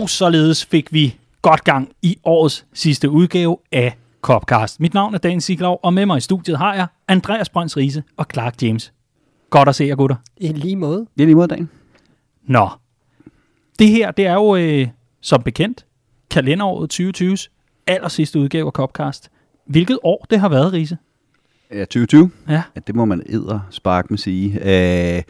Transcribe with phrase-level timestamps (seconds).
[0.00, 4.80] Og således fik vi godt gang i årets sidste udgave af Copcast.
[4.80, 8.02] Mit navn er Dan Siglov, og med mig i studiet har jeg Andreas Brønds Riese
[8.16, 8.92] og Clark James.
[9.50, 10.16] Godt at se jer, gutter.
[10.36, 10.98] I lige måde.
[10.98, 11.70] Det er lige mod dagen.
[12.42, 12.68] Nå,
[13.78, 14.88] det her, det er jo øh,
[15.20, 15.86] som bekendt
[16.30, 17.48] kalenderåret 2020's
[17.86, 19.30] aller sidste udgave af Copcast.
[19.66, 20.96] Hvilket år det har været, Riese?
[21.72, 22.30] Ja, 2020.
[22.48, 22.62] Ja.
[22.76, 24.48] Ja, det må man æder spark med sige.
[24.60, 25.22] Uh,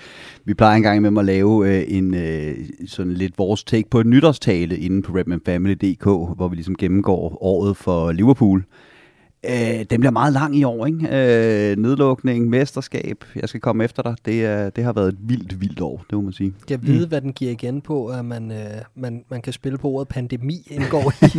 [0.45, 2.55] vi plejer engang med at lave uh, en uh,
[2.87, 7.77] sådan lidt vores take på et nytårstale inde på redmanfamily.dk, hvor vi ligesom gennemgår året
[7.77, 8.65] for Liverpool.
[9.49, 10.99] Uh, den bliver meget lang i år, ikke?
[10.99, 14.17] Uh, nedlukning, mesterskab, jeg skal komme efter dig.
[14.25, 16.53] Det, er, det har været et vildt, vildt år, det må man sige.
[16.71, 17.09] Jeg ved, mm.
[17.09, 18.59] hvad den giver igen på, at man, øh,
[18.95, 21.39] man, man kan spille på ordet pandemi indgår i,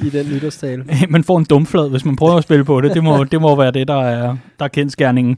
[0.06, 0.84] i den nytårstale.
[1.08, 2.94] man får en dumflad, hvis man prøver at spille på det.
[2.94, 5.36] Det må, det må være det, der er, der er kendskærningen.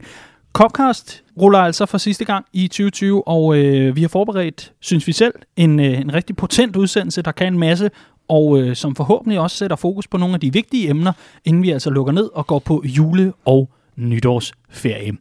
[0.53, 5.11] Copcast ruller altså for sidste gang i 2020, og øh, vi har forberedt, synes vi
[5.11, 7.89] selv, en, øh, en rigtig potent udsendelse, der kan en masse,
[8.29, 11.13] og øh, som forhåbentlig også sætter fokus på nogle af de vigtige emner,
[11.45, 15.17] inden vi altså lukker ned og går på jule- og nytårsferie.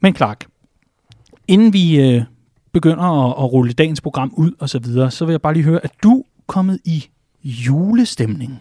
[0.00, 0.46] Men Clark,
[1.48, 2.22] inden vi øh,
[2.72, 5.64] begynder at, at rulle dagens program ud og så videre, så vil jeg bare lige
[5.64, 7.06] høre, at du kommet i
[7.42, 8.60] julestemning.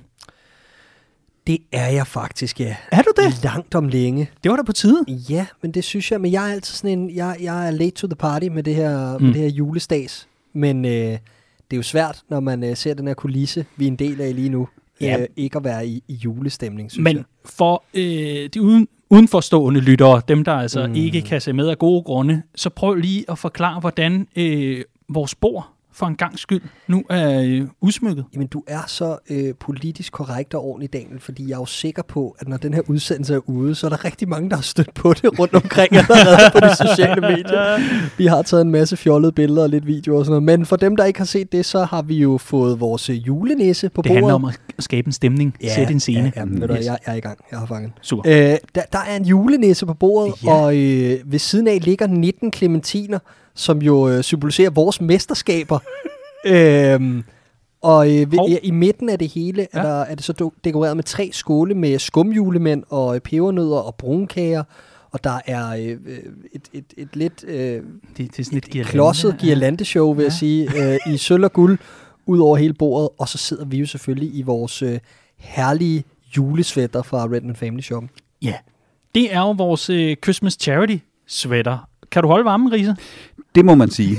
[1.47, 2.75] Det er jeg faktisk, ja.
[2.91, 3.43] Er du det?
[3.43, 4.29] Langt om længe.
[4.43, 5.05] Det var da på tide.
[5.07, 7.91] Ja, men det synes jeg, men jeg er altid sådan en, jeg, jeg er late
[7.91, 9.23] to the party med det her, mm.
[9.25, 10.27] Med det her julestads.
[10.53, 11.17] Men øh,
[11.71, 14.21] det er jo svært, når man øh, ser den her kulisse, vi er en del
[14.21, 14.67] af lige nu,
[15.01, 15.19] Ja.
[15.21, 17.25] øh, ikke at være i, i julestemning, synes Men jeg.
[17.45, 20.93] for øh, de uden, udenforstående lyttere, dem der altså mm.
[20.95, 25.35] Ikke kan se med af gode grunde, så prøv lige at forklare, hvordan øh, vores
[25.35, 25.67] bord
[25.99, 28.25] for en gang skyld nu er øh, udsmykket.
[28.33, 32.01] Jamen, du er så øh, politisk korrekt og ordentlig, Daniel, fordi jeg er jo sikker
[32.03, 34.63] på, at når den her udsendelse er ude, så er der rigtig mange, der har
[34.63, 37.79] stødt på det rundt omkring allerede på de sociale medier.
[38.17, 40.59] Vi har taget en masse fjollede billeder og lidt videoer og sådan noget.
[40.59, 43.27] Men for dem, der ikke har set det, så har vi jo fået vores øh,
[43.27, 44.15] julenisse på Det bordet.
[44.17, 46.31] handler om at skabe en stemning, ja, sætte en scene.
[46.35, 47.37] Ja, ja, ved du, jeg, jeg er i gang.
[47.51, 47.91] Jeg har fanget.
[48.01, 48.23] Super.
[48.51, 50.51] Øh, der, der er en julenisse på bordet, Ja.
[50.51, 50.55] ja.
[50.65, 53.19] og øh, ved siden af ligger 19 klementiner,
[53.59, 55.79] som jo øh, symboliserer vores mesterskaber.
[56.45, 57.23] øhm,
[57.81, 59.87] og øh, ved, i midten af det hele er, Ja.
[59.87, 64.63] der, er det så dekoreret med tre skåle med skumjulemænd og øh, pebernødder og brunkager.
[65.11, 66.19] Og der er øh, øh,
[66.53, 67.83] et, et, et lidt øh, Det,
[68.17, 68.91] det er sådan lidt girlande.
[68.91, 70.25] klodset girlandeshow, vil Ja.
[70.25, 71.77] jeg sige, øh, i sølv og guld
[72.25, 73.09] ud over hele bordet.
[73.19, 74.99] Og så sidder vi jo selvfølgelig i vores øh,
[75.37, 76.03] herlige
[76.37, 78.03] julesvætter fra Redman Family Shop.
[78.41, 78.53] Ja.
[79.15, 81.87] Det er jo vores øh, Christmas Charity sweater.
[82.11, 82.95] Kan du holde varmen, Riese?
[83.55, 84.17] Det må man sige.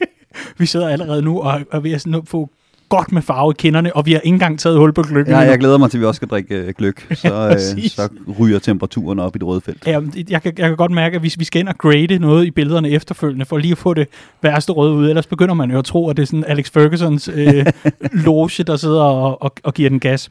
[0.58, 2.50] Vi sidder allerede nu og er ved at sådan få
[2.88, 5.34] godt med farve i kinderne, og vi har ikke engang taget hul på gløggen.
[5.34, 7.06] ja, jeg glæder mig til, at vi også skal drikke øh, gløk.
[7.14, 7.92] Så, øh, præcis.
[7.92, 8.08] så
[8.40, 9.86] ryger temperaturen op i det røde felt.
[9.86, 10.00] Ja,
[10.30, 12.50] jeg, kan, jeg kan godt mærke, at hvis vi skal ind og grade noget i
[12.50, 14.08] billederne efterfølgende, for lige at få det
[14.42, 17.30] værste røde ud, ellers begynder man jo at tro, at det er sådan Alex Fergusons
[17.34, 17.66] øh,
[18.26, 20.30] loge, der sidder og, og, og giver den gas.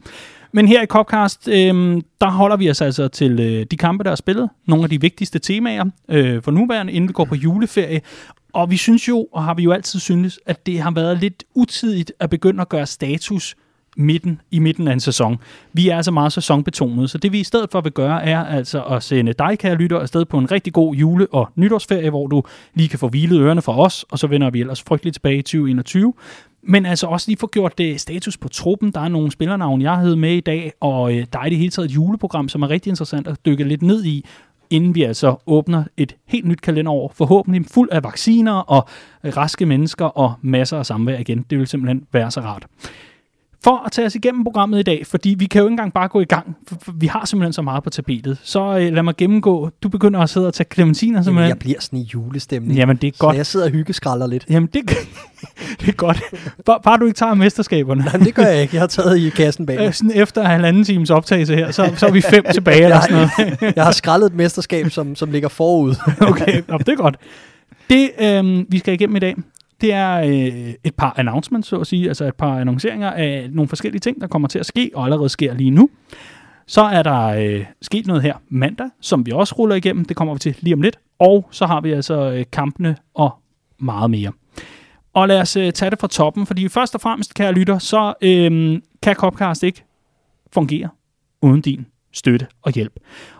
[0.54, 4.10] Men her i Copcast, øh, der holder vi os altså til øh, de kampe, der
[4.10, 4.50] er spillet.
[4.66, 8.00] Nogle af de vigtigste temaer øh, for nuværende, inden vi går på juleferie.
[8.52, 11.44] Og vi synes jo, og har vi jo altid syntes, at det har været lidt
[11.54, 13.56] utidigt at begynde at gøre status
[13.96, 15.38] midten i midten af en sæson.
[15.72, 18.82] Vi er altså meget sæsonbetonet, så det vi i stedet for vil gøre, er altså
[18.82, 22.42] at sende dig, kære lytter, afsted på en rigtig god jule- og nytårsferie, hvor du
[22.74, 25.42] lige kan få hvilet ørerne fra os, og så vender vi ellers frygteligt tilbage i
[25.42, 26.12] 2021.
[26.66, 28.90] Men altså også lige få gjort det status på truppen.
[28.92, 31.58] Der er nogle spillernavne, jeg havde med i dag, og øh, der er i det
[31.58, 34.24] hele taget et juleprogram, som er rigtig interessant at dykke lidt ned i,
[34.70, 38.88] inden vi altså åbner et helt nyt kalenderår, forhåbentlig fuld af vacciner og
[39.24, 41.44] raske mennesker og masser af samvær igen.
[41.50, 42.66] Det vil simpelthen være så rart.
[43.64, 46.08] For at tage os igennem programmet i dag, fordi vi kan jo ikke engang bare
[46.08, 49.16] gå i gang, for vi har simpelthen så meget på tapetet, så øh, lad mig
[49.16, 49.70] gennemgå.
[49.82, 51.48] Du begynder at sidde og tage clementiner Jamen, simpelthen.
[51.48, 52.78] jeg bliver sådan i julestemning.
[52.78, 53.36] Jamen, det er Så godt.
[53.36, 54.44] jeg sidder og hyggeskralder lidt.
[54.50, 54.82] Jamen, det,
[55.80, 56.20] det er godt.
[56.66, 58.04] Bare, bare du ikke tager mesterskaberne.
[58.04, 58.74] Nej, det gør jeg ikke.
[58.74, 59.86] Jeg har taget i kassen bag mig.
[59.86, 63.16] Øh, sådan efter halvanden times optagelse her, så, så er vi fem tilbage eller sådan
[63.16, 63.76] noget.
[63.76, 65.94] Jeg har skrællet et mesterskab, som, som ligger forud.
[66.20, 67.16] Okay, Nå, det er godt.
[67.90, 69.34] Det, øh, vi skal igennem i dag,
[69.84, 73.68] det er øh, et par announcements, så at sige, altså et par annonceringer af nogle
[73.68, 75.90] forskellige ting, der kommer til at ske, og allerede sker lige nu.
[76.66, 80.04] Så er der øh, sket noget her mandag, som vi også ruller igennem.
[80.04, 80.98] Det kommer vi til lige om lidt.
[81.18, 83.30] Og så har vi altså øh, kampene og
[83.78, 84.32] meget mere.
[85.14, 88.14] Og lad os øh, tage det fra toppen, fordi først og fremmest, kære lytter, så
[88.22, 89.84] øh, kan Copcast ikke
[90.52, 90.88] fungere
[91.42, 92.92] uden din støtte og hjælp.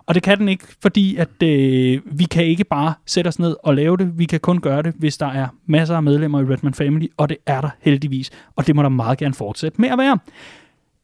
[0.06, 3.56] Og det kan den ikke, fordi at øh, vi kan ikke bare sætte os ned
[3.62, 4.18] og lave det.
[4.18, 7.28] Vi kan kun gøre det, hvis der er masser af medlemmer i Redman Family, og
[7.28, 8.30] det er der heldigvis.
[8.56, 10.18] Og det må der meget gerne fortsætte med at være.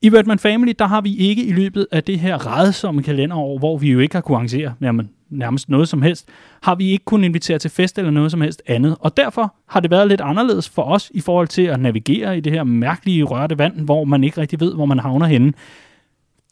[0.03, 3.79] I Redman Family, der har vi ikke i løbet af det her redsomme kalenderår, hvor
[3.79, 6.29] vi jo ikke har kunnet arrangere jamen, nærmest noget som helst,
[6.63, 8.97] har vi ikke kunnet invitere til fest eller noget som helst andet.
[9.01, 12.41] Og derfor har det været lidt anderledes for os i forhold til at navigere i
[12.41, 15.53] det her mærkelige rørte vand, hvor man ikke rigtig ved, hvor man havner henne.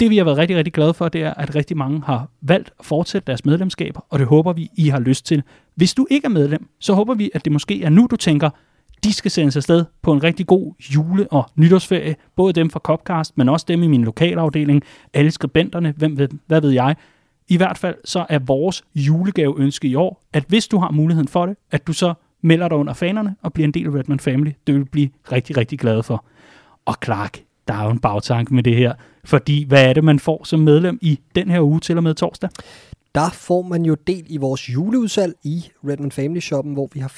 [0.01, 2.71] Det vi har været rigtig, rigtig glade for, det er, at rigtig mange har valgt
[2.79, 5.43] at fortsætte deres medlemskaber, og det håber vi, I har lyst til.
[5.75, 8.51] Hvis du ikke er medlem, så håber vi, at det måske er nu, du tænker,
[9.05, 12.17] de skal sendes afsted på en rigtig god jule- og nytårsferie.
[12.37, 14.83] Både dem fra Copcast, men også dem i min lokalafdeling,
[15.15, 16.97] alle skribenterne, hvem ved, hvad ved jeg.
[17.49, 21.47] I hvert fald så er vores julegaveønske i år, at hvis du har muligheden for
[21.47, 24.51] det, at du så melder dig under fanerne og bliver en del af Redman Family.
[24.67, 26.25] Det vil vi blive rigtig, rigtig glade for.
[26.85, 28.93] Og Clark, der er jo en bagtanke med det her.
[29.25, 32.15] Fordi hvad er det, man får som medlem i den her uge til og med
[32.15, 32.51] torsdag?
[33.15, 37.09] Der får man jo del i vores juleudsalg i Redmond Family Shoppen, hvor vi har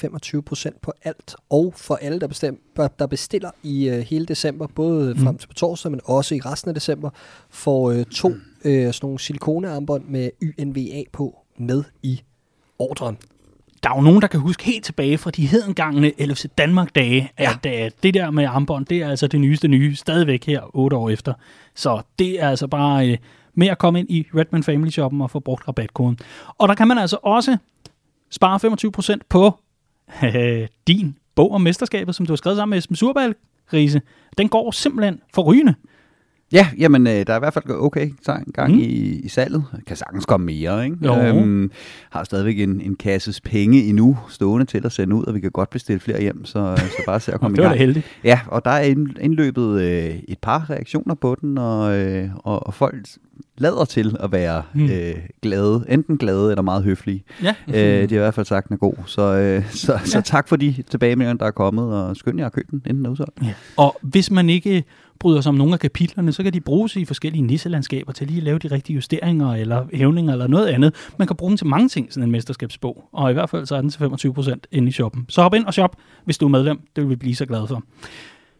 [0.71, 2.61] 25% på alt, og for alle, der, bestem,
[2.99, 5.19] der bestiller i uh, hele december, både mm.
[5.19, 7.09] frem til på torsdag, men også i resten af december,
[7.49, 8.33] får uh, to uh,
[8.63, 12.21] sådan nogle silikonearmbånd med YNVA på med i
[12.79, 13.17] ordren.
[13.83, 17.51] Der er jo nogen, der kan huske helt tilbage fra de hedengangene LFC Danmark-dage, ja.
[17.63, 20.97] at uh, det der med armbånd, det er altså det nyeste nye, stadigvæk her, otte
[20.97, 21.33] år efter.
[21.75, 23.11] Så det er altså bare...
[23.11, 23.17] Uh,
[23.53, 26.19] med at komme ind i Redman Family Shoppen og få brugt rabatkoden.
[26.57, 27.57] Og der kan man altså også
[28.29, 28.59] spare
[29.15, 29.59] 25% på
[30.87, 33.35] din bog om mesterskabet, som du har skrevet sammen med Esben Surbal,
[33.73, 34.01] Riese.
[34.37, 35.75] Den går simpelthen for rygende.
[36.53, 38.09] Ja, jamen, øh, der er i hvert fald okay
[38.53, 38.79] gang mm.
[38.79, 38.83] i,
[39.23, 39.63] i salget.
[39.87, 40.97] Kan sagtens komme mere, ikke?
[41.05, 41.15] Jo.
[41.21, 41.71] Øhm,
[42.09, 45.51] har stadigvæk en, en kasses penge endnu stående til at sende ud, og vi kan
[45.51, 47.79] godt bestille flere hjem, så, så bare se at komme det i var gang.
[47.79, 48.05] da heldigt.
[48.23, 48.81] Ja, og der er
[49.21, 52.95] indløbet øh, et par reaktioner på den, og, øh, og, og folk
[53.57, 54.83] lader til at være Mm.
[54.85, 57.23] øh, glade, enten glade eller meget høflige.
[57.43, 57.55] Ja.
[57.67, 58.93] Øh, det er i hvert fald sagt, den er god.
[59.05, 60.21] Så, øh, så, så Ja.
[60.21, 63.05] tak for de tilbagemeldinger, der er kommet, og skynd jer at købe den, inden den
[63.05, 63.39] er udsolgt.
[63.43, 63.53] Ja.
[63.77, 64.83] Og hvis man ikke
[65.21, 68.37] bryder sig om nogle af kapitlerne, så kan de bruges i forskellige nisselandskaber til lige
[68.37, 70.95] at lave de rigtige justeringer eller hævninger eller noget andet.
[71.17, 73.03] Man kan bruge dem til mange ting, sådan en mesterskabsbog.
[73.11, 75.25] Og i hvert fald så er den til 25% inde i shoppen.
[75.29, 75.95] Så hop ind og shop,
[76.25, 76.79] hvis du er medlem.
[76.95, 77.83] Det vil vi blive så glade for.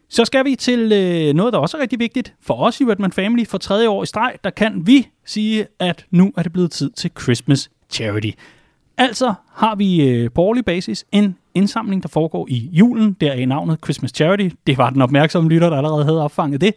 [0.08, 3.12] Så skal vi til øh, noget, der også er rigtig vigtigt for os i Redman
[3.12, 3.46] Family.
[3.46, 6.90] For tredje år i streg, der kan vi sige, at nu er det blevet tid
[6.90, 8.30] til Christmas Charity.
[8.98, 13.16] Altså har vi øh, på årlig basis en indsamling, der foregår i julen.
[13.20, 14.48] Der i navnet Christmas Charity.
[14.66, 16.74] Det var den opmærksomme lytter, der allerede havde opfanget det.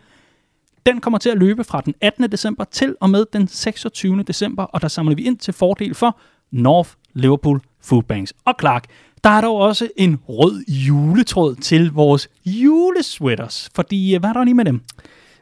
[0.86, 2.32] Den kommer til at løbe fra den 18.
[2.32, 4.24] december til og med den 26.
[4.24, 6.20] december, og der samler vi ind til fordel for
[6.52, 8.34] North Liverpool Food Banks.
[8.46, 8.86] Og Clark,
[9.24, 14.44] der er dog også en rød juletråd til vores julesweaters, fordi øh, hvad er der
[14.44, 14.82] lige med dem?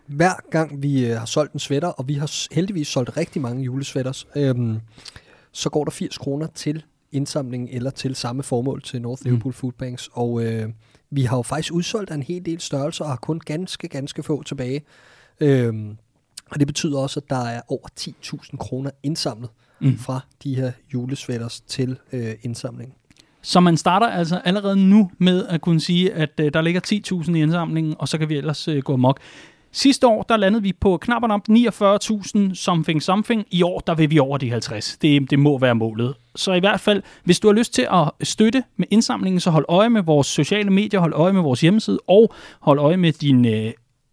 [0.08, 3.64] Hver gang vi øh, har solgt en sweater, og vi har heldigvis solgt rigtig mange
[3.64, 4.80] julesweaters, øhm,
[5.52, 6.84] så går der 80 kroner til
[7.14, 10.10] indsamlingen eller til samme formål til North Liverpool Food Banks.
[10.14, 10.70] Og øh,
[11.10, 14.44] vi har jo faktisk udsolgt en hel del størrelser og har kun ganske, ganske få
[14.44, 14.82] tilbage.
[15.40, 15.98] Øhm,
[16.52, 19.50] og det betyder også, at der er over 10.000 kroner indsamlet
[19.84, 19.90] Mm.
[19.90, 19.98] mm.
[19.98, 22.94] fra de her julesweaters til øh, indsamling.
[23.42, 26.82] Så man starter altså allerede nu med at kunne sige, at øh, der ligger
[27.28, 29.20] 10.000 i indsamlingen, og så kan vi ellers øh, gå amok.
[29.76, 33.46] Sidste år, der landede vi på knap om 49.000 something something.
[33.52, 34.98] I år, der vil vi over de 50.
[35.02, 36.14] Det, det må være målet.
[36.36, 39.66] Så i hvert fald, hvis du har lyst til at støtte med indsamlingen, så hold
[39.70, 43.46] øje med vores sociale medier, hold øje med vores hjemmeside, og hold øje med din
[43.46, 43.72] øh,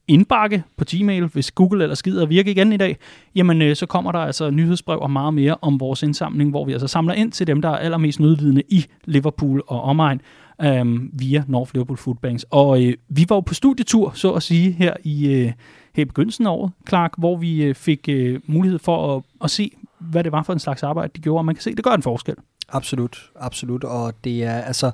[0.09, 2.97] indbakke på Gmail, hvis Google eller skider virke igen i dag,
[3.35, 6.73] jamen øh, så kommer der altså nyhedsbrev og meget mere om vores indsamling, hvor vi
[6.73, 10.21] altså samler ind til dem, der er allermest nødlidende i Liverpool og omegn
[10.63, 12.47] øhm, via North Liverpool Food Banks.
[12.51, 15.53] Og øh, vi var jo på studietur, så at sige, her i, øh,
[15.95, 19.51] her i begyndelsen af året, Clark, hvor vi øh, fik øh, mulighed for at, at
[19.51, 21.85] se, hvad det var for en slags arbejde, de gjorde, og man kan se, det
[21.85, 22.35] gør en forskel.
[22.69, 23.85] Absolut, absolut.
[23.85, 24.91] Og det er altså...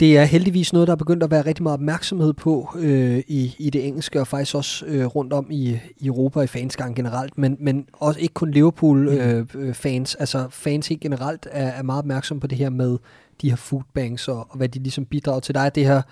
[0.00, 3.54] Det er heldigvis noget, der er begyndt at være rigtig meget opmærksomhed på øh, i,
[3.58, 7.38] i det engelske, og faktisk også øh, rundt om i, i Europa i fansgang generelt,
[7.38, 12.40] men, men også ikke kun Liverpool-fans, øh, altså fans helt generelt er, er meget opmærksomme
[12.40, 12.98] på det her med
[13.42, 15.54] de her foodbanks, og, og hvad de ligesom bidrager til.
[15.54, 16.02] Der er det her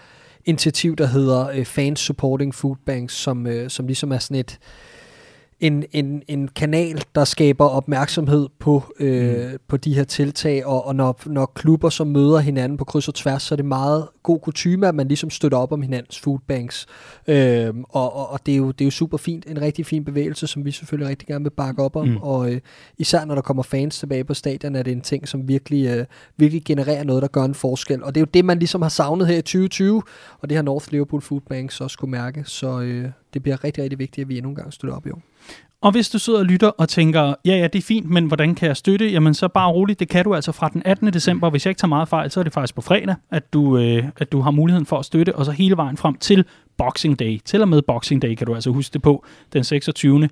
[0.44, 4.58] initiativ, der hedder øh, Fans Supporting Food Banks, som, øh, som ligesom er sådan et,
[5.60, 9.58] en, en, en kanal, der skaber opmærksomhed på, øh, mm.
[9.68, 13.14] på de her tiltag, og, og når, når klubber så møder hinanden på kryds og
[13.14, 16.86] tværs, så er det meget god kutume, at man ligesom støtter op om hinandens foodbanks.
[17.26, 20.04] Øh, og og, og det, er jo, det er jo super fint, en rigtig fin
[20.04, 22.16] bevægelse, som vi selvfølgelig rigtig gerne vil bakke op om, Mm.
[22.16, 22.60] og øh,
[22.98, 26.04] især når der kommer fans tilbage på stadion, er det en ting, som virkelig, øh,
[26.36, 28.04] virkelig genererer noget, der gør en forskel.
[28.04, 30.02] Og det er jo det, man ligesom har savnet her i 2020,
[30.40, 33.82] og det har North Liverpool Food Banks også kunne mærke, så øh, det bliver rigtig,
[33.84, 35.22] rigtig vigtigt, at vi endnu en gang støtter op i år.
[35.86, 38.54] Og hvis du sidder og lytter og tænker, ja, ja, det er fint, men hvordan
[38.54, 39.10] kan jeg støtte?
[39.10, 41.12] Jamen så bare roligt, det kan du altså fra den 18.
[41.12, 41.50] december.
[41.50, 44.04] Hvis jeg ikke tager meget fejl, så er det faktisk på fredag, at du, øh,
[44.16, 46.44] at du har muligheden for at støtte, og så hele vejen frem til
[46.78, 47.40] Boxing Day.
[47.44, 50.28] Til og med Boxing Day kan du altså huske det på den 26.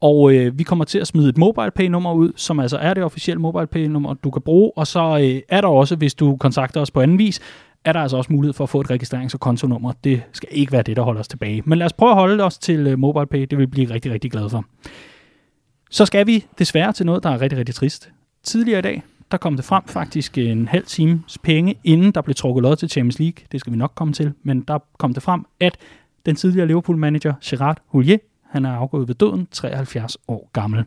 [0.00, 3.40] Og øh, vi kommer til at smide et MobilePay-nummer ud, som altså er det officielle
[3.40, 4.72] MobilePay-nummer, du kan bruge.
[4.76, 7.40] Og så øh, er der også, hvis du kontakter os på anden vis,
[7.86, 9.92] er der altså også mulighed for at få et registrerings- og kontonummer.
[10.04, 11.62] Det skal ikke være det, der holder os tilbage.
[11.64, 13.40] Men lad os prøve at holde os til øh, MobilePay.
[13.40, 14.64] Det vil vi blive rigtig, rigtig glade for.
[15.90, 18.10] Så skal vi desværre til noget, der er rigtig, rigtig trist.
[18.42, 22.34] Tidligere i dag, der kom det frem faktisk en halv times penge, inden der blev
[22.34, 23.46] trukket lod til Champions League.
[23.52, 24.32] Det skal vi nok komme til.
[24.42, 25.76] Men der kom det frem, at
[26.26, 28.18] den tidligere Liverpool-manager Gerard Houllier,
[28.50, 30.84] han er afgået ved døden, 73 år gammel.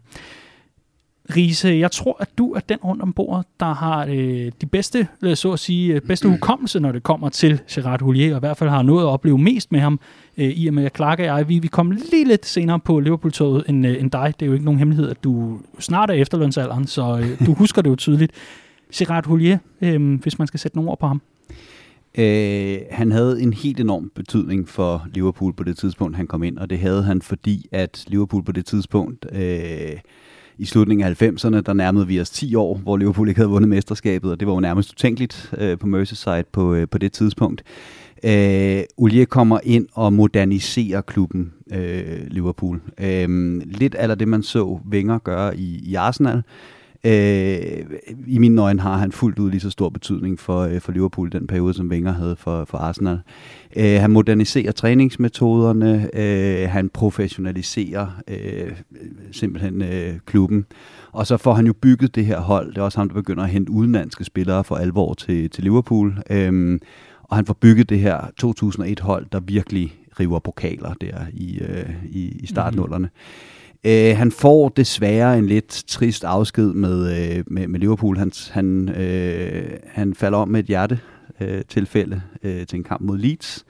[1.35, 5.07] Riese, jeg tror, at du er den rundt om bordet, der har øh, de bedste,
[5.23, 8.39] øh, så at sige, øh, bedste hukommelse, når det kommer til Gerard Houllier, og i
[8.39, 9.99] hvert fald har nået at opleve mest med ham,
[10.37, 12.99] øh, i og med at Clark og jeg, vi, vi kommer lige lidt senere på
[12.99, 14.33] Liverpool-toget end, øh, end dig.
[14.39, 17.81] Det er jo ikke nogen hemmelighed, at du snart er efterlønsalderen, så øh, du husker
[17.81, 18.31] det jo tydeligt.
[18.95, 21.21] Gerard Houllier, øh, hvis man skal sætte nogle ord på ham.
[22.17, 26.57] Øh, han havde en helt enorm betydning for Liverpool på det tidspunkt, han kom ind,
[26.57, 29.91] og det havde han, fordi at Liverpool på det tidspunkt, øh,
[30.59, 33.69] i slutningen af 90'erne, der nærmede vi os 10 år, hvor Liverpool ikke havde vundet
[33.69, 37.63] mesterskabet, og det var jo nærmest utænkeligt øh, på Merseyside på, øh, på det tidspunkt.
[38.23, 42.81] Øh, Ulie kommer ind og moderniserer klubben øh, Liverpool.
[42.99, 46.43] Øh, lidt af det, man så Wenger gøre i, i Arsenal,
[47.03, 47.85] Øh,
[48.27, 51.27] I mine øjne har han fuldt ud lige så stor betydning for, øh, for Liverpool
[51.27, 53.19] i den periode, som Wenger havde for, for Arsenal.
[53.75, 58.71] Øh, han moderniserer træningsmetoderne, øh, han professionaliserer øh,
[59.31, 60.65] simpelthen øh, klubben,
[61.11, 62.69] og så får han jo bygget det her hold.
[62.69, 66.17] Det er også ham, der begynder at hente udenlandske spillere for alvor til, til Liverpool.
[66.29, 66.79] Øh,
[67.23, 72.39] og han får bygget det her 2001-hold, der virkelig river pokaler der i, øh, i,
[72.39, 73.05] i startnullerne.
[73.05, 73.58] Mm-hmm.
[73.83, 78.17] Øh, han får desværre en lidt trist afsked med, øh, med, med Liverpool.
[78.17, 83.17] Han, han, øh, han falder om med et hjertetilfælde øh, øh, til en kamp mod
[83.17, 83.65] Leeds.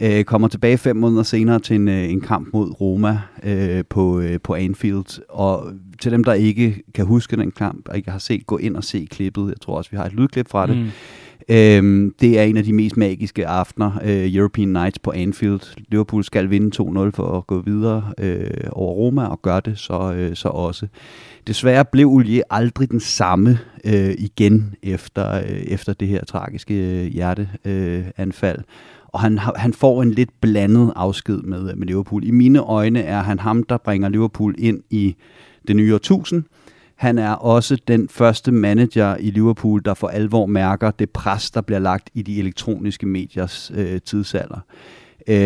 [0.00, 4.20] Øh, kommer tilbage fem måneder senere til en, øh, en kamp mod Roma øh, på,
[4.20, 5.22] øh, på Anfield.
[5.28, 8.76] Og til dem, der ikke kan huske den kamp, og ikke har set, gå ind
[8.76, 9.48] og se klippet.
[9.48, 10.76] Jeg tror også, vi har et lydklip fra det.
[10.76, 10.90] Mm
[11.48, 15.76] Øhm, det er en af de mest magiske aftener, øh, European Nights på Anfield.
[15.88, 20.14] Liverpool skal vinde 2-0 for at gå videre øh, over Roma, og gør det så,
[20.16, 20.86] øh, så også.
[21.46, 27.12] Desværre blev Ulie aldrig den samme øh, igen efter, øh, efter det her tragiske øh,
[27.12, 28.58] hjerteanfald.
[28.58, 28.64] Øh,
[29.06, 32.24] og han, han får en lidt blandet afsked med, med Liverpool.
[32.24, 35.16] I mine øjne er han ham, der bringer Liverpool ind i
[35.68, 36.42] det nye årtusind.
[36.96, 41.60] Han er også den første manager i Liverpool, der for alvor mærker det pres, der
[41.60, 44.60] bliver lagt i de elektroniske mediers øh, tidsalder.
[45.28, 45.36] Øh,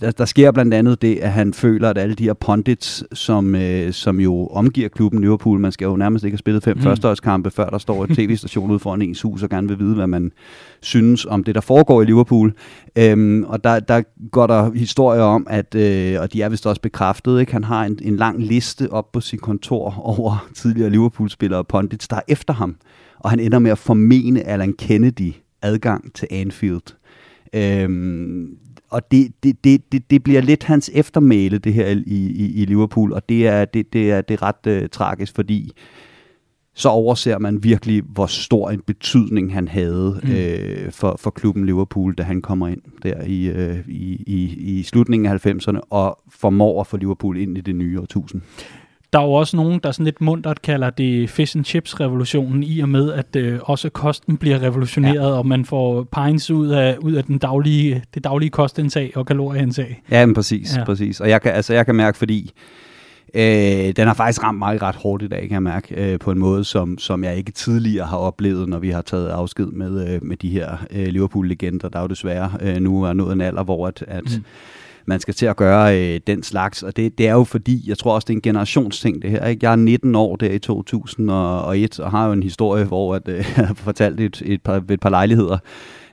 [0.00, 3.54] der, der sker blandt andet det, at han føler, at alle de her pundits, som,
[3.54, 6.82] øh, som jo omgiver klubben Liverpool, man skal jo nærmest ikke have spillet fem mm.
[6.82, 10.06] førsteårskampe, før der står et tv-station ude foran ens hus og gerne vil vide, hvad
[10.06, 10.32] man
[10.80, 12.54] synes om det, der foregår i Liverpool.
[12.98, 16.80] Øhm, og der, der går der historier om, at, øh, og de er vist også
[16.80, 17.52] bekræftet, ikke?
[17.52, 22.08] han har en, en lang liste op på sit kontor over tidligere Liverpool-spillere og pundits,
[22.08, 22.76] der er efter ham.
[23.18, 25.32] Og han ender med at formene Alan Kennedy
[25.62, 26.94] adgang til Anfield.
[27.54, 28.58] Øhm,
[28.90, 32.64] og det, det, det, det, det bliver lidt hans eftermæle, det her i, i, i
[32.64, 35.72] Liverpool, og det er, det, det er, det er ret uh, tragisk, fordi
[36.74, 40.30] så overser man virkelig, hvor stor en betydning han havde mm.
[40.30, 44.82] øh, for, for klubben Liverpool, da han kommer ind der i, øh, i, i, i
[44.82, 48.42] slutningen af 90'erne, og formår at få Liverpool ind i det nye årtusind.
[49.12, 52.62] Der er jo også nogen, der sådan lidt muntert kalder det fish and chips revolutionen,
[52.62, 55.38] i og med, at øh, også kosten bliver revolutioneret, ja.
[55.38, 60.02] og man får pines ud af, ud af den daglige, det daglige kostindtag og kalorieindtag.
[60.10, 60.84] Ja, men præcis, ja.
[60.84, 61.20] præcis.
[61.20, 62.52] Og jeg kan, altså, jeg kan mærke, fordi
[63.34, 66.30] Øh, den har faktisk ramt mig ret hårdt i dag, kan jeg mærke, øh, på
[66.30, 70.08] en måde, som, som jeg ikke tidligere har oplevet, når vi har taget afsked med,
[70.08, 73.40] øh, med de her øh, Liverpool-legender, der er jo desværre øh, nu er nået en
[73.40, 74.44] alder, hvor at, at mm
[75.08, 76.82] man skal til at gøre øh, den slags.
[76.82, 79.46] Og det, det er jo fordi, jeg tror også, det er en generationsting det her.
[79.46, 79.66] Ikke?
[79.66, 83.36] Jeg er 19 år der i 2001, og har jo en historie, hvor at, øh,
[83.56, 85.58] jeg har fortalt et, et, par, et par lejligheder,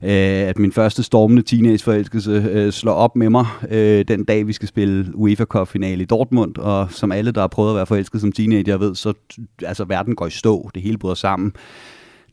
[0.04, 0.10] øh,
[0.50, 4.68] at min første stormende teenageforelskelse øh, slår op med mig øh, den dag, vi skal
[4.68, 6.58] spille UEFA Cup-finale i Dortmund.
[6.58, 9.14] Og som alle, der har prøvet at være forelsket som teenager, ved, så
[9.64, 10.70] altså, verden går i stå.
[10.76, 11.54] Det hele bryder sammen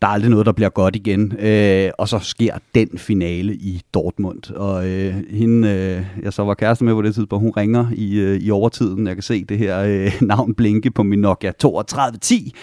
[0.02, 1.32] der er aldrig noget, der bliver godt igen.
[1.38, 4.50] Øh, og så sker den finale i Dortmund.
[4.50, 8.14] Og øh, hende, øh, jeg så var kæreste med på det tidspunkt, hun ringer i,
[8.14, 9.06] øh, i overtiden.
[9.06, 12.54] Jeg kan se det her øh, navn blinke på min Nokia 3210.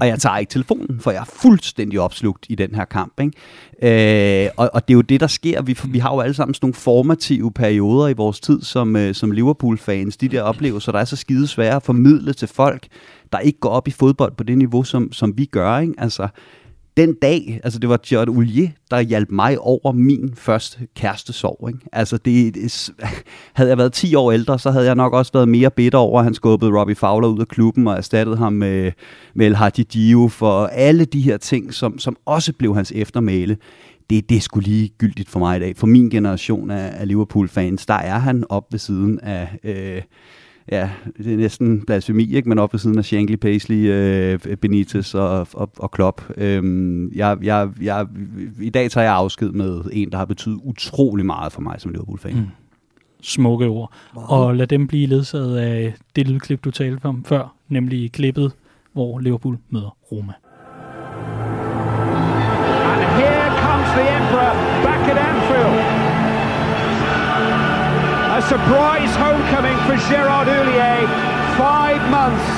[0.00, 3.20] og jeg tager ikke telefonen, for jeg er fuldstændig opslugt i den her kamp.
[3.20, 4.44] Ikke?
[4.44, 5.62] Øh, og, og det er jo det, der sker.
[5.62, 9.14] Vi, vi har jo alle sammen sådan nogle formative perioder i vores tid som, øh,
[9.14, 10.16] som Liverpool-fans.
[10.16, 12.86] De der oplevelser, der er så skide svære at formidle til folk,
[13.32, 15.78] der ikke går op i fodbold på det niveau, som, som vi gør.
[15.78, 15.94] Ikke?
[15.98, 16.28] Altså,
[16.96, 21.68] den dag, altså det var Gerard Ullier, der hjalp mig over min første kæreste sorg.
[21.68, 21.80] Ikke?
[21.92, 22.90] Altså det, det,
[23.56, 26.18] havde jeg været 10 år ældre, så havde jeg nok også været mere bitter over,
[26.18, 28.92] at han skubbede Robbie Fowler ud af klubben og erstattede ham med,
[29.34, 33.56] med El Hadji Dio for alle de her ting, som, som også blev hans eftermæle.
[34.10, 35.76] Det, det er sgu lige gyldigt for mig i dag.
[35.76, 39.48] For min generation af, af Liverpool-fans, der er han op ved siden af...
[39.64, 40.02] Øh,
[40.70, 42.48] ja, det er næsten blasfemi, ikke?
[42.48, 46.22] men op ved siden af Shankly, Paisley, øh, Benitez og, og, og Klopp.
[46.36, 48.06] Øhm, jeg, jeg, jeg,
[48.60, 51.90] I dag tager jeg afsked med en, der har betydet utrolig meget for mig som
[51.90, 52.34] Liverpool-fan.
[52.34, 52.46] Mm.
[53.22, 53.92] Smukke ord.
[54.16, 54.24] Wow.
[54.24, 58.52] Og lad dem blive ledsaget af det lille klip, du talte om før, nemlig klippet,
[58.92, 60.32] hvor Liverpool møder Roma.
[62.92, 64.52] And here comes the Emperor
[64.84, 65.29] back at
[68.40, 71.00] A surprise homecoming for Gerard Houllier
[71.60, 72.48] five months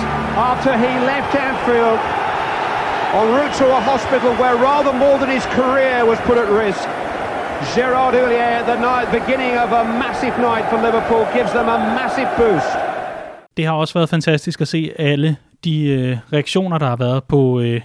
[0.50, 1.98] after he left Anfield
[3.18, 6.84] en route to a hospital where rather more than his career was put at risk.
[7.74, 11.78] Gerard Houllier at the night, beginning of a massive night for Liverpool gives them a
[12.00, 12.72] massive boost.
[13.56, 17.60] Det har også været fantastisk at se alle de øh, reaktioner, der har været på
[17.60, 17.80] øh,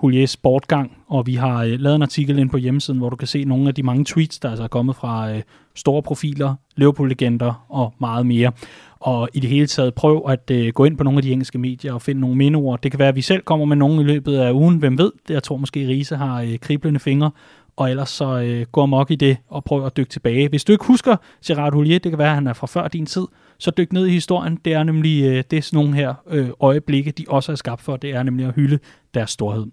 [0.00, 3.28] Huliers sportgang, og vi har øh, lavet en artikel ind på hjemmesiden, hvor du kan
[3.28, 5.42] se nogle af de mange tweets, der altså er kommet fra øh,
[5.74, 8.52] store profiler, Liverpool-legender og meget mere.
[9.00, 11.58] Og i det hele taget prøv at øh, gå ind på nogle af de engelske
[11.58, 12.80] medier og finde nogle mindeord.
[12.82, 15.12] Det kan være, at vi selv kommer med nogle i løbet af ugen, hvem ved.
[15.28, 17.30] Jeg tror måske, Riese har øh, kriblende fingre,
[17.76, 20.48] og ellers så øh, gå amok i det og prøv at dykke tilbage.
[20.48, 21.16] Hvis du ikke husker
[21.46, 23.26] Gerard Houllier, det kan være, at han er fra før din tid,
[23.58, 24.58] så dyk ned i historien.
[24.64, 27.96] Det er nemlig øh, det, sådan nogle her øh, øjeblikke, de også er skabt for.
[27.96, 28.78] Det er nemlig at hylde
[29.14, 29.66] deres storhed.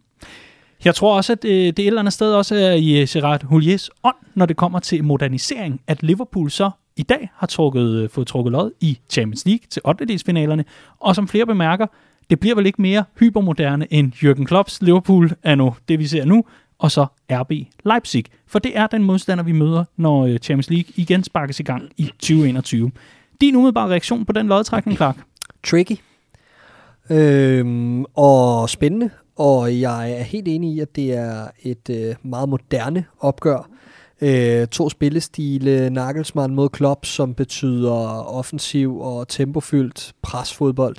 [0.86, 3.44] Jeg tror også, at øh, det et eller andet sted også er i øh, Gerard
[3.44, 8.10] Houliers ånd, når det kommer til modernisering, at Liverpool så i dag har trukket, øh,
[8.10, 10.20] fået trukket lod i Champions League til 8.
[10.26, 10.66] finalerne,
[11.00, 11.88] og som flere bemærker,
[12.30, 16.26] det bliver vel ikke mere hypermoderne end Jürgen Klopps Liverpool er nu det, vi ser
[16.26, 16.46] nu,
[16.80, 17.52] og så RB
[17.86, 18.26] Leipzig.
[18.48, 21.90] For det er den modstander, vi møder, når øh, Champions League igen sparkes i gang
[21.98, 22.92] i 2021.
[23.42, 25.18] Din umiddelbare reaktion på den lodtrækning, Clark?
[25.64, 25.96] Tricky.
[27.10, 32.50] Øhm, og spændende, og jeg er helt enig i, at det er et øh, meget
[32.50, 33.70] moderne opgør.
[34.22, 37.92] Øh, to spillestile, Nagelsmann mod Klopp, som betyder
[38.38, 40.96] offensiv og tempofyldt presfodbold.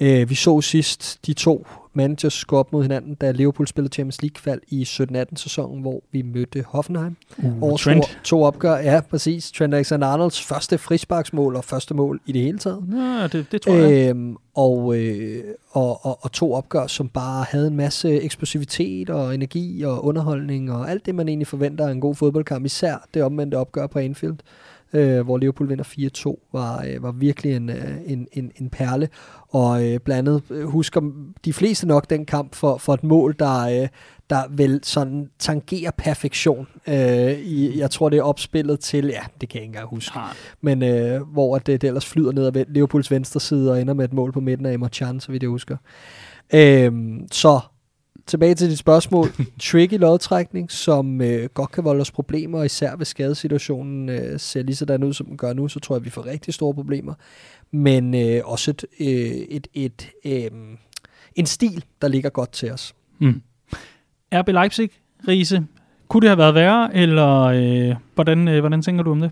[0.00, 1.66] Øh, vi så sidst de to
[1.98, 6.22] managers gå op mod hinanden, da Liverpool spillede Champions League-fald i 17-18 sæsonen, hvor vi
[6.22, 7.16] mødte Hoffenheim.
[7.38, 8.04] Uh, Over Trent.
[8.04, 9.52] To, to opgør, ja, præcis.
[9.52, 12.84] Trent Alexander-Arnolds første frisparksmål og første mål i det hele taget.
[12.92, 14.10] Ja, det, det tror jeg.
[14.10, 19.34] Øhm, og, øh, og, og, og to opgør, som bare havde en masse eksplosivitet og
[19.34, 23.22] energi og underholdning og alt det, man egentlig forventer af en god fodboldkamp, især det
[23.22, 24.36] omvendte opgør på Anfield
[24.92, 29.08] øh, hvor Liverpool vinder 4-2, var, øh, var virkelig en, øh, en, en, en perle.
[29.48, 31.00] Og øh, blandt andet øh, husker
[31.44, 33.88] de fleste nok den kamp for, for et mål, der, øh,
[34.30, 36.66] der vel sådan tangerer perfektion.
[36.86, 40.18] Øh, i, jeg tror, det er opspillet til, ja, det kan jeg ikke engang huske,
[40.18, 40.24] ja.
[40.60, 44.04] men øh, hvor det, det ellers flyder ned ad Liverpools venstre side og ender med
[44.04, 45.76] et mål på midten af Emre Can, så vidt jeg husker.
[46.54, 46.92] Øh,
[47.32, 47.60] så
[48.28, 49.28] tilbage til dit spørgsmål.
[49.62, 54.76] Tricky lodtrækning, som øh, godt kan volde os problemer, især hvis skadesituationen øh, ser lige
[54.76, 57.14] sådan ud, som den gør nu, så tror jeg, vi får rigtig store problemer.
[57.70, 60.50] Men øh, også et, øh, et, et, øh,
[61.34, 62.94] en stil, der ligger godt til os.
[63.18, 63.42] Mm.
[64.34, 64.90] RB Leipzig,
[65.28, 65.66] Riese,
[66.08, 69.30] kunne det have været værre, eller øh, hvordan, øh, hvordan tænker du om det?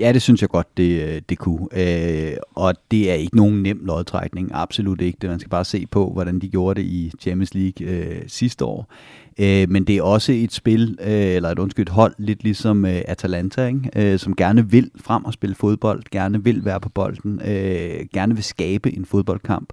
[0.00, 1.68] Ja, det synes jeg godt, det, øh, det kunne.
[1.72, 4.50] Øh, og det er ikke nogen nem lodtrækning.
[4.54, 5.18] Absolut ikke.
[5.22, 8.64] Det, man skal bare se på, hvordan de gjorde det i Champions League øh, sidste
[8.64, 8.92] år.
[9.38, 13.02] Øh, men det er også et spil, øh, eller et undskyld hold, lidt ligesom øh,
[13.08, 14.12] Atalanta, ikke?
[14.12, 18.34] Øh, som gerne vil frem og spille fodbold, gerne vil være på bolden, øh, gerne
[18.34, 19.72] vil skabe en fodboldkamp.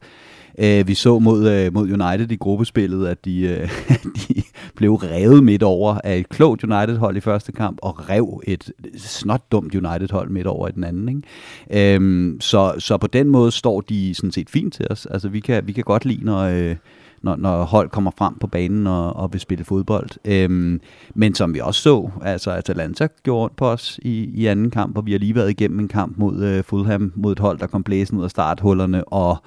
[0.58, 3.70] Øh, vi så mod, øh, mod United i gruppespillet, at de, øh,
[4.28, 4.44] de
[4.76, 9.52] blev revet midt over af et klogt United-hold i første kamp, og rev et snot
[9.52, 11.10] dumt United-hold midt over i den anden.
[11.10, 11.96] Ikke?
[11.96, 15.06] Øhm, så, så på den måde står de sådan set fint til os.
[15.06, 16.40] Altså vi kan, vi kan godt lide, når...
[16.40, 16.76] Øh,
[17.22, 20.10] når, når hold kommer frem på banen og, og vil spille fodbold.
[20.26, 20.82] Øhm,
[21.16, 24.98] men som vi også så, altså Atalanta gjorde ondt på os i, i anden kamp,
[24.98, 27.68] og vi har lige været igennem en kamp mod øh, Fulham, mod et hold, der
[27.68, 29.38] kom blæsen ud af starthullerne, og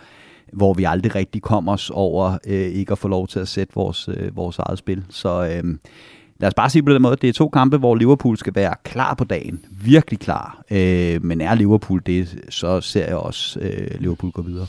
[0.52, 3.74] hvor vi aldrig rigtig kom os over øh, ikke at få lov til at sætte
[3.74, 5.04] vores, øh, vores eget spil.
[5.10, 5.78] Så øh,
[6.40, 8.74] lad os bare sige på den måde, det er to kampe, hvor Liverpool skal være
[8.84, 9.64] klar på dagen.
[9.70, 10.62] Virkelig klar.
[10.70, 14.66] Øh, men er Liverpool det, så ser jeg også øh, Liverpool gå videre.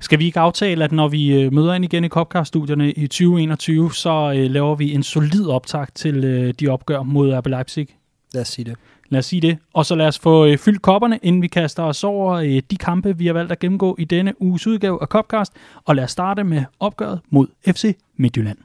[0.00, 3.92] Skal vi ikke aftale, at når vi øh, møder ind igen i Copcast-studierne i 2021,
[3.94, 7.88] så øh, laver vi en solid optag til øh, de opgør mod RB Leipzig?
[8.34, 8.76] Lad os sige det.
[9.10, 9.58] Lad os sige det.
[9.74, 12.76] Og så lad os få øh, fyldt kopperne, inden vi kaster os over øh, de
[12.76, 15.52] kampe, vi har valgt at gennemgå i denne uges udgave af Copcast.
[15.84, 18.58] Og lad os starte med opgøret mod FC Midtjylland.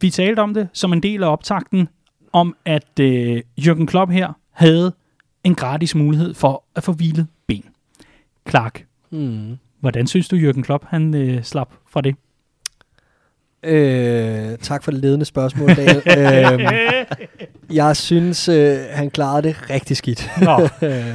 [0.00, 1.88] vi talte om det som en del af optakten,
[2.32, 4.92] om at øh, Jürgen Klopp her havde
[5.44, 7.64] en gratis mulighed for at få hvilet ben.
[8.50, 9.56] Clark, Mm.
[9.80, 12.14] hvordan synes du, Jürgen Klopp han øh, slap fra det?
[13.62, 16.02] Øh, tak for det ledende spørgsmål, Daniel.
[16.18, 16.66] øh,
[17.76, 20.30] jeg synes, øh, han klarede det rigtig skidt.
[20.42, 21.14] Nå, Øh,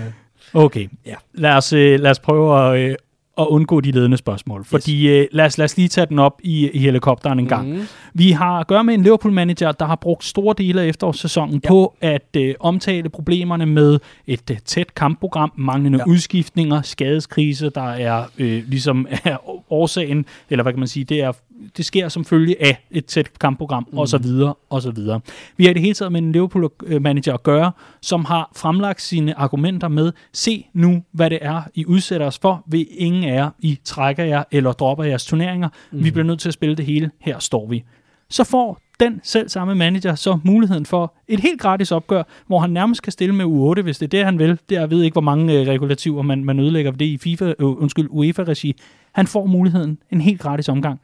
[0.53, 0.87] okay.
[1.05, 1.15] Ja.
[1.33, 2.95] Lad os, øh, lad os prøve at, øh,
[3.37, 4.65] at undgå de ledende spørgsmål.
[4.65, 7.69] Fordi øh, lad, os, lad os lige tage den op i, i helikopteren en gang.
[7.69, 7.81] mm.
[8.13, 11.67] Vi har at gøre med en Liverpool-manager, der har brugt store dele af efterårssæsonen ja.
[11.67, 16.11] På at øh, omtale problemerne med et øh, tæt kampprogram, manglende ja.
[16.11, 19.37] Udskiftninger, skadeskrise, der er øh, ligesom er
[19.71, 21.31] årsagen, eller hvad kan man sige, det, er,
[21.77, 23.97] det sker som følge af et tæt kampprogram, mm.
[23.97, 25.21] og så videre, og så videre.
[25.57, 29.39] Vi har i det hele taget med en Liverpool-manager at gøre, som har fremlagt sine
[29.39, 33.49] argumenter med, se nu, hvad det er, I udsætter os for, ved ingen af jer,
[33.59, 35.69] I trækker jer eller dropper jeres turneringer.
[35.91, 36.03] Mm.
[36.03, 37.83] Vi bliver nødt til at spille det hele, her står vi
[38.29, 42.69] så får den selv samme manager så muligheden for et helt gratis opgør, hvor han
[42.69, 44.59] nærmest kan stille med U8, hvis det er det, han vil.
[44.69, 47.17] Det er, jeg ved ikke, hvor mange øh, regulativer man, man ødelægger ved det i
[47.17, 48.75] FIFA, øh, undskyld, UEFA-regi.
[49.11, 50.99] Han får muligheden, en helt gratis omgang.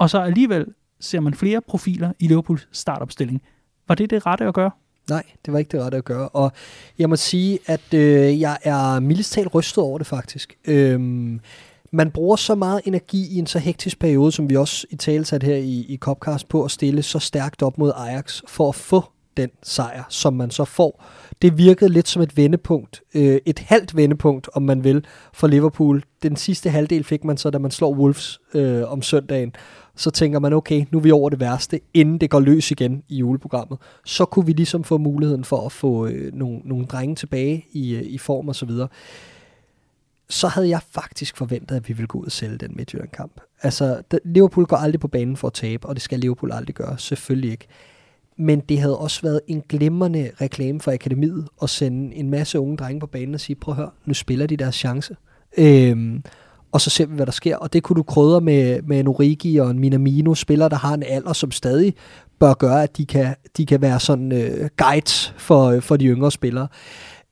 [0.00, 0.66] Og så alligevel
[1.00, 3.42] ser man flere profiler i Liverpools startopstilling.
[3.88, 4.70] Var det det rette at gøre?
[5.10, 6.28] Nej, det var ikke det rette at gøre.
[6.28, 6.52] Og
[6.98, 10.56] jeg må sige, at øh, jeg er mildest talt rystet over det faktisk.
[10.64, 11.40] Øhm,
[11.92, 15.24] man bruger så meget energi i en så hektisk periode, som vi også i tale
[15.24, 18.74] sat her i, i Copcast på at stille så stærkt op mod Ajax for at
[18.74, 19.04] få
[19.36, 21.04] den sejr, som man så får.
[21.42, 26.02] Det virkede lidt som et vendepunkt, øh, et halvt vendepunkt, om man vil, for Liverpool.
[26.22, 29.52] Den sidste halvdel fik man så, da man slår Wolves øh, om søndagen.
[30.00, 33.02] Så tænker man, okay, nu er vi over det værste, inden det går løs igen
[33.08, 33.78] i juleprogrammet.
[34.04, 37.94] Så kunne vi ligesom få muligheden for at få øh, nogle, nogle drenge tilbage i,
[37.94, 38.88] øh, i form og så videre
[40.30, 43.40] så havde jeg faktisk forventet, at vi ville gå ud og sælge den Midtjylland-kamp.
[43.62, 46.98] Altså, Liverpool går aldrig på banen for at tabe, og det skal Liverpool aldrig gøre,
[46.98, 47.66] selvfølgelig ikke.
[48.36, 52.76] Men det havde også været en glimrende reklame for akademiet at sende en masse unge
[52.76, 55.16] drenge på banen og sige, prøv at høre, nu spiller de deres chance.
[55.58, 56.22] Øhm,
[56.72, 57.56] og så ser vi, hvad der sker.
[57.56, 60.94] Og det kunne du krydre med, med en Origi og en Minamino, spillere, der har
[60.94, 61.94] en alder, som stadig
[62.40, 66.06] bør gøre, at de kan, de kan være sådan øh, guides for, øh, for de
[66.06, 66.68] yngre spillere.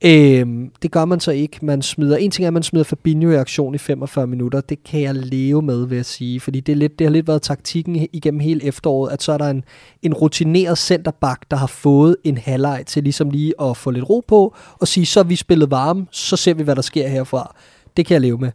[0.04, 1.58] Øhm, det gør man så ikke.
[1.62, 4.60] Man smider, en ting er, at man smider Fabinho i aktion i 45 minutter.
[4.60, 6.40] Det kan jeg leve med, vil jeg sige.
[6.40, 9.38] Fordi det, er lidt, det har lidt været taktikken igennem hele efteråret, at så er
[9.38, 9.64] der en,
[10.02, 14.24] en rutineret centerback, der har fået en halvleg til ligesom lige at få lidt ro
[14.28, 17.54] på, og sige, så er vi spillet varme, så ser vi, hvad der sker herfra.
[17.96, 18.50] Det kan jeg leve med.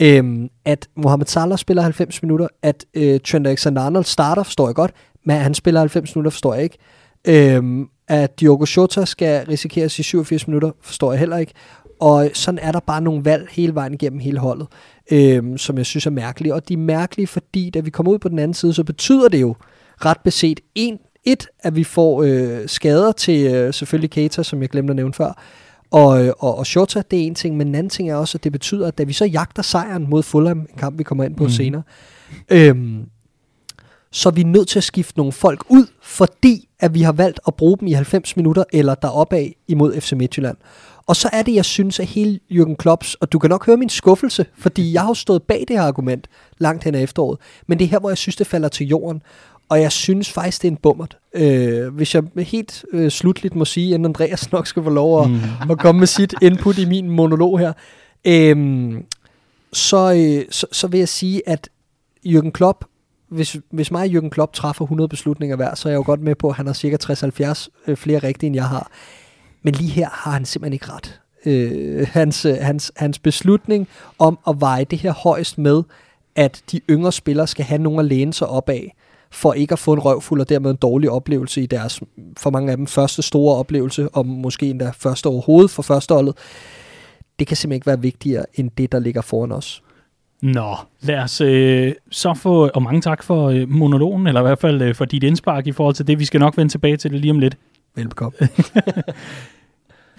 [0.00, 4.92] Øhm, at Mohamed Salah spiller 90 minutter, at øh, Trent Alexander-Arnold starter, forstår jeg godt,
[5.24, 6.78] men han spiller 90 minutter, forstår jeg ikke.
[7.28, 11.52] Øhm, at Diogo Jota skal risikeres i 87 minutter, forstår jeg heller ikke.
[12.00, 14.66] Og sådan er der bare nogle valg hele vejen igennem hele holdet,
[15.12, 16.54] øhm, som jeg synes er mærkelige.
[16.54, 19.28] Og de er mærkelige, fordi da vi kommer ud på den anden side, så betyder
[19.28, 19.54] det jo
[20.04, 24.68] ret beset en, et, at vi får øh, skader til øh, selvfølgelig Keita, som jeg
[24.68, 25.42] glemte at nævne før,
[25.94, 28.38] og, øh, og, og Shota, det er en ting, men en anden ting er også,
[28.38, 31.24] at det betyder, at da vi så jagter sejren mod Fulham, en kamp vi kommer
[31.24, 31.50] ind på mm.
[31.50, 31.82] senere,
[32.48, 33.06] øhm,
[34.12, 37.40] så er vi nødt til at skifte nogle folk ud, fordi at vi har valgt
[37.46, 40.56] at bruge dem i 90 minutter eller deroppe af imod FC Midtjylland.
[41.06, 43.76] Og så er det, jeg synes, at hele Jürgen Klopps, og du kan nok høre
[43.76, 46.28] min skuffelse, fordi jeg har jo stået bag det her argument
[46.58, 49.22] langt hen ad efteråret, men det er her, hvor jeg synes, det falder til jorden.
[49.68, 51.18] Og jeg synes faktisk, det er en bummert.
[51.34, 55.30] Øh, hvis jeg helt øh, slutligt må sige, at Andreas nok skal få lov at,
[55.30, 55.70] mm.
[55.70, 57.72] at komme med sit input i min monolog her,
[58.24, 58.94] øh,
[59.72, 61.68] så, øh, så, så vil jeg sige, at
[62.26, 62.84] Jürgen Klopp,
[63.28, 66.20] hvis, hvis mig og Jürgen Klopp træffer 100 beslutninger hver, så er jeg jo godt
[66.20, 68.90] med på, at han har cirka 60-70 øh, flere rigtige, end jeg har.
[69.62, 71.20] Men lige her har han simpelthen ikke ret.
[71.46, 75.82] Øh, hans, øh, hans, hans beslutning om at veje det her højst med,
[76.36, 78.94] at de yngre spillere skal have nogen at læne sig op af,
[79.34, 82.00] for ikke at få en røvfuld og dermed en dårlig oplevelse i deres,
[82.36, 86.34] for mange af dem, første store oplevelse, og måske endda første overhovedet for førsteholdet.
[87.38, 89.82] Det kan simpelthen ikke være vigtigere end det, der ligger foran os.
[90.42, 94.58] Nå, lad os øh, så få, og mange tak for øh, monologen, eller i hvert
[94.58, 96.18] fald øh, for dit indspark i forhold til det.
[96.18, 97.56] Vi skal nok vende tilbage til det lige om lidt.
[97.94, 98.38] Velbekomme.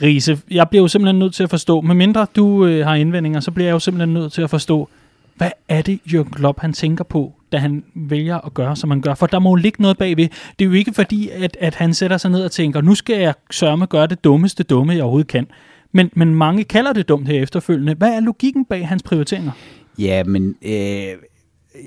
[0.01, 3.51] Riese, jeg bliver jo simpelthen nødt til at forstå, medmindre du øh, har indvendinger, så
[3.51, 4.89] bliver jeg jo simpelthen nødt til at forstå,
[5.35, 9.01] hvad er det, Jürgen Klopp han tænker på, da han vælger at gøre, som han
[9.01, 9.13] gør?
[9.13, 10.27] For der må jo ligge noget bagved.
[10.59, 13.19] Det er jo ikke fordi, at, at han sætter sig ned og tænker, nu skal
[13.19, 15.47] jeg sørge gøre det dummeste dumme, jeg overhovedet kan.
[15.91, 17.93] Men, men mange kalder det dumt her efterfølgende.
[17.93, 19.51] Hvad er logikken bag hans prioriteringer?
[19.99, 20.71] Ja, men øh,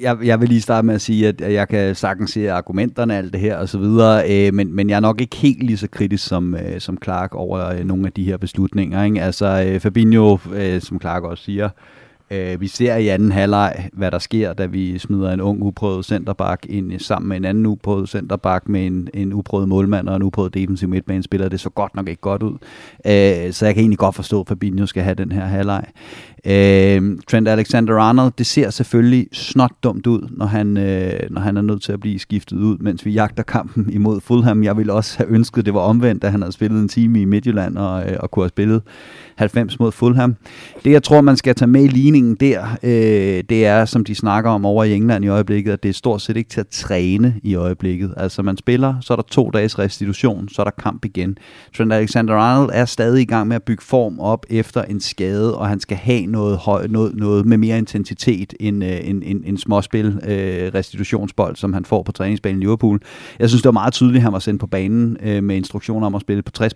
[0.01, 3.33] jeg, jeg vil lige starte med at sige, at jeg kan sagtens se argumenterne alt
[3.33, 5.89] det her og så videre, øh, men, men jeg er nok ikke helt lige så
[5.91, 9.05] kritisk som, øh, som Clark over øh, nogle af de her beslutninger.
[9.05, 9.23] Ikke?
[9.23, 11.71] Altså øh, Fabinho, øh, som Clark også siger, Øh,
[12.31, 16.05] Øh, vi ser i anden halvleg, hvad der sker, da vi smider en ung uprøvet
[16.05, 20.23] centerback ind sammen med en anden uprøvet centerback med en, en uprøvet målmand og en
[20.23, 21.49] uprøvet defensiv midtbanespiller.
[21.49, 22.53] Det så godt nok ikke godt ud.
[23.07, 25.85] Øh, så jeg kan egentlig godt forstå, at Fabinho skal have den her halvleg.
[26.45, 31.63] Øh, Trent Alexander-Arnold, det ser selvfølgelig snot dumt ud, når han, øh, når han er
[31.63, 34.65] nødt til at blive skiftet ud, mens vi jagter kampen imod Fulham.
[34.65, 37.25] Jeg ville også have ønsket, det var omvendt, at han havde spillet en time i
[37.25, 38.83] Midtjylland og, øh, og kunne have spillet
[39.37, 40.37] 90 mod Fulham.
[40.85, 44.15] Det, jeg tror, man skal tage med i ligningen der, øh, det er, som de
[44.15, 46.69] snakker om over i England i øjeblikket, at det er stort set ikke til at
[46.69, 48.15] træne i øjeblikket.
[48.17, 51.39] Altså, man spiller, så er der to dages restitution, så er der kamp igen.
[51.77, 55.69] Trent Alexander-Arnold er stadig i gang med at bygge form op efter en skade, og
[55.69, 59.59] han skal have noget, høj, noget, noget med mere intensitet end øh, en, en, en
[59.59, 63.01] småspil øh, restitutionsbold, som han får på træningsbanen i Liverpool.
[63.39, 66.07] Jeg synes, det var meget tydeligt, at han var sendt på banen øh, med instruktioner
[66.07, 66.67] om at spille på 60%,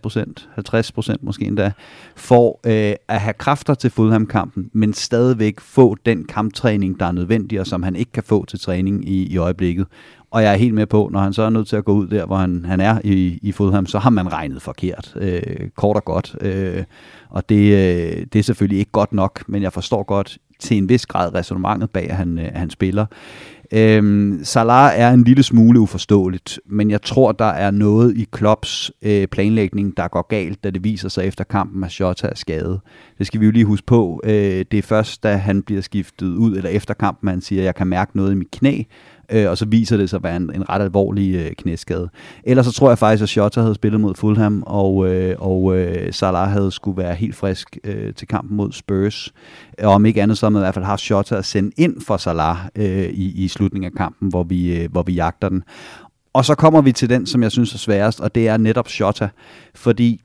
[0.74, 1.72] 50% måske endda,
[2.16, 7.60] for øh, at have kræfter til Fulham-kampen, men stadigvæk få den kamptræning, der er nødvendig,
[7.60, 9.86] og som han ikke kan få til træning i, i øjeblikket.
[10.32, 12.06] Og jeg er helt med på, når han så er nødt til at gå ud
[12.06, 15.14] der, hvor han, han er i, i Fulham, så har man regnet forkert.
[15.16, 15.42] Øh,
[15.76, 16.36] kort og godt.
[16.40, 16.84] Øh,
[17.28, 20.88] og det, øh, det er selvfølgelig ikke godt nok, men jeg forstår godt til en
[20.88, 23.06] vis grad resonemanget bag, at han, øh, han spiller.
[23.72, 28.90] Øhm, Salah er en lille smule uforståeligt, men jeg tror, der er noget i Klopps
[29.02, 32.80] øh, planlægning, der går galt, da det viser sig efter kampen, at Jota er skadet.
[33.18, 34.20] Det skal vi jo lige huske på.
[34.24, 37.66] Øh, det er først, da han bliver skiftet ud, eller efter kampen, han siger, at
[37.66, 38.82] jeg kan mærke noget i mit knæ,
[39.32, 42.08] øh, og så viser det sig at være en, en ret alvorlig øh, knæskade.
[42.44, 46.12] Ellers så tror jeg faktisk, at Shota havde spillet mod Fulham, og, øh, og øh,
[46.12, 49.32] Salah havde skulle være helt frisk øh, til kampen mod Spurs.
[49.78, 52.00] Og om ikke andet, så har man i hvert fald haft Shota at sende ind
[52.00, 55.62] for Salah øh, i, i slutningen af kampen, hvor vi, øh, hvor vi jagter den.
[56.34, 58.88] Og så kommer vi til den, som jeg synes er sværest, og det er netop
[58.88, 59.28] Shota.
[59.74, 60.20] Fordi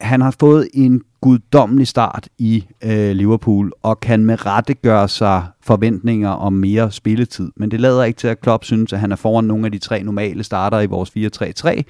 [0.00, 5.46] han har fået en guddommelig start i øh, Liverpool, og kan med rette gøre sig
[5.60, 7.50] forventninger om mere spilletid.
[7.56, 9.78] Men det lader ikke til, at Klopp synes, at han er foran nogle af de
[9.78, 11.82] tre normale starter i vores 4-3-3,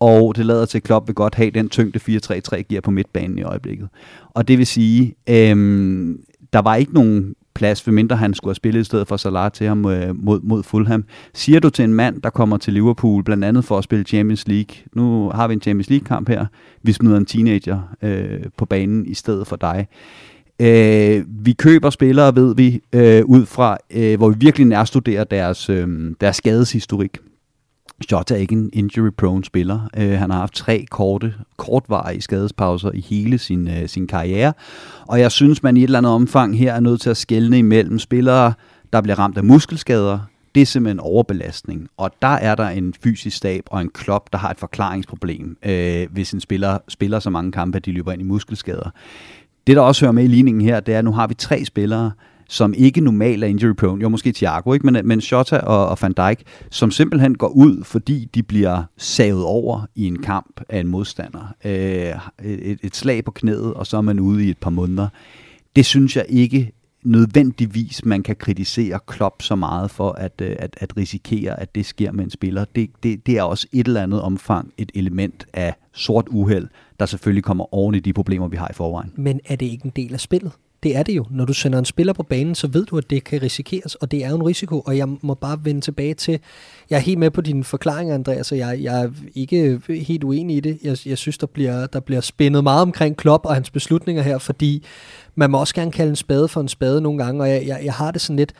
[0.00, 2.18] og det lader til, at Klopp vil godt have den tyngde
[2.52, 3.88] 4-3-3 giver på midtbanen i øjeblikket.
[4.34, 6.14] Og det vil sige, øh,
[6.52, 9.52] der var ikke nogen plads, for mindre han skulle have spillet i stedet for Salah
[9.52, 11.04] til ham øh, mod, mod Fulham.
[11.34, 14.48] Siger du til en mand, der kommer til Liverpool, blandt andet for at spille Champions
[14.48, 16.46] League, nu har vi en Champions League-kamp her,
[16.82, 19.86] vi smider en teenager øh, på banen i stedet for dig.
[20.60, 25.70] Øh, vi køber spillere, ved vi, øh, ud fra, øh, hvor vi virkelig nærstuderer deres,
[25.70, 25.88] øh,
[26.20, 27.18] deres skadeshistorik.
[28.12, 29.88] Jota er ikke en injury-prone spiller.
[29.96, 34.52] Uh, han har haft tre korte, kortvarige skadespauser i hele sin, uh, sin karriere.
[35.06, 37.58] Og jeg synes, man i et eller andet omfang her er nødt til at skelne
[37.58, 38.52] imellem spillere,
[38.92, 40.18] der bliver ramt af muskelskader.
[40.54, 41.88] Det er simpelthen overbelastning.
[41.96, 46.12] Og der er der en fysisk stab og en klop, der har et forklaringsproblem, uh,
[46.12, 48.90] hvis en spiller spiller så mange kampe, at de løber ind i muskelskader.
[49.66, 51.64] Det, der også hører med i ligningen her, det er, at nu har vi tre
[51.64, 52.10] spillere,
[52.48, 54.86] som ikke normalt er injury prone, jo måske Thiago, ikke?
[54.86, 59.44] Men, men Shota og, og Van Dijk, som simpelthen går ud, fordi de bliver savet
[59.44, 61.54] over i en kamp af en modstander.
[61.64, 65.08] Øh, et, et slag på knæet, og så er man ude i et par måneder.
[65.76, 66.72] Det synes jeg ikke
[67.06, 71.86] nødvendigvis, man kan kritisere Klopp så meget for at, øh, at, at risikere, at det
[71.86, 72.64] sker med en spiller.
[72.64, 76.68] Det, det, det er også et eller andet omfang et element af sort uheld,
[77.00, 79.12] der selvfølgelig kommer oven i de problemer, vi har i forvejen.
[79.16, 80.52] Men er det ikke en del af spillet?
[80.82, 81.24] Det er det jo.
[81.30, 84.10] Når du sender en spiller på banen, så ved du, at det kan risikeres, og
[84.10, 86.40] det er jo en risiko, og jeg må bare vende tilbage til,
[86.90, 90.56] jeg er helt med på dine forklaringer, Andreas, og jeg, jeg er ikke helt uenig
[90.56, 90.78] i det.
[90.82, 94.38] Jeg, jeg synes, der bliver, der bliver spændet meget omkring Klopp og hans beslutninger her,
[94.38, 94.84] fordi
[95.34, 97.80] man må også gerne kalde en spade for en spade nogle gange, og jeg, jeg,
[97.84, 98.52] jeg har det sådan lidt,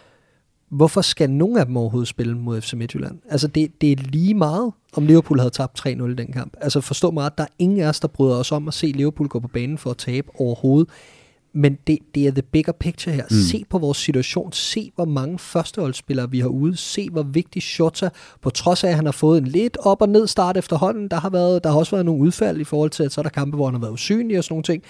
[0.69, 3.19] hvorfor skal nogen af dem overhovedet spille mod FC Midtjylland?
[3.29, 6.55] Altså, det, det er lige meget, om Liverpool havde tabt 3-0 i den kamp.
[6.61, 8.87] Altså, forstå mig ret, der er ingen af os, der bryder os om at se
[8.87, 10.91] Liverpool gå på banen for at tabe overhovedet.
[11.57, 13.25] Men det, det er the bigger picture her.
[13.31, 13.37] Mm.
[13.37, 14.53] Se på vores situation.
[14.53, 16.77] Se, hvor mange førsteholdsspillere vi har ude.
[16.77, 18.09] Se, hvor vigtig Shota,
[18.43, 21.09] på trods af, at han har fået en lidt op- og ned start efterhånden.
[21.09, 23.23] Der har, været, der har også været nogle udfald i forhold til, at så er
[23.23, 24.83] der kampe, hvor han har været usynlig og sådan nogle ting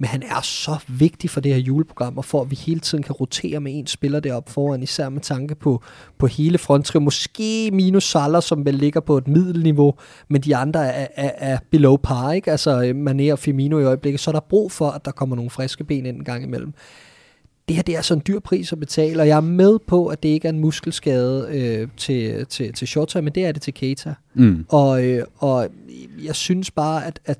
[0.00, 3.04] men han er så vigtig for det her juleprogram, og for at vi hele tiden
[3.04, 5.82] kan rotere med en spiller deroppe foran, især med tanke på,
[6.18, 7.00] på hele fronttrio.
[7.00, 9.94] Måske minus Salah, som vel ligger på et middelniveau,
[10.28, 12.50] men de andre er, er, er below par, ikke?
[12.50, 15.36] Altså øh, Mané og Firmino i øjeblikket, så er der brug for, at der kommer
[15.36, 16.72] nogle friske ben ind en gang imellem
[17.70, 20.06] det her det er så en dyr pris at betale, og jeg er med på,
[20.06, 23.62] at det ikke er en muskelskade øh, til, til, til Shota, men det er det
[23.62, 24.14] til Keita.
[24.34, 24.66] Mm.
[24.68, 25.68] Og, øh, og
[26.24, 27.38] jeg synes bare, at, at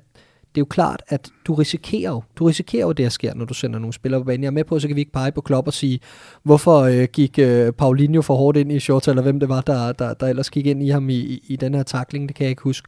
[0.55, 3.45] det er jo klart, at du risikerer jo, du risikerer jo det, der sker, når
[3.45, 4.43] du sender nogle spillere på banen.
[4.43, 5.99] Jeg er med på, så kan vi ikke pege på Klopp og sige,
[6.43, 9.91] hvorfor øh, gik øh, Paulinho for hårdt ind i short, eller hvem det var, der,
[9.91, 12.43] der, der ellers gik ind i ham i, i, i den her takling, det kan
[12.43, 12.87] jeg ikke huske.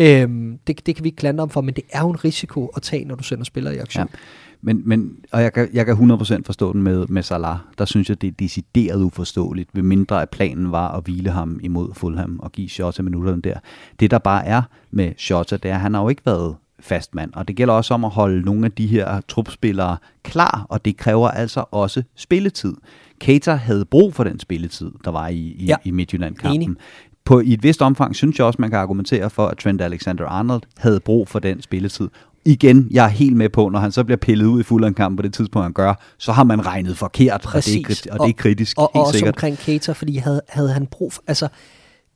[0.00, 2.66] Øhm, det, det kan vi ikke klandre om for, men det er jo en risiko
[2.66, 4.08] at tage, når du sender spillere i aktion.
[4.12, 4.18] Ja.
[4.64, 7.56] Men, men, og jeg kan, jeg kan 100% forstå den med, med Salah.
[7.78, 11.60] Der synes jeg, det er decideret uforståeligt, ved mindre at planen var at hvile ham
[11.62, 13.58] imod Fulham og give Shota minutterne der.
[14.00, 17.14] Det der bare er med Shota, det er, at han har jo ikke været fast
[17.14, 20.84] mand, og det gælder også om at holde nogle af de her trupspillere klar, og
[20.84, 22.74] det kræver altså også spilletid.
[23.20, 25.76] Keita havde brug for den spilletid, der var i, i, Ja.
[25.84, 26.62] i Midtjylland-kampen.
[26.62, 26.76] Enig.
[27.24, 30.60] På, I et vist omfang synes jeg også, man kan argumentere for, at Trent Alexander-Arnold
[30.78, 32.08] havde brug for den spilletid.
[32.44, 35.22] Igen, jeg er helt med på, når han så bliver pillet ud i Fulham-kampen på
[35.22, 38.06] det tidspunkt, han gør, så har man regnet forkert, og det er, Præcis.
[38.06, 39.34] og det er kritisk, og, og helt også sikkert.
[39.34, 41.48] omkring Keita, fordi havde, havde han brug for, altså,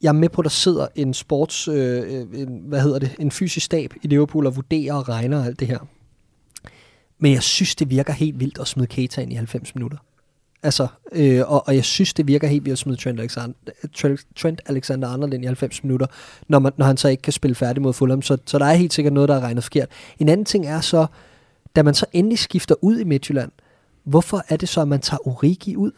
[0.07, 3.14] jeg er med på, at der sidder en sports, øh, øh, en, hvad hedder det,
[3.19, 5.79] en fysisk stab i Liverpool og vurderer og regner alt det her.
[7.19, 9.99] Men jeg synes, det virker helt vildt at smide Keita ind i 90 minutter.
[10.62, 13.55] Altså, øh, og, og jeg synes, det virker helt vildt at smide Trent Alexander,
[13.95, 16.07] Trent, Trent Alexander-Arnold ind i 90 minutter,
[16.49, 18.23] når, man, når han så ikke kan spille færdig mod Fulham.
[18.23, 19.88] Så, så der er helt sikkert noget, der er regnet forkert.
[20.19, 21.07] En anden ting er så,
[21.77, 23.51] da man så endelig skifter ud i Midtjylland,
[24.05, 25.92] hvorfor er det så, at man tager Origi ud?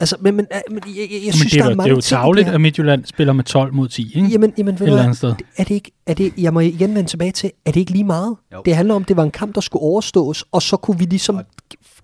[0.00, 1.76] Altså, men, men, øh, men jeg, jeg, jeg Men synes, det, er, der er jo-
[1.76, 4.28] mange det er jo tavligt, at Midtjylland spiller med 12 mod 10, ikke?
[4.28, 5.04] Jamen, jamen ved Et du eller hvad?
[5.04, 5.34] andet sted.
[5.56, 8.04] Er det ikke, er det, jeg må igen vende tilbage til, er det ikke lige
[8.04, 8.36] meget?
[8.52, 8.62] Jo.
[8.64, 11.04] Det handler om, at det var en kamp, der skulle overstås, og så kunne vi
[11.04, 11.40] ligesom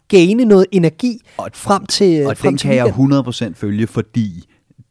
[0.08, 3.52] gaine noget energi Og- frem til Og frem den til kan jeg weekenden.
[3.52, 4.44] 100% følge, fordi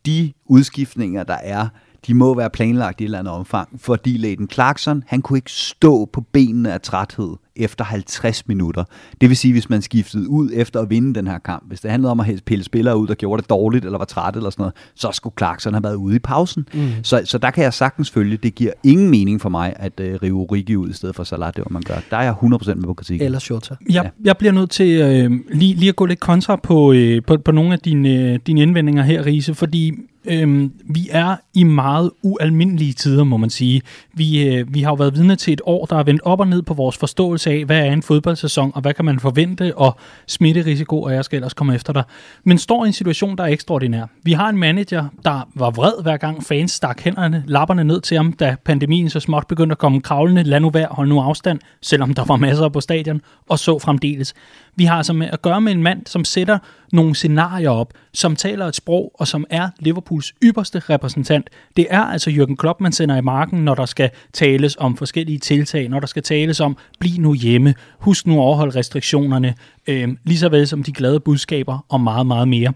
[0.05, 1.67] de udskiftninger, der er,
[2.07, 5.51] de må være planlagt i et eller andet omfang, fordi Leighton Clarkson, han kunne ikke
[5.51, 8.83] stå på benene af træthed efter 50 minutter.
[9.21, 11.91] Det vil sige, hvis man skiftede ud efter at vinde den her kamp, hvis det
[11.91, 14.61] handlede om at pille spillere ud, der gjorde det dårligt eller var træt eller sådan
[14.61, 16.67] noget, så skulle Clarkson have været ude i pausen.
[16.73, 16.89] Mm.
[17.03, 20.05] Så, så der kan jeg sagtens følge, det giver ingen mening for mig at uh,
[20.23, 21.95] rive Origi ud i stedet for Salah, det var man gør.
[22.09, 23.25] Der er jeg 100% med på kritikken.
[23.25, 23.75] Eller Shota.
[23.89, 27.37] Jeg, jeg bliver nødt til øh, lige, lige at gå lidt kontra på, øh, på,
[27.37, 29.93] på nogle af dine, øh, dine indvendinger her, Riese, fordi
[30.25, 33.81] Øhm, vi er i meget ualmindelige tider, må man sige.
[34.13, 36.47] Vi, øh, vi har jo været vidne til et år, der er vendt op og
[36.47, 39.97] ned på vores forståelse af, hvad er en fodboldsæson, og hvad kan man forvente, og
[40.27, 42.03] smitterisiko, og jeg skal ellers komme efter dig.
[42.43, 44.05] Men står i en situation, der er ekstraordinær.
[44.23, 48.17] Vi har en manager, der var vred hver gang fans stak hænderne, lapperne ned til
[48.17, 50.43] ham, da pandemien så småt begyndte at komme kravlende.
[50.43, 54.33] Lad nu være, hold nu afstand, selvom der var masser på stadion, og så fremdeles.
[54.75, 56.57] Vi har altså med at gøre med en mand, som sætter
[56.91, 61.49] nogle scenarier op, som taler et sprog, og som er Liverpools ypperste repræsentant.
[61.77, 65.39] Det er altså Jürgen Klopp, man sender i marken, når der skal tales om forskellige
[65.39, 69.55] tiltag, når der skal tales om, bliv nu hjemme, husk nu at overholde restriktionerne,
[69.87, 72.73] øh, lige så vel som de glade budskaber og meget, meget mere.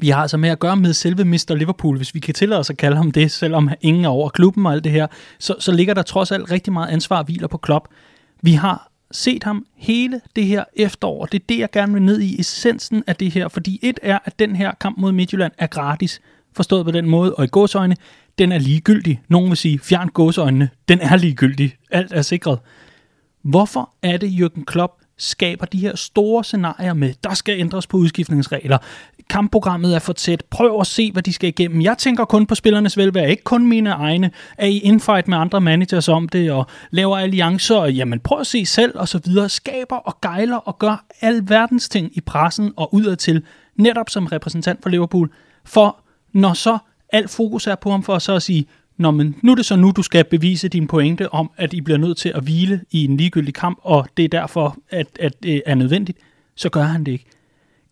[0.00, 1.54] Vi har altså med at gøre med selve Mr.
[1.54, 4.66] Liverpool, hvis vi kan tillade os at kalde ham det, selvom ingen er over klubben
[4.66, 5.06] og alt det her,
[5.38, 7.88] så, så ligger der trods alt rigtig meget ansvar hviler på Klopp.
[8.42, 12.20] Vi har set ham hele det her efterår, det er det, jeg gerne vil ned
[12.20, 15.66] i essensen af det her, fordi et er, at den her kamp mod Midtjylland er
[15.66, 16.20] gratis,
[16.56, 17.96] forstået på den måde, og i godsøjne,
[18.38, 19.20] den er ligegyldig.
[19.28, 22.58] Nogen vil sige, fjern godsøjnene, den er ligegyldig, alt er sikret.
[23.42, 27.96] Hvorfor er det, Jürgen Klopp skaber de her store scenarier med, der skal ændres på
[27.96, 28.78] udskiftningsregler,
[29.30, 31.82] kampprogrammet er for tæt, prøv at se, hvad de skal igennem.
[31.82, 34.30] Jeg tænker kun på spillernes velvære, ikke kun mine egne.
[34.58, 38.46] Er I infight med andre managers om det, og laver alliancer, og jamen prøv at
[38.46, 39.48] se selv, og så videre.
[39.48, 43.42] Skaber og gejler og gør al verdens ting i pressen og udadtil,
[43.76, 45.32] netop som repræsentant for Liverpool.
[45.64, 46.00] For
[46.32, 46.78] når så
[47.12, 48.66] alt fokus er på ham for så at sige,
[48.98, 51.80] Nå, men nu er det så nu, du skal bevise din pointe om, at I
[51.80, 55.42] bliver nødt til at hvile i en ligegyldig kamp, og det er derfor, at, at
[55.42, 56.18] det er nødvendigt,
[56.54, 57.24] så gør han det ikke.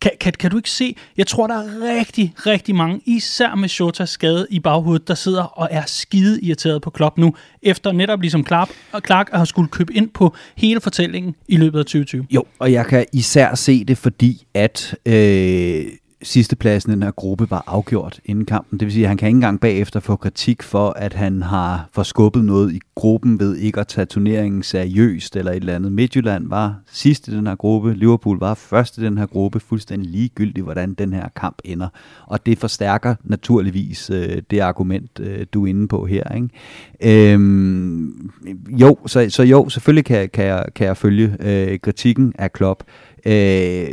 [0.00, 0.96] Kan, kan, kan du ikke se?
[1.16, 5.42] Jeg tror, der er rigtig, rigtig mange, især med Shotas skade i baghovedet, der sidder
[5.42, 8.68] og er skide irriteret på Klopp nu, efter netop ligesom Clark,
[9.06, 12.26] Clark har skulle købe ind på hele fortællingen i løbet af 2020.
[12.30, 15.84] Jo, og jeg kan især se det, fordi at øh,
[16.24, 18.78] sidstepladsen i den her gruppe var afgjort inden kampen.
[18.80, 21.88] Det vil sige, at han kan ikke engang bagefter få kritik for, at han har
[21.92, 25.92] forskubbet noget i gruppen ved ikke at tage turneringen seriøst eller et eller andet.
[25.92, 30.10] Midtjylland var sidst i den her gruppe, Liverpool var først i den her gruppe, fuldstændig
[30.10, 31.88] ligegyldigt, hvordan den her kamp ender.
[32.26, 36.34] Og det forstærker naturligvis øh, det argument, øh, du er inde på her.
[36.34, 37.32] Ikke?
[37.32, 38.30] Øhm,
[38.68, 42.82] jo, så, så jo, selvfølgelig kan, kan, jeg, kan jeg følge øh, kritikken af Klopp.
[43.26, 43.86] Øh,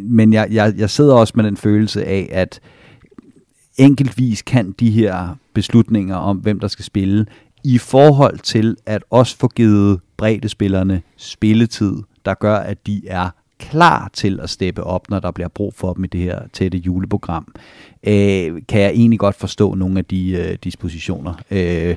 [0.00, 2.60] men jeg, jeg, jeg sidder også med den følelse af, at
[3.76, 7.26] enkeltvis kan de her beslutninger om, hvem der skal spille,
[7.64, 14.10] i forhold til at også få givet breddespillerne spilletid, der gør, at de er klar
[14.12, 17.54] til at steppe op, når der bliver brug for dem i det her tætte juleprogram,
[18.02, 21.34] øh, kan jeg egentlig godt forstå nogle af de øh, dispositioner.
[21.50, 21.96] Øh,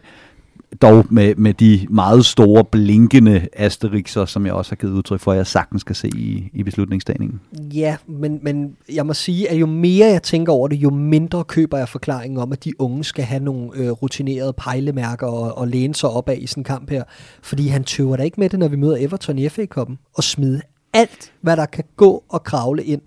[0.81, 5.31] dog med, med de meget store, blinkende asterixer, som jeg også har givet udtryk for,
[5.31, 7.39] at jeg sagtens skal se i, i beslutningstagningen.
[7.73, 11.43] Ja, men, men jeg må sige, at jo mere jeg tænker over det, jo mindre
[11.43, 15.67] køber jeg forklaringen om, at de unge skal have nogle øh, rutinerede pejlemærker og, og
[15.67, 17.03] læne sig op af i sådan en kamp her.
[17.41, 20.61] Fordi han tøver da ikke med det, når vi møder Everton i FA-koppen, og smide
[20.93, 23.01] alt, hvad der kan gå og kravle ind.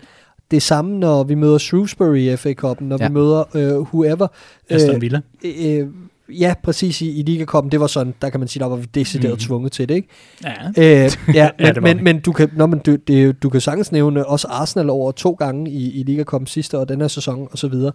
[0.50, 3.04] Det samme, når vi møder Shrewsbury i FA Cup'en, når ja.
[3.04, 3.08] Ja.
[3.08, 4.26] vi møder øh, whoever.
[4.70, 5.20] Aston Villa.
[5.44, 5.88] Øh, øh,
[6.28, 8.76] ja, præcis i, i Liga Cup'en, det var sådan, der kan man sige, der var
[8.76, 9.38] vi decideret mm.
[9.38, 10.08] tvunget til det, ikke?
[10.44, 11.04] Ja.
[11.04, 11.94] Øh, ja, men, det var vi.
[11.94, 15.12] men, men du kan, når man, du, det, du kan sagtens nævne også Arsenal over
[15.12, 17.92] to gange i, i Liga Cup sidste og den her sæson og så videre.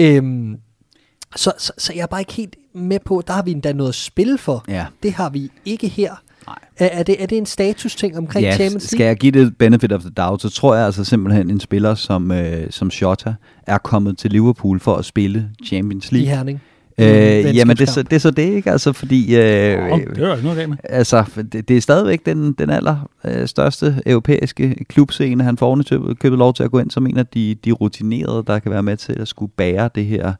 [0.00, 0.56] Øhm,
[1.36, 3.88] så, så, så jeg er bare ikke helt med på, der har vi endda noget
[3.88, 4.64] at spille for.
[4.68, 4.86] Ja.
[5.02, 6.22] Det har vi ikke her.
[6.46, 6.58] Nej.
[6.76, 9.08] Er, er, det, er det en status-ting omkring ja, Champions skal League?
[9.08, 12.32] jeg give det benefit of the doubt, så tror jeg altså simpelthen en spiller som,
[12.32, 13.34] øh, som Shota
[13.66, 16.28] er kommet til Liverpool for at spille Champions I League.
[16.28, 16.62] Herning?
[16.98, 17.56] Øh, Venskabskamp.
[17.56, 18.70] jamen, det er, så, det er så det, ikke?
[18.70, 19.36] Altså, fordi...
[19.36, 20.76] Øh, Oh, det var ikke noget med.
[20.84, 25.44] Altså, det, det er stadigvæk den, den aller øh, største europæiske klubscene.
[25.44, 28.44] Han får ovenikøbet købet lov til at gå ind som en af de, de rutinerede,
[28.46, 30.32] der kan være med til at skulle bære det her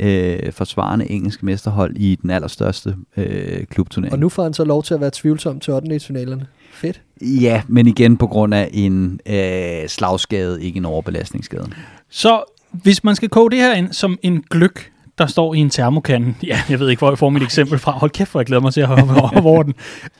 [0.00, 4.12] øh, forsvarende engelske mesterhold i den allerstørste øh, klubturnering.
[4.12, 6.00] Og nu får han så lov til at være tvivlsom til 8.
[6.00, 6.46] finalerne.
[6.72, 7.00] Fedt.
[7.20, 11.70] Ja, men igen på grund af en øh, slagskade, ikke en overbelastningsskade.
[12.10, 15.70] Så hvis man skal koge det her ind som en gløk, der står i en
[15.70, 16.34] termokande.
[16.46, 17.92] Ja, jeg ved ikke, hvor jeg får mit eksempel fra.
[17.92, 19.74] Hold kæft, hvor jeg glæder mig til at hoppe over over den.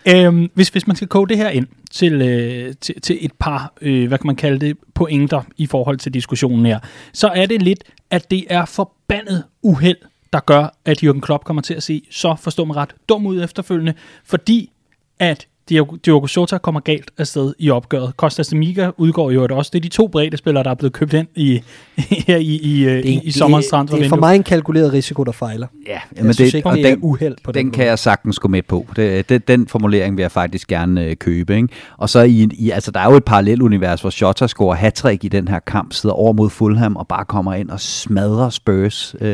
[0.09, 3.72] Øhm, hvis, hvis man skal koge det her ind til, øh, til, til et par,
[3.80, 6.78] øh, hvad kan man kalde det, pointer i forhold til diskussionen her,
[7.12, 9.97] så er det lidt, at det er forbandet uheld,
[10.32, 13.45] der gør, at Jürgen Klopp kommer til at se så, forstå mig ret, dum ud
[13.45, 14.70] efterfølgende, fordi
[15.18, 18.16] at Diogo Jota kommer galt afsted i opgøret.
[18.16, 19.70] Kostas Demiga udgår jo også.
[19.72, 21.62] Det er de to brede spillere, der er blevet købt ind i,
[22.26, 25.24] her i, i, det, i, i sommerens det, det er for mig en kalkuleret risiko,
[25.24, 25.66] der fejler.
[25.86, 27.88] Ja, jeg synes ikke, og det er den, uheld på den, den kan måde.
[27.88, 28.86] jeg sagtens gå med på.
[28.96, 31.56] Det, det, den formulering vil jeg faktisk gerne øh, købe.
[31.56, 31.68] Ikke?
[31.98, 35.28] Og så i, i, altså der er jo et parallelunivers, hvor Shota scorer hat i
[35.28, 39.14] den her kamp, sidder over mod Fulham og bare kommer ind og smadrer Spurs.
[39.20, 39.30] Øh,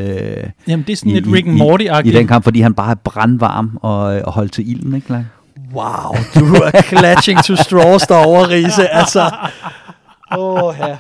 [0.69, 2.07] Jamen, det er sådan lidt Rick and Morty-agtigt.
[2.07, 4.95] i, i den kamp, fordi han bare er brandvarm og, og holdt til ilden.
[4.95, 5.25] Ikke?
[5.75, 8.89] Wow, du er clutching to straws derovre, Riese.
[8.89, 9.31] Altså,
[10.39, 10.97] åh ja.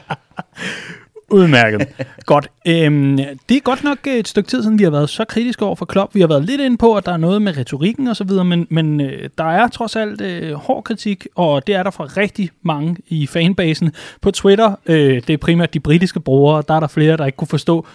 [1.30, 1.88] Udmærket.
[2.26, 2.48] godt.
[2.66, 3.16] Øhm,
[3.48, 5.84] det er godt nok et stykke tid siden, vi har været så kritiske over for
[5.84, 6.14] Klopp.
[6.14, 8.44] Vi har været lidt inde på, at der er noget med retorikken og så videre,
[8.44, 12.04] men, men øh, der er trods alt øh, hård kritik, og det er der fra
[12.04, 13.92] rigtig mange i fanbasen.
[14.22, 17.36] På Twitter, øh, det er primært de britiske brugere, der er der flere, der ikke
[17.36, 17.86] kunne forstå,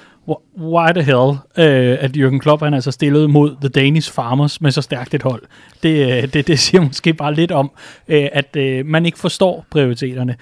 [0.58, 4.72] why the hell, øh, at Jürgen Klopp han altså stillet mod The Danish Farmers med
[4.72, 5.44] så stærkt et hold.
[5.84, 7.72] Det, øh, det, det siger måske bare lidt om,
[8.08, 10.36] øh, at øh, man ikke forstår prioriteterne.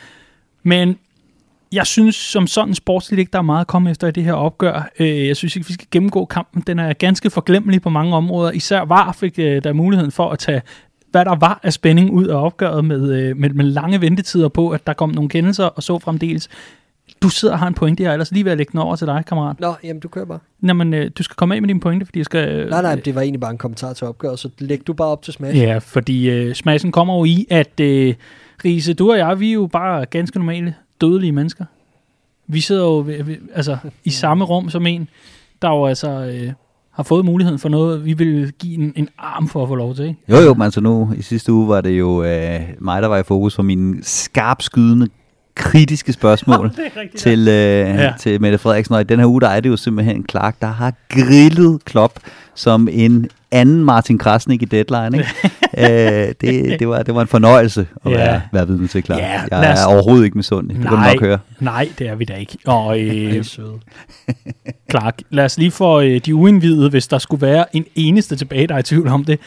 [0.63, 0.97] Men
[1.71, 4.34] jeg synes som sådan sportsligt ikke, der er meget at komme efter i det her
[4.34, 4.89] opgør.
[4.99, 6.63] Øh, jeg synes ikke, vi skal gennemgå kampen.
[6.67, 8.51] Den er ganske forglemmelig på mange områder.
[8.51, 10.61] Især VAR fik øh, der muligheden for at tage
[11.13, 14.69] hvad der var af spænding ud af opgøret med, øh, med, med lange ventetider på,
[14.69, 16.49] at der kom nogle kendelser og så fremdeles.
[17.24, 18.95] Du sidder og har en pointe, jeg er ellers lige ved at lægge den over
[18.95, 19.59] til dig, kammerat.
[19.59, 20.39] Nå, jamen du kører bare.
[20.61, 22.49] Nå, men øh, du skal komme af med dine pointe, fordi jeg skal...
[22.49, 25.07] Øh, Nej, nej, det var egentlig bare en kommentar til opgøret, så læg du bare
[25.07, 25.57] op til smash.
[25.57, 28.13] Ja, fordi øh, smashen kommer jo i, at øh,
[28.65, 31.65] Riese, du og jeg, vi er jo bare ganske normale, dødelige mennesker.
[32.47, 35.09] Vi sidder jo ved, ved, altså, i samme rum som en,
[35.61, 36.53] der jo altså øh,
[36.91, 39.95] har fået muligheden for noget, vi vil give en, en arm for at få lov
[39.95, 40.19] til, ikke?
[40.30, 43.17] Jo, jo, men altså nu i sidste uge var det jo øh, mig, der var
[43.17, 45.07] i fokus for mine skarpskydende,
[45.56, 47.16] kritiske spørgsmål rigtigt.
[47.24, 47.45] til, øh,
[47.95, 48.14] Ja.
[48.20, 48.95] til Mette Frederiksen.
[48.95, 52.14] Og i den her uge, der er det jo simpelthen Clark, der har grillet Klopp
[52.56, 55.18] som en anden Martin Krasnik i Deadline.
[55.18, 55.30] Ikke?
[56.28, 58.18] øh, det, det, var, det var en fornøjelse at Ja.
[58.18, 59.20] være, være vidne til, Clark.
[59.20, 60.78] Ja, jeg er overhovedet ikke misundelig.
[60.78, 61.39] Det kan du nok høre.
[61.60, 62.58] nej, det er vi da ikke.
[62.66, 63.43] Og øh.
[64.91, 68.68] Clark, lad os lige få øh, de uindvidede, hvis der skulle være en eneste tilbage,
[68.68, 69.39] der er i tvivl om det.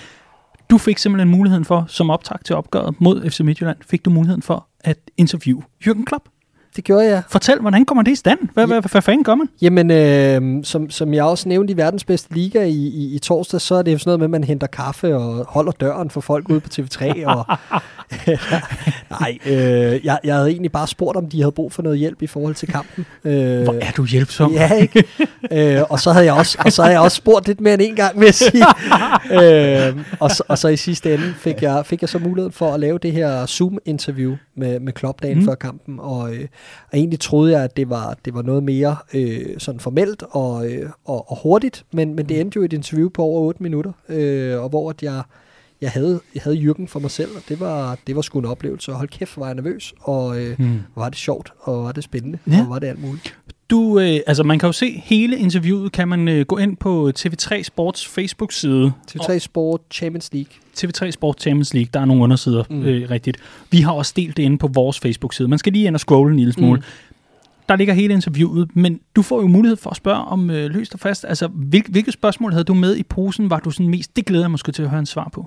[0.70, 4.42] Du fik simpelthen muligheden for, som optag til opgøret mod FC Midtjylland, fik du muligheden
[4.42, 6.28] for at interviewe Jürgen Klopp.
[6.76, 7.22] Det gjorde jeg.
[7.28, 8.38] Fortæl, hvordan kommer det i stand?
[8.54, 9.48] Hvad, hvad, hvad, fanden gør man?
[9.62, 13.60] Jamen, øh, som, som jeg også nævnte i verdens bedste liga i, i, i torsdag,
[13.60, 16.20] så er det jo sådan noget med, at man henter kaffe og holder døren for
[16.20, 17.26] folk ude på TV3.
[17.26, 17.46] Og,
[19.20, 22.22] nej, øh, jeg, jeg havde egentlig bare spurgt, om de havde brug for noget hjælp
[22.22, 23.06] i forhold til kampen.
[23.24, 24.52] Øh, Hvor er du hjælpsom?
[24.52, 25.04] Ja, ikke?
[25.52, 27.82] øh, og, så havde jeg også, og så havde jeg også spurgt lidt mere end
[27.82, 28.64] en gang, vil jeg sige.
[29.42, 32.74] øh, og, så, og så i sidste ende fik jeg, fik jeg så mulighed for
[32.74, 35.40] at lave det her Zoom-interview med, med Klopp dagen Mm.
[35.42, 35.46] mm.
[35.48, 36.00] før kampen.
[36.00, 36.46] Og, øh,
[36.92, 40.70] og egentlig troede jeg, at det var, det var noget mere øh, sådan formelt og,
[40.72, 43.92] øh, og, og hurtigt, men, men det endte jo et interview på over 8 minutter,
[44.08, 45.22] øh, og hvor at jeg,
[45.80, 48.44] jeg, havde, jeg havde Jürgen for mig selv, og det var, det var sgu en
[48.44, 48.92] oplevelse.
[48.92, 50.58] Og hold kæft, var jeg nervøs, og øh,
[50.94, 52.60] hvor var det sjovt, og var det spændende, Ja.
[52.64, 53.38] og var det alt muligt.
[53.70, 57.12] Du, øh, altså man kan jo se hele interviewet, kan man øh, gå ind på
[57.18, 58.92] TV3 Sports Facebook-side.
[59.10, 60.50] TV3 Sport Champions League.
[60.78, 62.76] TV3 Sport Champions League, der er nogle undersider, mm.
[62.76, 62.82] Mm.
[62.84, 63.36] øh, rigtigt.
[63.70, 65.48] Vi har også delt det inde på vores Facebook-side.
[65.48, 66.76] Man skal lige ind og scrolle en lille smule.
[66.76, 66.82] Mm.
[67.68, 70.94] der ligger hele interviewet, men du får jo mulighed for at spørge om øh, løst
[70.94, 71.24] og fast.
[71.28, 74.44] Altså, hvil, hvilke spørgsmål havde du med i posen, var du sådan mest, det glæder
[74.44, 75.46] jeg måske til at høre en svar på.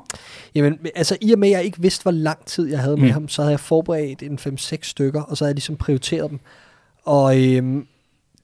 [0.55, 3.07] Jamen, altså i og med, at jeg ikke vidste, hvor lang tid jeg havde med
[3.07, 3.13] Mm.
[3.13, 6.39] ham, så havde jeg forberedt en 5-6 stykker, og så havde jeg ligesom prioriteret dem.
[7.05, 7.85] Og øhm,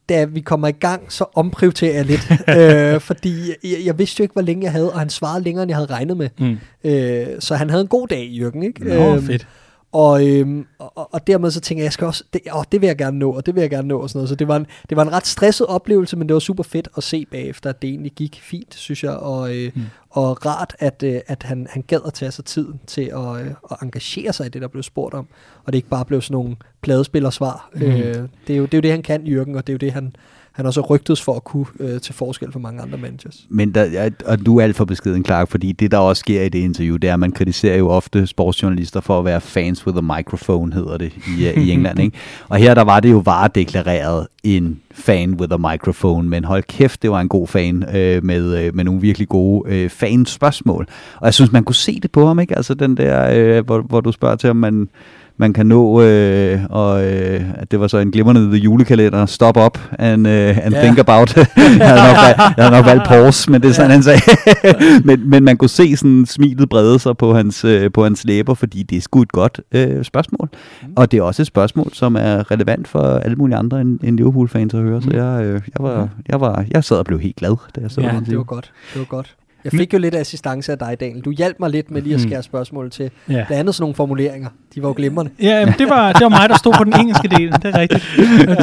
[0.09, 2.27] da vi kommer i gang, så omprioriterer jeg lidt,
[2.57, 5.63] øh, fordi jeg, jeg vidste jo ikke, hvor længe jeg havde, og han svarede længere,
[5.63, 6.29] end jeg havde regnet med.
[6.39, 6.57] Mm.
[6.83, 8.83] Øh, så han havde en god dag, Jørgen, ikke?
[8.87, 9.47] Nå, Øhm, fedt.
[9.95, 12.87] Og, øhm, og, og dermed så tænker jeg, jeg skal også, det, åh, det vil
[12.87, 14.29] jeg gerne nå, og det vil jeg gerne nå, og sådan noget.
[14.29, 16.87] Så det var, en, det var en ret stresset oplevelse, men det var super fedt
[16.97, 19.81] at se bagefter, at det egentlig gik fint, synes jeg, og, øh, Mm.
[20.09, 23.51] og rart, at, øh, at han, han gad at tage sig tiden til at, øh,
[23.71, 25.27] at engagere sig i det, der blev spurgt om,
[25.65, 27.69] og det ikke bare blev sådan nogle pladespillersvar.
[27.75, 27.81] Mm.
[27.81, 28.15] Øh,
[28.47, 29.91] det, er jo, det er jo det, han kan, Jørgen, og det er jo det,
[29.91, 30.15] han,
[30.55, 33.45] han også rygtes for at kunne øh, til forskel for mange andre managers.
[33.49, 36.49] Men der, og du er alt for beskeden, Clark, fordi det, der også sker i
[36.49, 39.97] det interview, det er, at man kritiserer jo ofte sportsjournalister for at være fans with
[39.97, 41.99] a microphone, hedder det i, uh, i England.
[41.99, 42.17] Ikke?
[42.49, 47.01] Og her der var det jo varedeklareret en fan with a microphone, men hold kæft,
[47.01, 50.87] det var en god fan øh, med, øh, med nogle virkelig gode øh, fanspørgsmål.
[51.15, 52.57] Og jeg synes, man kunne se det på ham, ikke?
[52.57, 54.89] Altså den der, øh, hvor, hvor du spørger til, om man
[55.37, 60.27] man kan nå, øh, og øh, det var så en glimrende julekalender, stop up and,
[60.27, 60.81] øh, and Ja.
[60.83, 61.35] think about.
[61.37, 64.21] jeg, havde nok, valgt- jeg havde nok valgt pause, men det er sådan, han sagde.
[65.07, 68.53] men, men man kunne se sådan smilet brede sig på hans, øh, på hans læber,
[68.53, 70.49] fordi det er sgu et godt øh, spørgsmål.
[70.81, 70.87] Mm.
[70.95, 74.17] Og det er også et spørgsmål, som er relevant for alle mulige andre end, end
[74.17, 75.01] Liverpool-fans at høre.
[75.01, 75.15] Så Mm.
[75.15, 78.01] jeg, øh, jeg, var, jeg, var, jeg sad og blev helt glad, da jeg så
[78.01, 78.39] Ja, det Det interview.
[78.39, 78.71] var godt.
[78.93, 79.35] Det var godt.
[79.65, 81.21] Jeg fik jo lidt assistance af dig, Daniel.
[81.21, 82.27] Du hjalp mig lidt med lige at Mm.
[82.27, 83.03] skære spørgsmål til.
[83.29, 83.33] Ja.
[83.33, 84.49] Blandt andet sådan nogle formuleringer.
[84.75, 85.31] De var jo glimrende.
[85.41, 87.51] Ja, jamen, det var, det var mig, der stod på den engelske del.
[87.51, 88.03] Det er rigtigt.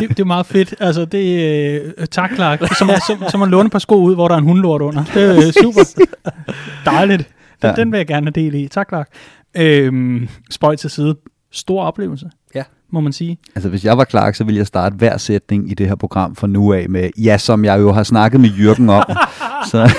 [0.01, 0.75] Det, det er meget fedt.
[0.81, 1.47] Altså, det
[1.77, 2.61] er øh, tak, Clark.
[2.79, 5.05] Som, som, som at låne et par sko ud, hvor der er en hundlort under.
[5.15, 6.05] Det er øh, super.
[6.85, 7.29] Dejligt.
[7.63, 7.73] Den, Ja.
[7.77, 8.69] den vil jeg gerne have del i.
[8.69, 9.09] Tak, Clark.
[9.57, 11.17] Øhm, spøj til side.
[11.53, 12.27] Stor oplevelse.
[12.93, 13.39] Må man sige.
[13.55, 16.37] Altså, hvis jeg var Clark, så ville jeg starte hver sætning i det her program
[16.37, 19.05] fra nu af med, ja, som jeg jo har snakket med Jørgen om.
[19.71, 19.91] så,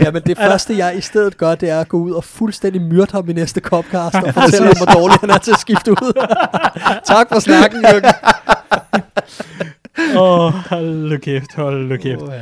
[0.00, 2.82] Ja, men det første, jeg i stedet gør, det er at gå ud og fuldstændig
[2.82, 5.90] myrde ham i næste Copcast og fortælle ham, hvor dårlig han er til at skifte
[5.90, 6.12] ud.
[7.14, 8.04] tak for snakken, Jørgen.
[10.16, 12.22] Åh, oh, hold nu kæft, hold nu kæft.
[12.22, 12.40] Åh, ja.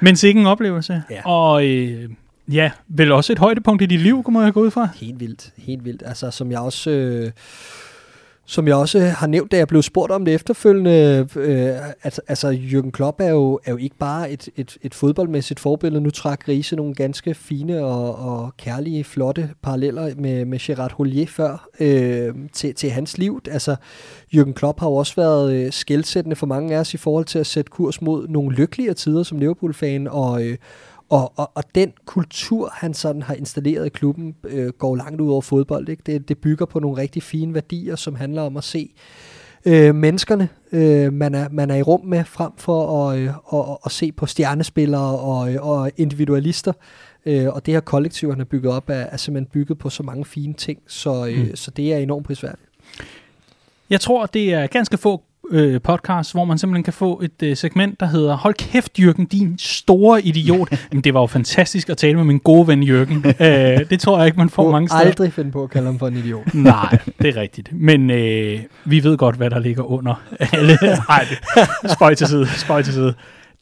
[0.00, 1.02] Men sikke en oplevelse.
[1.10, 1.20] Ja.
[1.24, 2.10] Og øh,
[2.48, 4.88] ja, vel også et højdepunkt i dit liv, kunne man gå ud fra.
[4.96, 6.02] Helt vildt, helt vildt.
[6.06, 6.90] Altså, som jeg også...
[6.90, 7.30] Øh,
[8.48, 11.68] som jeg også har nævnt, da jeg blev spurgt om det efterfølgende, øh,
[12.02, 16.00] at, altså Jürgen Klopp er jo, er jo ikke bare et, et, et fodboldmæssigt forbillede.
[16.02, 21.26] Nu trak Riese nogle ganske fine og, og kærlige, flotte paralleller med, med Gerard Houllier
[21.26, 23.40] før øh, til, til hans liv.
[23.50, 23.76] Altså,
[24.34, 27.38] Jürgen Klopp har jo også været øh, skældsættende for mange af os i forhold til
[27.38, 30.56] at sætte kurs mod nogle lykkeligere tider som Liverpool-fan, og, øh,
[31.08, 35.30] og, og, og den kultur, han sådan har installeret i klubben, øh, går langt ud
[35.30, 35.88] over fodbold.
[35.88, 36.02] Ikke?
[36.06, 38.94] Det, det bygger på nogle rigtig fine værdier, som handler om at se
[39.64, 43.78] øh, menneskerne, øh, man, er, man er i rum med, frem for at, øh, at,
[43.84, 46.72] at se på stjernespillere og, øh, og individualister.
[47.26, 50.02] Øh, og det her kollektiv, han er bygget op, er, er simpelthen bygget på så
[50.02, 51.56] mange fine ting, så, øh, Mm.
[51.56, 52.68] så det er enormt prisværdigt.
[53.90, 57.56] Jeg tror, det er ganske få øh, podcasts, hvor man simpelthen kan få et øh,
[57.56, 60.68] segment, der hedder Hold kæft, Jørgen, din store idiot.
[60.92, 63.24] Men det var jo fantastisk at tale med min gode ven, Jørgen.
[63.46, 65.00] øh, det tror jeg ikke, man får Må mange steder.
[65.04, 66.54] aldrig finde på at kalde ham for en idiot.
[66.72, 67.68] Nej, det er rigtigt.
[67.72, 70.14] Men øh, vi ved godt, hvad der ligger under
[70.52, 70.78] alle.
[71.08, 73.14] Nej, det- spøj til side, spøj til side.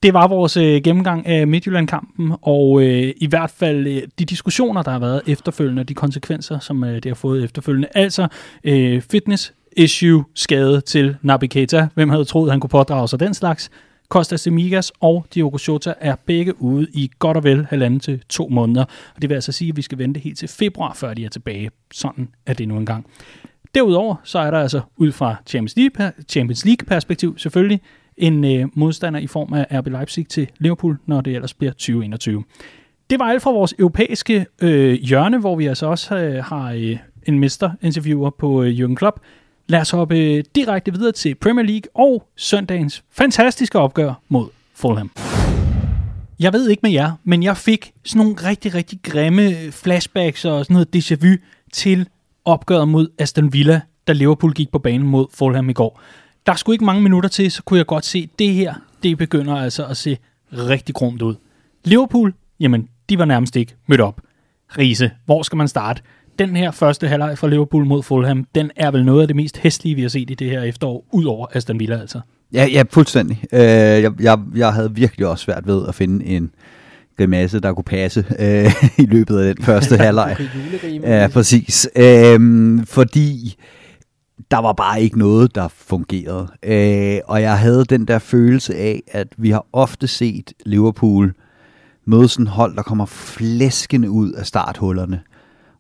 [0.03, 4.82] Det var vores øh, gennemgang af Midtjylland-kampen, og øh, i hvert fald øh, de diskussioner,
[4.82, 7.89] der har været efterfølgende, de konsekvenser, som øh, det har fået efterfølgende.
[7.95, 8.28] Altså
[8.64, 11.88] øh, fitness issue skade til Naby Keita.
[11.94, 13.70] Hvem havde troet, han kunne pådrage sig den slags?
[14.08, 18.48] Costa Semigas og Diogo Jota er begge ude i godt og vel halvanden til to
[18.48, 18.84] måneder.
[19.14, 21.28] Og det vil altså sige, at vi skal vente helt til februar, før de er
[21.28, 21.70] tilbage.
[21.92, 23.06] Sådan er det nu engang.
[23.74, 27.80] Derudover så er der altså ud fra Champions League, Champions League perspektiv selvfølgelig
[28.16, 32.44] en øh, modstander i form af RB Leipzig til Liverpool, når det ellers bliver 2021.
[33.10, 36.96] Det var alt fra vores europæiske øh, hjørne, hvor vi altså også øh, har øh,
[37.26, 39.20] en mesterinterviewer på øh, Jürgen Klopp.
[39.68, 45.10] Lad os hoppe øh, direkte videre til Premier League og søndagens fantastiske opgør mod Fulham.
[46.40, 50.44] Jeg ved ikke med jer, men jeg fik sådan nogle rigtig, rigtig grimme øh, flashbacks
[50.44, 51.36] og sådan noget déjà vu
[51.72, 52.08] til
[52.44, 56.00] opgøret mod Aston Villa, da Liverpool gik på banen mod Fulham i går.
[56.46, 59.18] Der skulle ikke mange minutter til, så kunne jeg godt se, at det her, det
[59.18, 60.18] begynder altså at se
[60.52, 61.34] rigtig grumt ud.
[61.84, 64.20] Liverpool, jamen, de var nærmest ikke mødt op.
[64.78, 66.02] Rise, hvor skal man starte?
[66.39, 69.59] Den her første halvleg fra Liverpool mod Fulham, den er vel noget af det mest
[69.59, 72.20] hæstlige, vi har set i det her efterår, ud over Aston Villa altså.
[72.53, 73.43] Ja, ja fuldstændig.
[73.53, 76.51] Øh, jeg, jeg, jeg havde virkelig også svært ved at finde en
[77.16, 78.72] grimasse, der kunne passe øh,
[79.05, 80.37] i løbet af den første halvleg.
[81.03, 81.89] Ja, præcis.
[81.97, 83.57] Øhm, fordi
[84.51, 86.49] der var bare ikke noget, der fungerede.
[86.62, 91.34] Øh, og jeg havde den der følelse af, at vi har ofte set Liverpool
[92.05, 95.20] møde sådan hold, der kommer flæskende ud af starthullerne.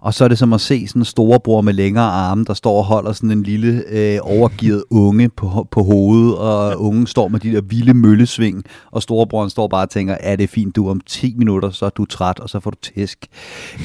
[0.00, 2.78] Og så er det som at se sådan en storebror med længere arme, der står
[2.78, 7.40] og holder sådan en lille øh, overgivet unge på, på hovedet, og ungen står med
[7.40, 11.00] de der vilde møllesving, og storebroren står bare og tænker, er det fint, du om
[11.06, 13.26] 10 minutter, så er du træt, og så får du tæsk.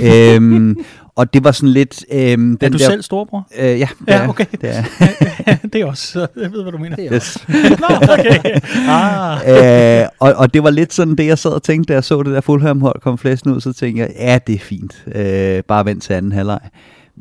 [0.04, 0.78] øhm,
[1.16, 2.06] og det var sådan lidt...
[2.10, 3.48] Er den du der, selv storebror?
[3.60, 4.46] Øh, ja, det Ja, er- okay.
[4.62, 4.84] Det er.
[5.74, 6.96] det er også, jeg ved, hvad du mener.
[6.96, 7.46] Det er Yes.
[7.80, 8.60] Nå, okay.
[8.88, 10.02] Ah.
[10.04, 12.24] øh, og, og det var lidt sådan det, jeg sad og tænkte, da jeg så
[12.24, 15.06] det der Fulham-hold komme flæsende ud, så tænkte jeg, ja, det er fint.
[15.16, 16.60] Øh, bare vent til anden halvleg.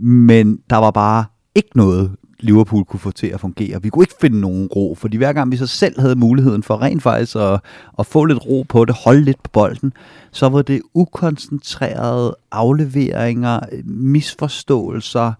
[0.02, 1.24] Men der var bare
[1.54, 2.10] ikke noget,
[2.42, 3.82] Liverpool kunne få til at fungere.
[3.82, 6.82] Vi kunne ikke finde nogen ro, fordi hver gang vi så selv havde muligheden for
[6.82, 7.60] rent faktisk at,
[7.98, 9.92] at få lidt ro på det, holde lidt på bolden,
[10.32, 15.32] så var det ukoncentrerede afleveringer, misforståelser,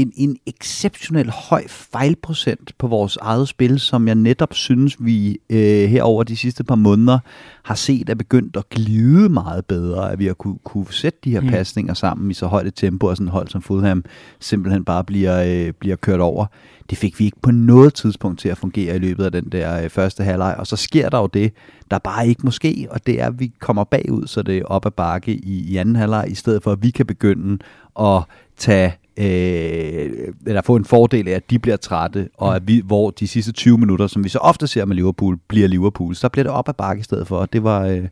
[0.00, 5.88] en, en exceptionel høj fejlprocent på vores eget spil, som jeg netop synes, vi øh,
[5.88, 7.18] her over de sidste par måneder
[7.62, 11.30] har set er begyndt at glide meget bedre, at vi har kunne, kunne sætte de
[11.30, 11.48] her Mm.
[11.48, 14.04] pasninger sammen i så højt et tempo, og sådan hold som Fulham
[14.40, 16.46] simpelthen bare bliver, øh, bliver kørt over.
[16.90, 19.82] Det fik vi ikke på noget tidspunkt til at fungere i løbet af den der
[19.82, 21.52] øh, første halvleg, og så sker der jo det,
[21.90, 24.64] der bare ikke må ske, og det er, at vi kommer bagud, så det er
[24.64, 27.58] op ad bakke i, i anden halvleg, i stedet for at vi kan begynde
[28.00, 28.22] at
[28.56, 30.10] tage øh,
[30.46, 33.52] eller få en fordel af, at de bliver trætte, og at vi, hvor de sidste
[33.52, 36.68] 20 minutter, som vi så ofte ser med Liverpool, bliver Liverpool, så bliver det op
[36.68, 38.04] ad bakke i stedet for, og det var, øh,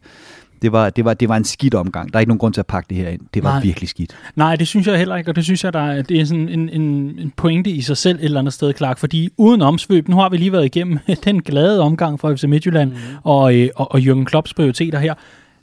[0.63, 2.13] det var, det var, det var en skidt omgang.
[2.13, 3.21] Der er ikke nogen grund til at pakke det her ind.
[3.35, 3.63] Det var Nej.
[3.63, 4.17] Virkelig skidt.
[4.37, 6.49] Nej, det synes jeg heller ikke, og det synes jeg, der er, det er sådan
[6.49, 6.83] en, en,
[7.19, 10.29] en pointe i sig selv et eller andet sted, Clark, fordi uden omsvøb, nu har
[10.29, 12.97] vi lige været igennem den glade omgang for FC Midtjylland mm.
[13.23, 15.15] og, øh, og, og Jürgen Klopps prioriteter her.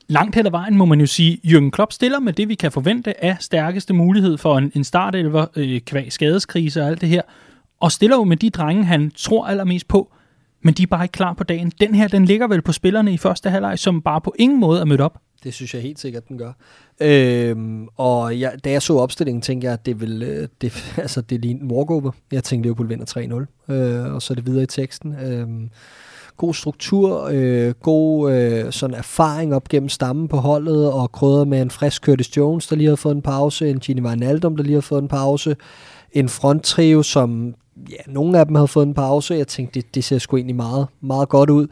[0.08, 2.72] Langt hen ad vejen må man jo sige, Jürgen Klopp stiller med det, vi kan
[2.72, 7.22] forvente af stærkeste mulighed for en, en startelver, øh, kvæg skadeskrise og alt det her,
[7.80, 10.14] og stiller jo med de drenge, han tror allermest på,
[10.62, 11.72] men de er bare ikke klar på dagen.
[11.80, 14.82] Den her, den ligger vel på spillerne i første halvleg, som bare på ingen måde
[14.82, 15.20] er mødt op.
[15.44, 16.52] Det synes jeg helt sikkert, den gør.
[17.02, 21.22] Øhm, og jeg, da jeg så opstillingen, tænkte jeg, at det vil, øh, det, altså
[21.22, 22.12] det lignede en walkover.
[22.32, 25.14] Jeg tænkte, Liverpool vinder 3-0, øh, og så er det videre i teksten.
[25.14, 25.48] Øh,
[26.38, 31.62] god struktur, øh, god øh, sådan erfaring op gennem stammen på holdet, og krydret med
[31.62, 34.74] en frisk Curtis Jones, der lige har fået en pause, en Gini Wijnaldum, der lige
[34.74, 35.56] har fået en pause,
[36.12, 37.56] en fronttrio, som
[37.90, 39.36] ja, nogle af dem havde fået en pause.
[39.36, 41.68] Jeg tænkte, det, det ser sgu egentlig meget, meget godt ud.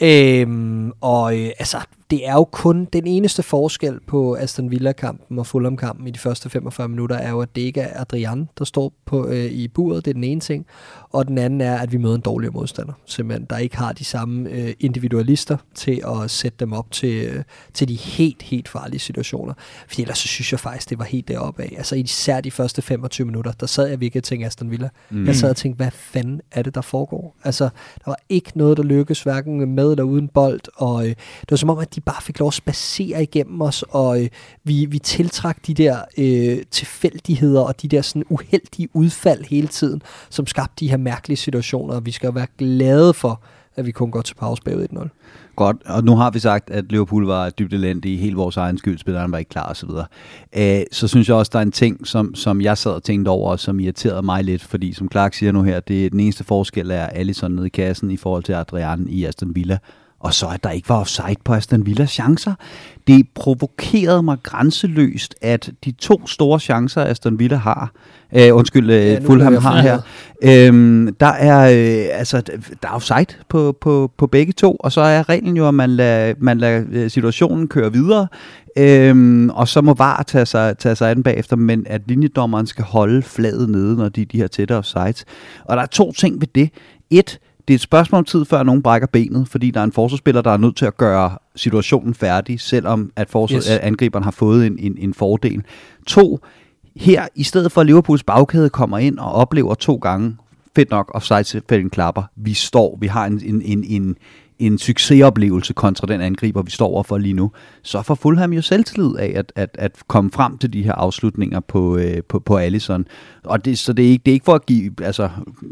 [0.00, 1.78] Øhm, og øh, altså,
[2.14, 6.50] det er jo kun den eneste forskel på Aston Villa-kampen og Fulham-kampen i de første
[6.50, 10.04] 45 minutter, er jo, at det ikke er Adrian, der står på, øh, i buret.
[10.04, 10.66] Det er den ene ting.
[11.10, 14.04] Og den anden er, at vi møder en dårligere modstander, simpelthen, der ikke har de
[14.04, 17.42] samme øh, individualister til at sætte dem op til, øh,
[17.72, 19.54] til de helt, helt farlige situationer.
[19.88, 21.74] Fordi ellers så synes jeg faktisk, det var helt deroppe af.
[21.76, 24.88] Altså især de første 25 minutter, der sad jeg virkelig og tænkte Aston Villa.
[25.10, 25.26] Mm.
[25.26, 27.36] Jeg sad og tænkte, hvad fanden er det, der foregår?
[27.44, 31.08] Altså, der var ikke noget, der lykkedes, hverken med eller uden bold, og øh,
[31.40, 34.28] det var som om, at de bare fik lov at spacere igennem os, og øh,
[34.64, 40.02] vi, vi tiltrak de der øh, tilfældigheder og de der sådan uheldige udfald hele tiden,
[40.30, 43.42] som skabte de her mærkelige situationer, og vi skal være glade for,
[43.76, 45.08] at vi kun går til pause bagud 1-0.
[45.56, 48.78] Godt, og nu har vi sagt, at Liverpool var dybt elendig i hele vores egen
[48.78, 49.88] skyld, spilleren var ikke klar osv.
[50.56, 53.28] Øh, så synes jeg også, der er en ting, som, som jeg sad og tænkte
[53.28, 56.20] over, og som irriterede mig lidt, fordi som Clark siger nu her, det er den
[56.20, 59.78] eneste forskel er Allison nede i kassen i forhold til Adrian i Aston Villa.
[60.24, 62.54] Og så at der ikke var offside på Aston Villas chancer.
[63.06, 67.92] Det provokerede mig grænseløst, at de to store chancer, Aston Villa har,
[68.36, 70.00] øh, undskyld, øh, Ja, Fulham har her,
[70.42, 72.40] øhm, der er øh, altså
[72.82, 75.90] der er offside på, på, på begge to, og så er reglen jo, at man
[75.90, 78.26] lader, man lader øh, situationen køre videre,
[78.78, 82.66] øhm, og så må VAR tage sig, tage sig af den bagefter, men at linjedommeren
[82.66, 85.24] skal holde fladet nede, når de de her tætte offsides.
[85.64, 86.70] Og der er to ting ved det.
[87.10, 89.92] Et, det er et spørgsmål om tid, før nogen brækker benet, fordi der er en
[89.92, 93.66] forsvarsspiller, der er nødt til at gøre situationen færdig, selvom at forsvars- Yes.
[93.66, 93.78] yes.
[93.82, 95.62] angriberen har fået en, en, en fordel.
[96.06, 96.38] To,
[96.96, 100.36] her, i stedet for at Liverpools bagkæde kommer ind og oplever to gange,
[100.76, 104.16] fedt nok, offside-fælden klapper, vi står, vi har en, en, en, en,
[104.58, 107.50] en succesoplevelse kontra den angriber, vi står overfor lige nu,
[107.82, 111.60] så får Fulham jo selvtillid af at, at, at komme frem til de her afslutninger
[111.60, 113.06] på, øh, på, på Allison.
[113.44, 115.30] Og det, så det er, ikke, det er ikke for at give, altså,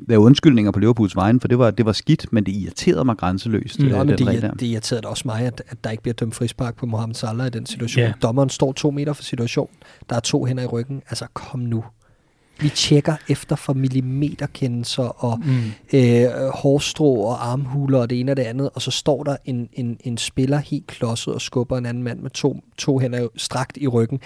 [0.09, 3.17] lave undskyldninger på Liverpools vejen, for det var, det var skidt, men det irriterede mig
[3.17, 3.79] grænseløst.
[3.79, 3.87] Mm.
[3.87, 6.77] øh, men det, det, det irriterede også mig, at, at der ikke bliver dømt frispark
[6.77, 8.05] på Mohamed Salah i den situation.
[8.05, 8.15] Yeah.
[8.23, 9.77] Dommeren står to meter fra situationen.
[10.11, 11.03] Der er to hænder i ryggen.
[11.09, 11.85] Altså, kom nu.
[12.63, 15.99] Vi tjekker efter for millimeterkendelser og Mm.
[15.99, 19.69] øh, hårstrå og armhuler og det ene og det andet, og så står der en,
[19.73, 23.77] en, en spiller helt klodset og skubber en anden mand med to, to hænder strakt
[23.81, 24.21] i ryggen.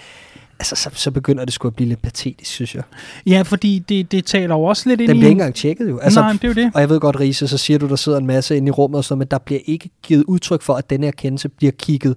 [0.59, 2.83] altså, så, så begynder det sgu at blive lidt patetisk, synes jeg.
[3.25, 5.19] Ja, fordi det, det taler jo også lidt ind Den i...
[5.19, 5.97] bliver ikke engang tjekket jo.
[5.99, 6.71] Altså, Nej, det er jo det.
[6.73, 8.97] Og jeg ved godt, Riese, så siger du, der sidder en masse inde i rummet
[8.97, 12.15] og sådan, men der bliver ikke givet udtryk for, at den her kendelse bliver kigget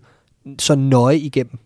[0.59, 1.59] så nøje igennem.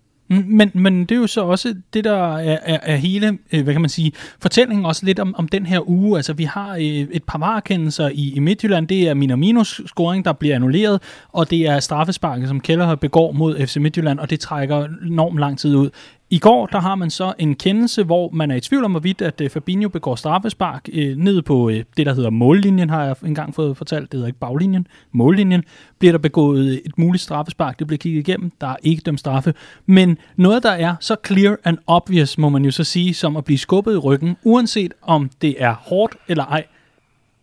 [0.46, 3.74] Men, men det er jo så også det, der er, er, er hele, øh, hvad
[3.74, 6.16] kan man sige, fortællingen også lidt om, om den her uge.
[6.16, 8.88] Altså, vi har øh, et par varekendelser i, i Midtjylland.
[8.88, 13.66] Det er Minaminos scoring, der bliver annulleret, og det er straffesparket, som Keller begår mod
[13.66, 15.90] FC Midtjylland, og det trækker enormt lang tid ud.
[16.34, 19.22] I går, der har man så en kendelse, hvor man er i tvivl om, hvorvidt
[19.22, 23.16] at øh, Fabinho begår straffespark øh, ned på øh, det, der hedder mållinjen, har jeg
[23.24, 24.12] engang fået fortalt.
[24.12, 24.86] Det hedder ikke baglinjen.
[25.12, 25.64] Mållinjen.
[25.98, 28.52] Bliver der begået et muligt straffespark, det bliver kigget igennem.
[28.60, 29.54] Der er ikke dømt straffe.
[29.86, 33.44] Men noget, der er så clear and obvious, må man jo så sige, som at
[33.44, 36.64] blive skubbet i ryggen, uanset om det er hårdt eller ej,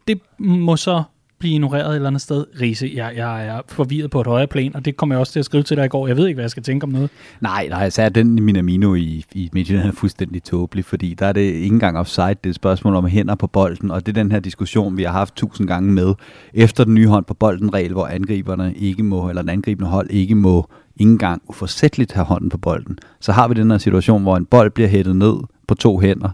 [0.07, 1.03] det må så
[1.41, 2.45] blive ignoreret et eller andet sted.
[2.61, 5.39] Riese, jeg, jeg er forvirret på et højere plan, og det kommer jeg også til
[5.39, 6.07] at skrive til dig i går.
[6.07, 7.09] Jeg ved ikke, hvad jeg skal tænke om noget.
[7.41, 11.31] Nej, nej, så er den Minamino i, i Midtjylland er fuldstændig tåbelig, fordi der er
[11.31, 14.23] det ikke engang offside, det er et spørgsmål om hænder på bolden, og det er
[14.23, 16.13] den her diskussion, vi har haft tusind gange med,
[16.53, 20.09] efter den nye hånd på bolden regel, hvor angriberne ikke må, eller den angribende hold
[20.09, 22.99] ikke må ikke engang uforsætteligt have hånden på bolden.
[23.19, 25.33] Så har vi den her situation, hvor en bold bliver hættet ned
[25.67, 26.29] på to hænder,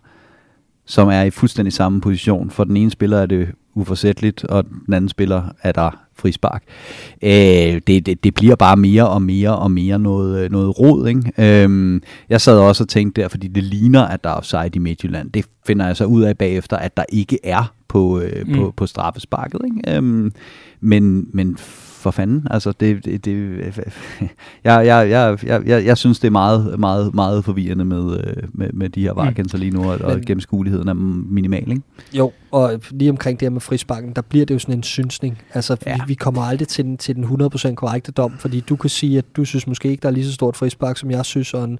[0.85, 2.49] som er i fuldstændig samme position.
[2.49, 3.47] For den ene spiller er det
[3.77, 6.63] uforsætteligt, og den anden spiller er der frispark.
[7.23, 7.29] Øh,
[7.87, 11.07] det, det, det bliver bare mere og mere og mere noget, noget rod.
[11.07, 11.63] Ikke?
[11.65, 14.79] Øh, jeg sad også og tænkte der, fordi det ligner, at der er offside i
[14.79, 15.31] Midtjylland.
[15.31, 18.53] Det finder jeg så ud af bagefter, at der ikke er på, øh, mm.
[18.55, 19.61] på, på straffesparket.
[19.65, 19.97] Ikke?
[19.97, 20.31] Øh,
[20.81, 21.57] men, men
[21.97, 22.47] for fanden.
[22.51, 23.59] Altså, det, det, det,
[24.63, 28.19] jeg, jeg, jeg, jeg, jeg, synes, det er meget, meget, meget forvirrende med,
[28.53, 31.81] med, med de her varekendelser lige nu, og, og gennemskueligheden er minimal, ikke?
[32.13, 35.41] Jo, og lige omkring det her med frisparken, der bliver det jo sådan en synsning.
[35.53, 35.95] Altså, ja.
[35.95, 39.17] vi, vi kommer aldrig til den, til den 100% korrekte dom, fordi du kan sige,
[39.17, 41.63] at du synes måske ikke, der er lige så stort frispark, som jeg synes, og
[41.63, 41.79] en,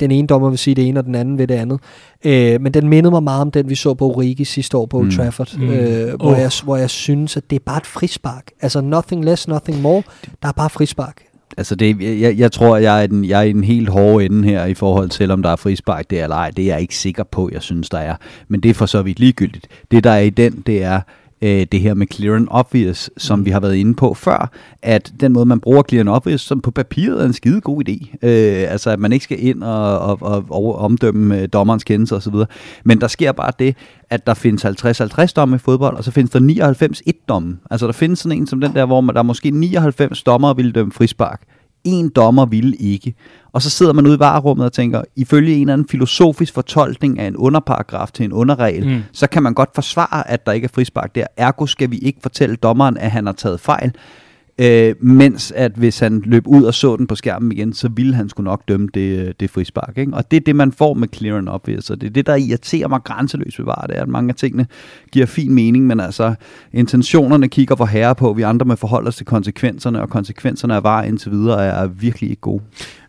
[0.00, 1.80] den ene dommer vil sige det ene, og den anden vil det andet.
[2.24, 4.98] Øh, men den mindede mig meget om den, vi så på Origi sidste år på
[4.98, 5.70] Old Trafford, mm.
[5.70, 6.38] øh, hvor, oh.
[6.38, 8.50] jeg, hvor jeg synes, at det er bare et frispark.
[8.60, 10.02] Altså, nothing less, nothing more.
[10.42, 11.31] Der er bare frispark.
[11.56, 14.48] Altså det, jeg, jeg tror, jeg er, den, jeg er i den helt hårde ende
[14.48, 16.50] her i forhold til, om der er frispark der eller ej.
[16.50, 18.16] Det er jeg ikke sikker på, jeg synes, der er.
[18.48, 19.68] Men det er for så vidt ligegyldigt.
[19.90, 21.00] Det, der er i den, det er
[21.42, 23.44] øh, det her med clear and obvious, som mm.
[23.44, 24.50] vi har været inde på før,
[24.82, 27.88] at den måde, man bruger clear and obvious, som på papiret er en skide god
[27.88, 28.16] idé.
[28.22, 32.16] Øh, altså, at man ikke skal ind og, og, og, og omdømme øh, dommerens kendelse
[32.16, 32.34] osv.
[32.84, 33.76] Men der sker bare det,
[34.10, 36.72] at der findes 50-50 domme i fodbold, og så findes der
[37.08, 37.58] 99-1 domme.
[37.70, 40.54] Altså, der findes sådan en som den der, hvor man, der er måske 99 dommer
[40.54, 41.42] ville dømme frispark.
[41.84, 43.14] En dommer ville ikke.
[43.52, 47.18] Og så sidder man ude i varerummet og tænker, ifølge en eller anden filosofisk fortolkning
[47.18, 49.02] af en underparagraf til en underregel, mm.
[49.12, 51.26] så kan man godt forsvare, at der ikke er frispark der.
[51.36, 53.92] Ergo skal vi ikke fortælle dommeren, at han har taget fejl.
[54.58, 58.14] Øh, mens at hvis han løb ud og så den på skærmen igen, så ville
[58.14, 59.98] han skulle nok dømme det, øh, det frispark.
[59.98, 60.14] Ikke?
[60.14, 61.90] Og det er det, man får med clear and obvious.
[61.90, 64.34] Og det er det, der irriterer mig grænseløst ved var, det er, at mange af
[64.34, 64.66] tingene
[65.12, 66.34] giver fin mening, men altså
[66.72, 70.82] intentionerne kigger for herre på, vi andre med forholde os til konsekvenserne, og konsekvenserne af
[70.82, 72.62] var indtil videre er virkelig ikke gode.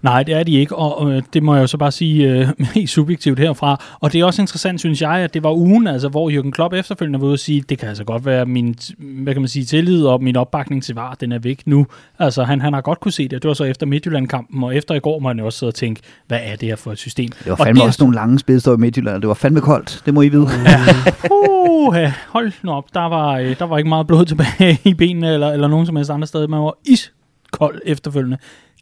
[0.04, 2.50] Nej, det er de ikke, og øh, det må jeg jo så bare sige øh,
[2.76, 3.84] helt subjektivt herfra.
[4.00, 6.74] Og det er også interessant, synes jeg, at det var ugen, altså, hvor Jürgen Klopp
[6.74, 9.66] efterfølgende var ude at sige, det kan altså godt være min, hvad kan man sige,
[9.66, 11.88] tillid og min opbakning til VAR, den er væk nu.
[12.20, 13.42] Altså, han, han har godt kunne se det.
[13.42, 15.76] Det var så efter Midtjylland-kampen, og efter i går må han jo også sidde og
[15.76, 17.30] tænke, hvad er det her for et system?
[17.44, 20.14] Det var fandme og også nogle lange spidstår i Midtjylland, det var fandme koldt, det
[20.14, 20.48] må I vide.
[20.64, 21.30] Ja.
[21.32, 25.34] Uh, hold nu op, der var, øh, der var ikke meget blod tilbage i benene,
[25.34, 26.48] eller, eller nogen som helst andre steder.
[26.48, 28.38] Man var iskold efterfølgende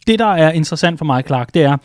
[0.07, 1.77] det, der er interessant for mig, Clark, det er,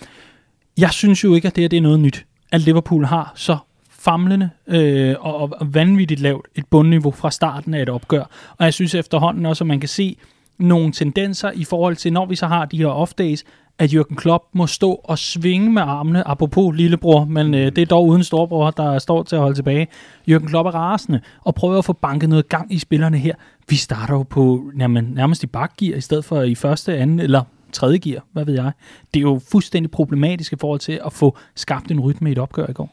[0.79, 2.27] jeg synes jo ikke, at det, her, det er noget nyt.
[2.53, 3.57] At Liverpool har så
[3.91, 8.31] famlende øh, og, og vanvittigt lavt et bundniveau fra starten af et opgør.
[8.59, 10.17] Og jeg synes efterhånden også, at man kan se
[10.59, 13.43] nogle tendenser i forhold til, når vi så har de her off-days,
[13.79, 17.87] at Jürgen Klopp må stå og svinge med armene, apropos lillebror, men øh, det er
[17.87, 19.87] dog uden storbror, der står til at holde tilbage.
[20.31, 23.35] Jürgen Klopp er rasende og prøver at få banket noget gang i spillerne her.
[23.69, 27.43] Vi starter jo på jamen, nærmest i bakgear, i stedet for i første, anden eller
[27.77, 28.73] tredje gear, hvad ved jeg.
[29.15, 32.39] Det er jo fuldstændig problematisk i forhold til at få skabt en rytme i et
[32.39, 32.91] opgør i går.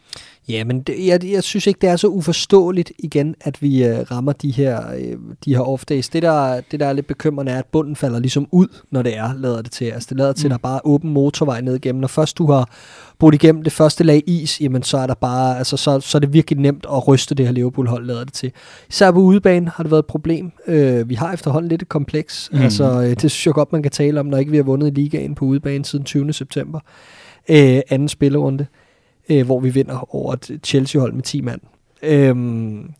[0.49, 4.11] Ja, men det, jeg, jeg synes ikke, det er så uforståeligt igen, at vi uh,
[4.11, 6.09] rammer de her, uh, de her off-days.
[6.13, 9.17] Det der, det, der er lidt bekymrende, er, at bunden falder ligesom ud, når det
[9.17, 9.85] er, lader det til.
[9.85, 10.51] Altså, det lader til, mm.
[10.51, 12.01] at der bare er åben motorvej ned igennem.
[12.01, 12.69] Når først du har
[13.19, 16.19] brudt igennem det første lag is, jamen så er der bare, altså så, så er
[16.19, 18.51] det virkelig nemt at ryste det her Liverpool-hold, lader det til.
[18.89, 20.51] Især på udebane har det været et problem.
[20.67, 22.49] Uh, vi har efterhånden lidt et kompleks.
[22.53, 22.61] Mm.
[22.61, 24.87] Altså, uh, det synes jeg godt, man kan tale om, når ikke vi har vundet
[24.87, 26.33] i ligaen på udebane siden 20.
[26.33, 26.79] september.
[27.49, 28.82] Uh, anden spillerunde øh,
[29.45, 31.61] hvor vi vinder over et Chelsea-hold med 10 mand.
[32.03, 32.91] Øhm,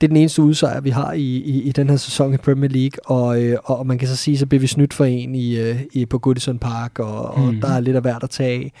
[0.00, 2.70] det er den eneste udsejr, vi har i, i, i den her sæson i Premier
[2.70, 5.58] League, og, øh, og man kan så sige, så bliver vi snydt for en i,
[5.58, 7.60] øh, i, på Goodison Park, og, og mm.
[7.60, 8.72] der er lidt af værd at tage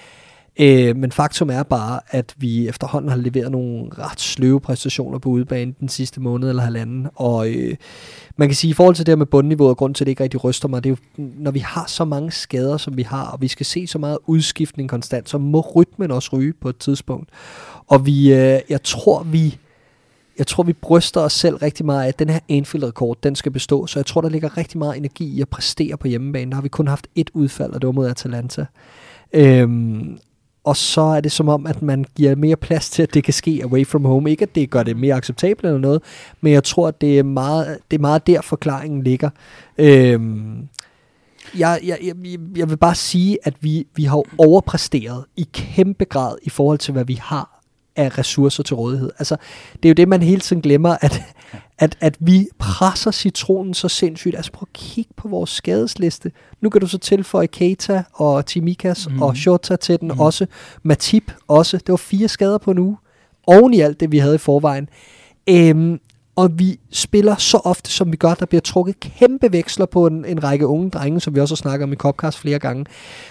[0.58, 5.28] Øh, men faktum er bare, at vi efterhånden har leveret nogle ret sløve præstationer på
[5.28, 7.08] udebane den sidste måned eller halvanden.
[7.14, 7.76] Og øh,
[8.36, 10.10] man kan sige, i forhold til det her med bundniveauet, og grund til, at det
[10.10, 13.02] ikke rigtig ryster mig, det er jo, når vi har så mange skader, som vi
[13.02, 16.68] har, og vi skal se så meget udskiftning konstant, så må rytmen også ryge på
[16.68, 17.28] et tidspunkt.
[17.86, 19.58] Og vi, øh, jeg tror, vi
[20.38, 23.52] jeg tror, vi bryster os selv rigtig meget af, at den her Anfield-rekord, den skal
[23.52, 23.86] bestå.
[23.86, 26.50] Så jeg tror, der ligger rigtig meget energi i at præstere på hjemmebane.
[26.50, 28.66] Der har vi kun haft et udfald, og det var mod Atalanta.
[29.32, 30.18] Øhm,
[30.64, 33.34] og så er det som om, at man giver mere plads til, at det kan
[33.34, 34.30] ske away from home.
[34.30, 36.02] Ikke at det gør det mere acceptabelt eller noget,
[36.40, 39.30] men jeg tror, at det er meget, det er meget der forklaringen ligger.
[39.78, 40.68] Øhm,
[41.58, 42.14] jeg, jeg, jeg,
[42.56, 46.92] jeg vil bare sige, at vi, vi har overpræsteret i kæmpe grad i forhold til,
[46.92, 47.60] hvad vi har
[47.96, 49.10] af ressourcer til rådighed.
[49.18, 49.36] Altså,
[49.72, 51.22] det er jo det, man hele tiden glemmer, at,
[51.80, 54.36] at, at vi presser citronen så sindssygt.
[54.36, 56.32] Altså, prøv at kigge på vores skadesliste.
[56.60, 59.22] Nu kan du så tilføje Keita og Timikas mm.
[59.22, 60.20] og Shota til den mm.
[60.20, 60.46] også.
[60.82, 61.76] Matip også.
[61.76, 62.96] Det var fire skader på en uge.
[63.46, 64.88] Oven i alt det, vi havde i forvejen.
[65.48, 66.00] Øhm,
[66.36, 68.34] og vi spiller så ofte, som vi gør.
[68.34, 71.56] Der bliver trukket kæmpe veksler på en, en række unge drenge, som vi også har
[71.56, 72.86] snakket om i Copcast flere gange,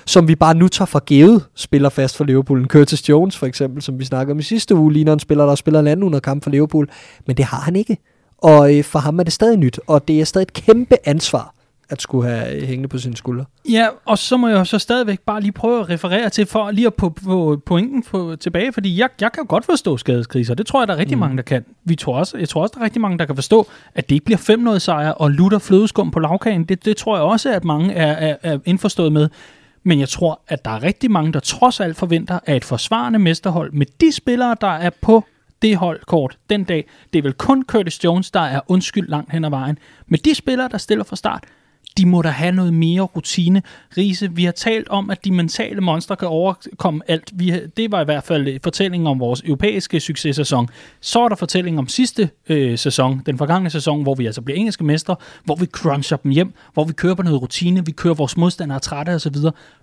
[0.05, 2.65] som vi bare nu tager for givet, spiller fast for Liverpool.
[2.65, 5.55] Curtis Jones for eksempel, som vi snakkede om i sidste uge, ligner en spiller, der
[5.55, 6.89] spiller en anden under kamp for Liverpool,
[7.27, 7.97] men det har han ikke.
[8.41, 11.53] Og øh, for ham er det stadig nyt, og det er stadig et kæmpe ansvar
[11.89, 13.45] at skulle have hængende på sine skuldre.
[13.69, 16.87] Ja, og så må jeg så stadigvæk bare lige prøve at referere til, for lige
[16.87, 20.65] at på, på pointen på, tilbage, fordi jeg, jeg kan jo godt forstå skadeskriser, det
[20.65, 21.19] tror jeg, der er rigtig mm.
[21.19, 21.65] mange, der kan.
[21.83, 24.15] Vi tror også, jeg tror også, der er rigtig mange, der kan forstå, at det
[24.15, 26.63] ikke bliver 5-0 sejr og lutter flødeskum på lavkagen.
[26.63, 29.29] Det, det tror jeg også, at mange er, er, er indforstået med.
[29.83, 33.19] Men jeg tror, at der er rigtig mange, der trods alt forventer, at et forsvarende
[33.19, 35.23] mesterhold med de spillere, der er på
[35.61, 39.45] det holdkort den dag, det er vel kun Curtis Jones, der er undskyld langt hen
[39.45, 39.77] ad vejen.
[40.07, 41.43] Men de spillere, der stiller fra start,
[41.97, 43.61] de må da have noget mere rutine.
[43.97, 47.31] Riese, vi har talt om, at de mentale monstre kan overkomme alt.
[47.33, 50.69] Vi, det var i hvert fald øh, fortællingen om vores europæiske successæson.
[51.01, 54.57] Så er der fortællingen om sidste øh, sæson, den forgangne sæson, hvor vi altså bliver
[54.57, 58.13] engelske mestre, hvor vi cruncher dem hjem, hvor vi kører på noget rutine, vi kører
[58.13, 59.35] vores modstandere trætte osv.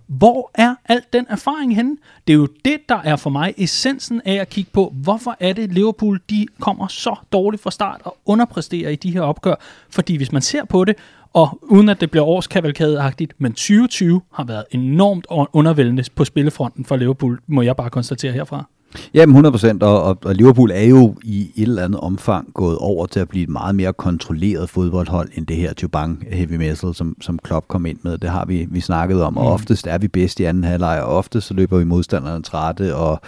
[0.07, 1.97] Hvor er alt den erfaring henne?
[2.27, 5.53] Det er jo det, der er for mig essensen af at kigge på, hvorfor er
[5.53, 9.55] det Liverpool, de kommer så dårligt fra start og underpresterer i de her opgør.
[9.89, 10.95] Fordi hvis man ser på det,
[11.37, 16.95] og uden at det bliver årskavalkadeagtigt, men 2020 har været enormt undervældende på spillefronten for
[16.95, 18.65] Liverpool, må jeg bare konstatere herfra.
[19.13, 23.05] Jamen 100 procent, og, og, Liverpool er jo i et eller andet omfang gået over
[23.05, 27.15] til at blive et meget mere kontrolleret fodboldhold, end det her Jubang Heavy Metal, som,
[27.21, 28.17] som Klopp kom ind med.
[28.17, 29.51] Det har vi, vi snakket om, og mm.
[29.51, 33.21] oftest er vi bedst i anden halvleg, og oftest så løber vi modstanderne trætte, og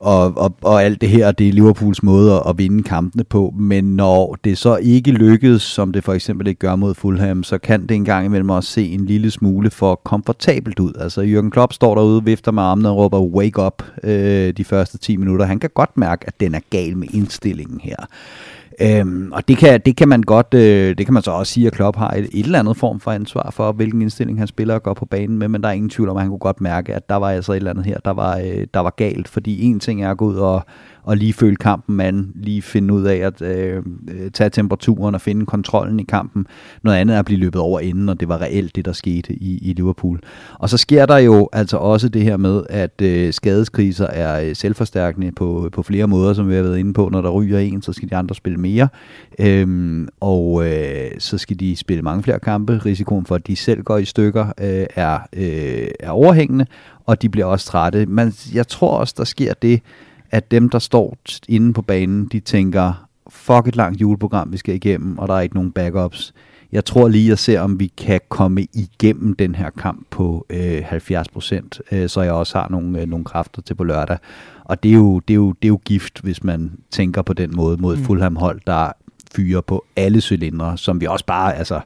[0.00, 3.84] og, og, og alt det her, det er Liverpools måde at vinde kampene på, men
[3.84, 7.82] når det så ikke lykkedes, som det for eksempel ikke gør mod Fulham, så kan
[7.82, 10.92] det engang imellem også se en lille smule for komfortabelt ud.
[11.00, 14.98] Altså Jürgen Klopp står derude, vifter med armene og råber wake up øh, de første
[14.98, 15.46] 10 minutter.
[15.46, 17.96] Han kan godt mærke, at den er gal med indstillingen her.
[18.80, 21.66] Øhm, og det kan, det kan man godt, øh, det kan man så også sige,
[21.66, 24.74] at Klopp har et, et eller andet form for ansvar for, hvilken indstilling han spiller
[24.74, 26.60] og går på banen med, men der er ingen tvivl om, at han kunne godt
[26.60, 29.28] mærke, at der var altså et eller andet her, der var, øh, der var galt,
[29.28, 30.62] fordi en ting er at gå ud og,
[31.06, 35.20] og lige føle kampen man, lige finde ud af at øh, øh, tage temperaturen og
[35.20, 36.46] finde kontrollen i kampen.
[36.82, 39.32] Noget andet er at blive løbet over inden, og det var reelt det, der skete
[39.34, 40.20] i, i Liverpool.
[40.58, 44.56] Og så sker der jo altså også det her med, at øh, skadeskriser er øh,
[44.56, 47.08] selvforstærkende på, på flere måder, som vi har været inde på.
[47.12, 48.88] Når der ryger en, så skal de andre spille mere,
[49.38, 52.80] øhm, og øh, så skal de spille mange flere kampe.
[52.86, 56.66] Risikoen for, at de selv går i stykker, øh, er, øh, er overhængende,
[57.06, 58.06] og de bliver også trætte.
[58.06, 59.82] Men jeg tror også, der sker det,
[60.30, 61.16] at dem, der står
[61.48, 65.40] inde på banen, de tænker, fuck et langt juleprogram, vi skal igennem, og der er
[65.40, 66.34] ikke nogen backups.
[66.72, 70.82] Jeg tror lige, at ser, om vi kan komme igennem den her kamp på øh,
[70.84, 74.18] 70 procent, øh, så jeg også har nogle, øh, nogle kræfter til på lørdag.
[74.64, 77.32] Og det er, jo, det, er jo, det er jo gift, hvis man tænker på
[77.32, 78.04] den måde mod mm.
[78.04, 78.92] Fulham-hold, der
[79.36, 81.80] fyrer på alle cylindre, som vi også bare, altså,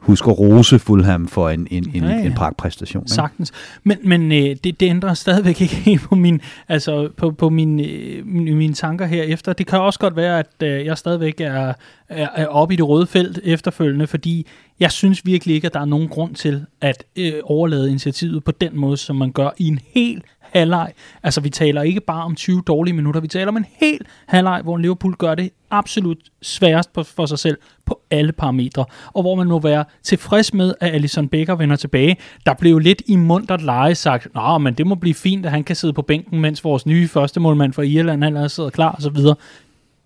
[0.00, 2.20] husk at rose Fulham for en, en, en, ja, ja.
[2.20, 3.02] en pragtpræstation.
[3.02, 3.10] Ikke?
[3.10, 3.52] Sagtens.
[3.84, 7.80] Men, men øh, det, det ændrer stadigvæk ikke helt på, min, altså, på, på min,
[7.80, 9.52] øh, mine tanker herefter.
[9.52, 11.72] Det kan også godt være, at øh, jeg stadigvæk er,
[12.08, 14.46] er, er oppe i det røde felt efterfølgende, fordi
[14.80, 18.50] jeg synes virkelig ikke, at der er nogen grund til at øh, overlade initiativet på
[18.50, 20.92] den måde, som man gør i en hel halvleg.
[21.22, 24.60] Altså, vi taler ikke bare om 20 dårlige minutter, vi taler om en hel halvleg,
[24.62, 29.34] hvor Liverpool gør det absolut sværest på, for sig selv på alle parametre, og hvor
[29.34, 32.16] man må være tilfreds med, at Alison Becker vender tilbage.
[32.46, 35.64] Der blev lidt i mundtet leje sagt, Nå, men det må blive fint, at han
[35.64, 39.16] kan sidde på bænken, mens vores nye første målmand fra Irland allerede sidder klar osv.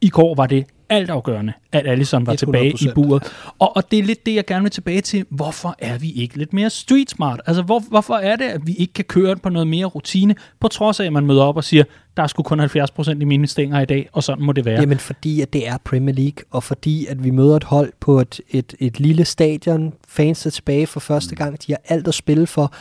[0.04, 2.94] I går var det altafgørende, at Allison var tilbage i 100%.
[2.94, 3.32] buret.
[3.58, 5.24] Og, og det er lidt det, jeg gerne vil tilbage til.
[5.30, 7.40] Hvorfor er vi ikke lidt mere street smart?
[7.46, 10.68] Altså, hvor, hvorfor er det, at vi ikke kan køre på noget mere rutine, på
[10.68, 11.84] trods af, at man møder op og siger,
[12.16, 14.80] der er sgu kun 70% i mine stænger i dag, og sådan må det være.
[14.80, 18.20] Jamen fordi, at det er Premier League, og fordi, at vi møder et hold på
[18.20, 22.14] et, et, et lille stadion, fans er tilbage for første gang, de har alt at
[22.14, 22.74] spille for.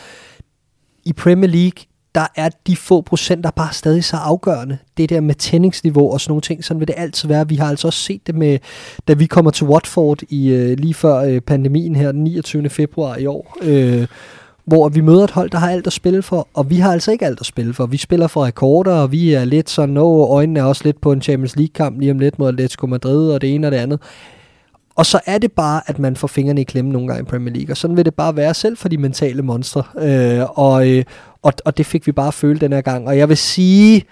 [1.06, 1.86] I Premier League,
[2.16, 4.78] der er de få procenter bare stadig så afgørende.
[4.98, 7.50] Det der med tændingsniveau og sådan nogle ting, sådan vil det altid være.
[7.50, 8.60] Vi har altså også set det med,
[9.08, 12.70] da vi kommer til Watford i øh, lige før øh, pandemien her den 29.
[12.70, 14.08] februar i år, øh,
[14.66, 17.12] hvor vi møder et hold, der har alt at spille for, og vi har altså
[17.12, 17.86] ikke alt at spille for.
[17.86, 21.12] Vi spiller for rekorder, og vi er lidt sådan, nå, øjnene er også lidt på
[21.12, 24.00] en Champions League-kamp lige om lidt mod Atletico Madrid og det ene og det andet.
[24.96, 27.54] Og så er det bare, at man får fingrene i klemme nogle gange i Premier
[27.54, 29.84] League, og sådan vil det bare være selv for de mentale monstre.
[30.00, 31.04] Øh, og, øh,
[31.44, 33.08] og, og det fik vi bare føle den her gang.
[33.08, 34.06] Og jeg vil sige,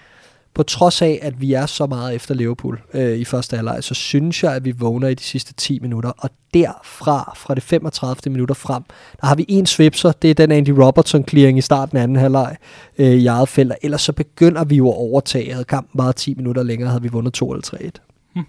[0.54, 3.94] på trods af, at vi er så meget efter Liverpool øh, i første halvleg, så
[3.94, 6.10] synes jeg, at vi vågner i de sidste 10 minutter.
[6.18, 8.32] Og derfra, fra det 35.
[8.32, 8.82] minutter frem,
[9.20, 10.12] der har vi en svipser.
[10.12, 12.56] Det er den Andy Robertson-clearing i starten af anden halvleg
[12.98, 13.72] øh, i eget felt.
[13.82, 15.52] Ellers så begynder vi jo at overtage.
[15.52, 17.90] Havde kampen bare 10 minutter længere, havde vi vundet 2 eller
[18.36, 18.42] 3-1.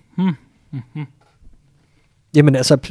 [2.35, 2.77] Jamen altså,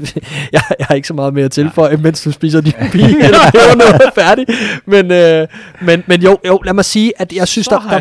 [0.53, 3.39] jeg, jeg har ikke så meget mere at tilføje, mens du spiser din pige, eller
[3.53, 4.47] peber noget færdig.
[4.87, 5.49] Men, øh,
[5.83, 8.01] men, men jo, jo, lad mig sige, at jeg synes, der, der,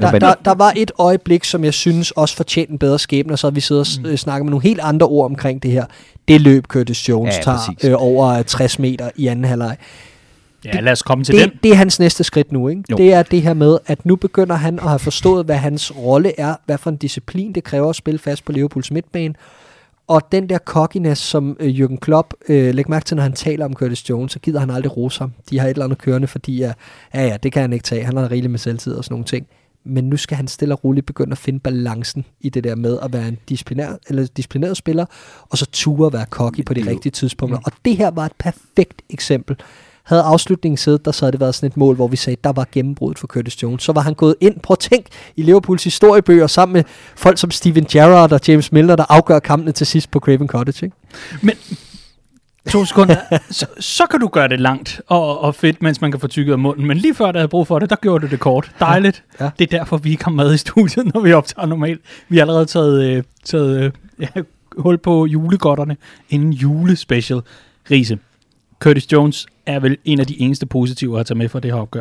[0.00, 3.38] der, der, der var et øjeblik, som jeg synes også fortjente en bedre skæbne, og
[3.38, 4.16] så vi siddet og mm.
[4.16, 5.84] snakket med nogle helt andre ord omkring det her.
[6.28, 7.88] Det løb Curtis Jones Ja, tager præcis.
[7.88, 9.76] øh, over 60 meter i anden halvleg.
[10.64, 11.50] Ja, lad os komme til den.
[11.50, 12.82] Det, det er hans næste skridt nu, ikke?
[12.90, 12.96] Jo.
[12.96, 16.40] Det er det her med, at nu begynder han at have forstået, hvad hans rolle
[16.40, 19.34] er, hvad for en disciplin det kræver at spille fast på Liverpools midtbane.
[20.06, 23.64] Og den der cockiness, som øh, Jürgen Klopp, øh, læg mærke til, når han taler
[23.64, 25.32] om Curtis Jones, så gider han aldrig rose ham.
[25.50, 26.72] De har et eller andet kørende, fordi ja,
[27.14, 28.04] ja, ja, det kan han ikke tage.
[28.04, 29.46] Han har rigeligt med selvtid og sådan nogle ting.
[29.84, 32.98] Men nu skal han stille og roligt begynde at finde balancen i det der med
[33.02, 35.06] at være en disciplinær, eller disciplineret spiller,
[35.50, 37.58] og så ture at være cocky på de rigtige tidspunkter.
[37.64, 39.56] Og det her var et perfekt eksempel.
[40.04, 42.52] Havde afslutningen siddet, der så havde det været sådan et mål, hvor vi sagde, der
[42.52, 43.82] var gennembruddet for Curtis Jones.
[43.82, 46.84] Så var han gået ind, prøv at tænk, i Liverpools historiebøger, sammen med
[47.16, 50.86] folk som Steven Gerrard og James Milner, der afgør kampene til sidst på Craven Cottage.
[50.86, 50.96] Ikke?
[51.42, 51.54] Men
[52.70, 53.16] to sekunder,
[53.50, 56.52] så, så kan du gøre det langt og, og fedt, mens man kan få tykket
[56.52, 56.86] af munden.
[56.86, 58.70] Men lige før, der havde brug for det, der gjorde du det kort.
[58.80, 59.24] Dejligt.
[59.40, 59.50] Ja.
[59.58, 62.00] Det er derfor, vi ikke har mad i studiet, når vi optager normalt.
[62.28, 63.90] Vi har allerede taget, øh, taget øh,
[64.20, 64.42] ja,
[64.78, 65.96] hul på julegodterne
[66.30, 67.40] inden julespecial.
[67.90, 68.18] Riese,
[68.80, 71.80] Curtis Jones er vel en af de eneste positive at tage med for det her
[71.80, 72.00] opgør.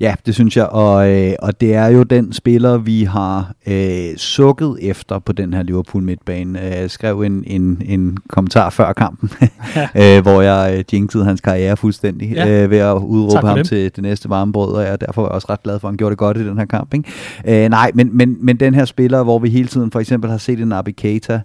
[0.00, 4.16] Ja, det synes jeg, og, øh, og det er jo den spiller, vi har øh,
[4.16, 6.64] sukket efter på den her Liverpool midtbane.
[6.66, 9.30] Øh, Jeg skrev en, en, en kommentar før kampen,
[10.02, 12.64] øh, hvor jeg øh, jinxede hans karriere fuldstændig Ja.
[12.64, 13.64] øh, ved at udråbe ham dem.
[13.64, 16.10] til det næste varmebrød, og jeg er derfor også ret glad for, at han gjorde
[16.10, 16.94] det godt i den her kamp.
[16.94, 17.64] Ikke?
[17.64, 20.38] Øh, nej, men, men, men den her spiller, hvor vi hele tiden for eksempel har
[20.38, 21.40] set en Naby Keita,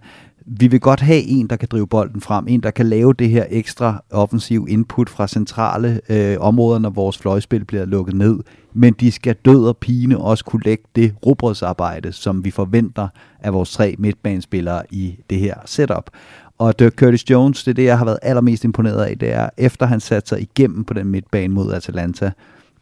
[0.46, 3.30] vi vil godt have en, der kan drive bolden frem, en, der kan lave det
[3.30, 8.40] her ekstra offensiv input fra centrale øh, områder, når vores fløjspil bliver lukket ned.
[8.74, 13.08] Men de skal død og pine også kunne lægge det robrødsarbejde, som vi forventer
[13.40, 16.10] af vores tre midtbanespillere i det her setup.
[16.58, 19.50] Og Dirk Curtis Jones, det er det, jeg har været allermest imponeret af, det er,
[19.58, 22.32] efter han satte sig igennem på den midtbane mod Atalanta,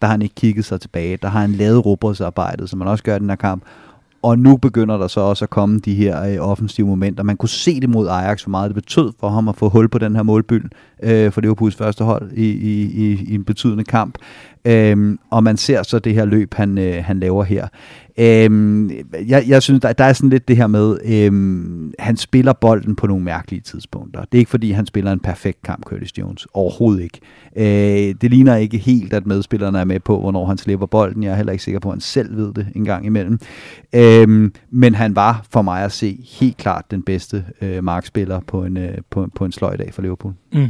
[0.02, 1.18] der har han ikke kigget sig tilbage.
[1.18, 3.64] Der har han lavet robrødsarbejdet, som man også gør i den her kamp.
[4.24, 7.24] Og nu begynder der så også at komme de her øh, offensive momenter.
[7.24, 9.90] Man kunne se det mod Ajax, hvor meget det betød for ham at få hul
[9.90, 10.70] på den her målbyld
[11.04, 14.18] øh, for Liverpools første hold i, i, i, i en betydende kamp.
[14.66, 17.68] Øhm, og man ser så det her løb, han, øh, han laver her.
[18.22, 18.92] Øhm,
[19.28, 22.96] jeg, jeg synes, der, der er sådan lidt det her med, øhm, han spiller bolden
[22.96, 24.20] på nogle mærkelige tidspunkter.
[24.20, 26.48] Det er ikke fordi, han spiller en perfekt kamp, Curtis Jones.
[26.54, 27.20] Overhovedet ikke.
[27.56, 31.24] Øh, det ligner ikke helt, at medspillerne er med på, hvornår han slipper bolden.
[31.24, 33.40] Jeg er heller ikke sikker på, at han selv ved det en gang imellem.
[33.94, 38.64] Øhm, men han var for mig at se helt klart den bedste øh, markspiller på
[38.66, 40.34] en, øh, på, på en sløjdag for Liverpool.
[40.54, 40.68] Mm.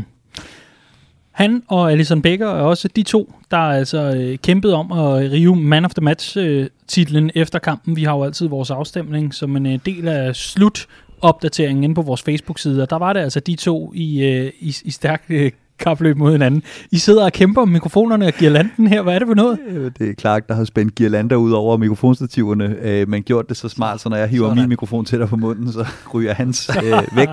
[1.32, 5.32] Han og Alison Becker er også de to, der er altså øh, kæmpede om at
[5.32, 7.96] rive Man of the Match-titlen øh, efter kampen.
[7.96, 10.88] Vi har jo altid vores afstemning som en øh, del af slut
[11.22, 14.76] opdateringen inde på vores Facebook-side, og der var det altså de to i, øh, i,
[14.84, 15.52] i stærk øh,
[15.82, 16.64] kapløb mod hinanden.
[16.92, 19.02] I sidder og kæmper om mikrofonerne og girlanden her.
[19.02, 19.60] Hvad er det for noget?
[19.68, 23.58] Øh, Det er Clark, der har spændt girlander ud over mikrofonstativerne, øh, men gjort det
[23.58, 24.62] så smart, så når jeg hiver Sådan.
[24.62, 27.28] min mikrofon til dig på munden, så ryger hans øh, væk.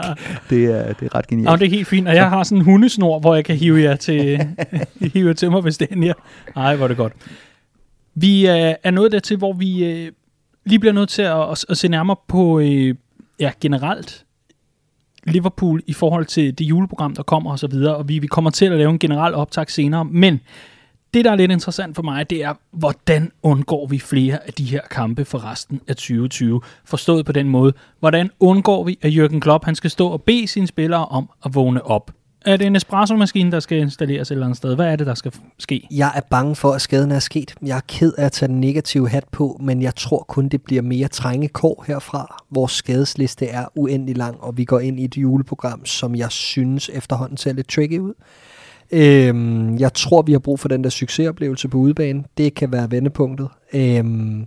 [0.50, 1.50] Det er, det er ret genialt.
[1.50, 3.80] Ja, det er helt fint, og jeg har sådan en hundesnor, hvor jeg kan hive
[3.82, 4.46] jer til,
[5.14, 6.14] hive jer til mig, hvis det er her.
[6.56, 7.12] Ej, hvor er det godt.
[8.14, 10.12] Vi øh, er nået dertil, hvor vi øh,
[10.66, 12.94] lige bliver nødt til at, at, at se nærmere på øh,
[13.40, 14.24] ja, generelt
[15.26, 18.50] Liverpool i forhold til det juleprogram, der kommer og så videre, og vi, vi kommer
[18.50, 20.40] til at lave en generel optag senere, men
[21.14, 24.64] det, der er lidt interessant for mig, det er, hvordan undgår vi flere af de
[24.64, 26.60] her kampe for resten af 2020?
[26.84, 30.46] Forstået på den måde, hvordan undgår vi, at Jürgen Klopp han skal stå og bede
[30.46, 32.10] sine spillere om at vågne op?
[32.48, 34.74] Er det en espresso-maskine, der skal installeres et eller andet sted?
[34.74, 35.88] Hvad er det, der skal ske?
[35.90, 37.54] Jeg er bange for, at skaden er sket.
[37.62, 40.62] Jeg er ked af at tage den negative hat på, men jeg tror kun, det
[40.62, 42.44] bliver mere trængekår herfra.
[42.50, 46.90] Vores skadesliste er uendelig lang, og vi går ind i et juleprogram, som jeg synes
[46.92, 48.14] efterhånden ser lidt tricky ud.
[48.90, 52.24] Øhm, jeg tror, vi har brug for den der succesoplevelse på udebane.
[52.38, 53.48] Det kan være vendepunktet.
[53.72, 54.46] Øhm,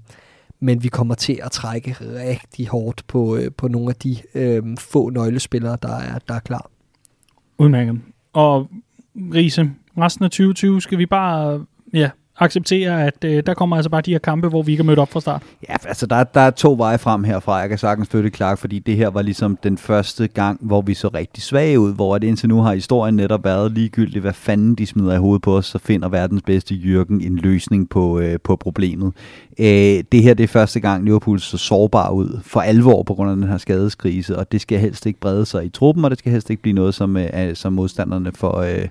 [0.59, 4.63] men vi kommer til at trække rigtig hårdt på, øh, på nogle af de øh,
[4.79, 6.71] få nøglespillere, der er, der er klar.
[7.62, 8.01] Udmærket.
[8.34, 8.70] Og
[9.16, 12.09] Riese, resten af 2020 skal vi bare ja,
[12.41, 14.99] acceptere, at øh, der kommer altså bare de her kampe, hvor vi ikke er mødt
[14.99, 15.41] op fra start.
[15.69, 17.55] Ja, altså der, der er to veje frem herfra.
[17.55, 20.93] Jeg kan sagtens støtte Clark, fordi det her var ligesom den første gang, hvor vi
[20.93, 24.75] så rigtig svage ud, hvor det indtil nu har historien netop været ligegyldigt, hvad fanden
[24.75, 28.39] de smider i hovedet på os, så finder verdens bedste Jørgen en løsning på, øh,
[28.43, 29.13] på problemet.
[29.59, 33.29] Øh, det her det er første gang, Liverpool så sårbar ud for alvor på grund
[33.29, 36.19] af den her skadeskrise, og det skal helst ikke brede sig i truppen, og det
[36.19, 38.87] skal helst ikke blive noget, som, øh, som modstanderne får, øh,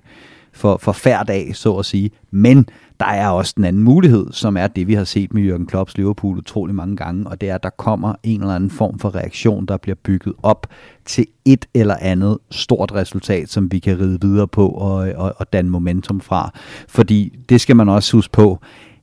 [0.53, 2.11] for, for færd af, så at sige.
[2.31, 2.67] Men
[3.01, 5.99] der er også den anden mulighed, som er det, vi har set med Jürgen Klopps
[5.99, 9.15] Liverpool utrolig mange gange, og det er, at der kommer en eller anden form for
[9.15, 10.67] reaktion, der bliver bygget op
[11.05, 15.53] til et eller andet stort resultat, som vi kan ride videre på og, og, og
[15.53, 16.51] danne momentum fra.
[16.89, 18.59] Fordi det skal man også huske på,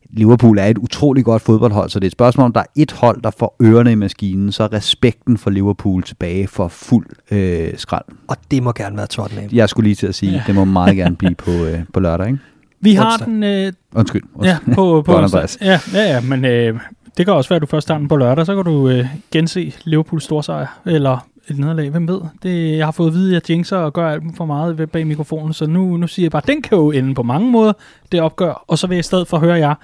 [0.10, 2.92] Liverpool er et utroligt godt fodboldhold, så det er et spørgsmål, om der er et
[2.92, 7.70] hold, der får ørerne i maskinen, så er respekten for Liverpool tilbage for fuld øh,
[7.78, 8.06] skrald.
[8.28, 9.50] Og det må gerne være Tottenham.
[9.52, 10.44] Jeg skulle lige til at sige, ja.
[10.48, 12.40] det må meget gerne blive på, øh, på lørdag, ikke?
[12.82, 13.28] Vi har onsdag.
[13.28, 13.44] den...
[13.44, 15.48] Øh, undskyld, Ja, på, på onsdag.
[15.62, 16.80] Ja, ja, ja, men øh,
[17.18, 19.06] det kan også være, at du først tager den på lørdag, så kan du øh,
[19.32, 22.22] gense Liverpools storsejr, eller et nederlag, hvem ved.
[22.44, 25.08] Det, jeg har fået at vide, at jeg jinxer og gør alt for meget bag
[25.08, 27.74] mikrofonen, så nu, nu siger jeg bare, at den kan jo ende på mange måder,
[28.12, 29.76] det opgør, og så vil jeg i stedet for høre jer,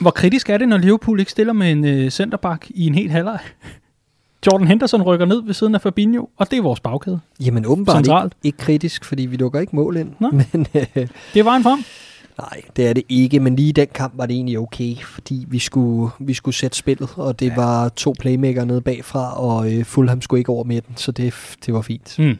[0.00, 3.10] hvor kritisk er det, når Liverpool ikke stiller med en øh, centerback i en helt
[3.10, 3.38] halvleg?
[4.46, 7.20] Jordan Henderson rykker ned ved siden af Fabinho, og det er vores bagkæde.
[7.40, 10.12] Jamen åbenbart ikke, ikke kritisk, fordi vi lukker ikke mål ind.
[10.18, 10.30] Nå.
[10.30, 11.78] Men, øh, det var en frem.
[12.38, 15.44] Nej, det er det ikke, men lige i den kamp var det egentlig okay, fordi
[15.48, 17.54] vi skulle, vi skulle sætte spillet, og det ja.
[17.54, 21.34] var to playmaker nede bagfra, og øh, Fulham skulle ikke over midten, så det,
[21.66, 22.18] det var fint.
[22.18, 22.38] Mm.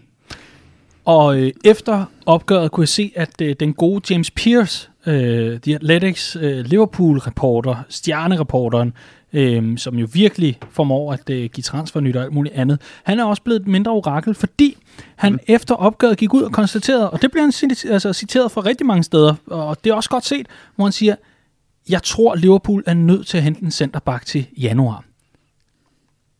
[1.04, 5.74] Og øh, efter opgøret kunne jeg se, at øh, den gode James Pierce, øh, The
[5.74, 8.92] Athletics øh, Liverpool-reporter, stjernereporteren,
[9.32, 13.24] øh, som jo virkelig formår at øh, give transfernyt og alt muligt andet, han er
[13.24, 14.76] også blevet et mindre orakel, fordi
[15.16, 15.38] han mm.
[15.46, 19.02] efter opgøret gik ud og konstaterede, og det bliver han altså, citeret fra rigtig mange
[19.02, 20.46] steder, og det er også godt set,
[20.76, 21.14] hvor han siger,
[21.88, 25.04] jeg tror, Liverpool er nødt til at hente en centerback til januar.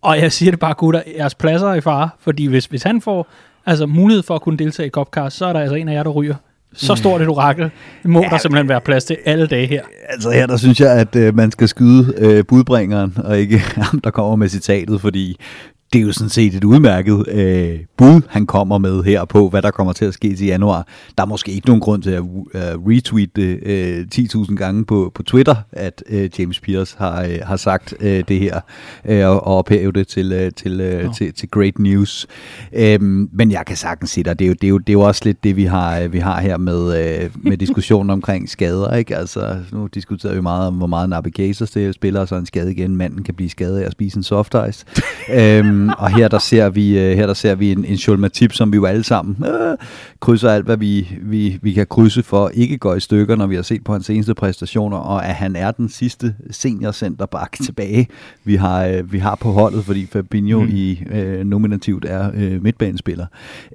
[0.03, 3.01] Og jeg siger det bare, gutter, jeres pladser er i fare, fordi hvis, hvis han
[3.01, 3.29] får
[3.67, 6.03] altså, mulighed for at kunne deltage i Copcast, så er der altså en af jer,
[6.03, 6.35] der ryger.
[6.73, 7.71] Så stort et orakel.
[8.05, 9.83] Må ja, der simpelthen være plads til alle dage her.
[10.09, 14.01] Altså her, der synes jeg, at øh, man skal skyde øh, budbringeren, og ikke ham,
[14.01, 15.37] der kommer med citatet, fordi
[15.93, 19.63] det er jo sådan set et udmærket øh, bud, han kommer med her på, hvad
[19.63, 20.87] der kommer til at ske til januar.
[21.19, 25.23] Der er måske ikke nogen grund til at uh, retweete øh, 10.000 gange på, på
[25.23, 28.61] Twitter, at øh, James Pierce har, øh, har sagt øh, det her,
[29.05, 32.27] øh, og, og ophæve det til, øh, til, øh, til, til great news.
[32.73, 34.93] Øh, men jeg kan sagtens sige dig, det er jo, det er jo, det er
[34.93, 38.97] jo også lidt det, vi har, vi har her med, øh, med diskussionen omkring skader.
[38.97, 39.17] Ikke?
[39.17, 42.73] Altså, nu diskuterer vi meget om, hvor meget Nabi Keita spiller, og så en skade
[42.73, 42.97] igen.
[42.97, 44.85] Manden kan blive skadet af at spise en soft ice.
[45.41, 48.19] øh, Øhm, og her der ser vi, øh, her der ser vi en, en Shul
[48.19, 49.77] Matip, som vi jo alle sammen øh,
[50.21, 53.55] krydser alt, hvad vi, vi, vi kan krydse for ikke går i stykker, når vi
[53.55, 58.09] har set på hans seneste præstationer, og at han er den sidste senior centerback tilbage,
[58.45, 60.69] vi har, øh, vi har på holdet, fordi Fabinho mm.
[60.73, 63.27] i øh, nominativt er øh, midtbanespiller.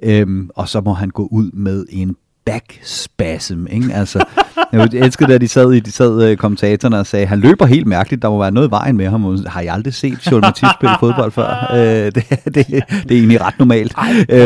[0.02, 3.94] Øhm, og så må han gå ud med en backspasm, ikke?
[3.94, 4.24] Altså,
[4.72, 7.86] jeg elskede, da de sad, i, de sad uh, kommentatorerne og sagde, han løber helt
[7.86, 9.46] mærkeligt, der må være noget i vejen med ham.
[9.46, 11.66] Har jeg aldrig set Joel Mathieu spille fodbold før?
[11.70, 12.14] Uh, det,
[12.44, 13.94] det, det, er egentlig ret normalt.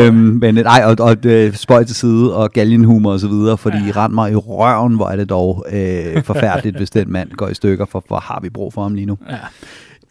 [0.09, 3.77] Um, men nej, og, og uh, spøj til side, og galgenhumor og så videre, fordi
[3.77, 4.03] ja.
[4.03, 7.53] rent mig i røven, hvor er det dog uh, forfærdeligt, hvis den mand går i
[7.53, 9.17] stykker, for hvor har vi brug for ham lige nu?
[9.29, 9.37] Ja.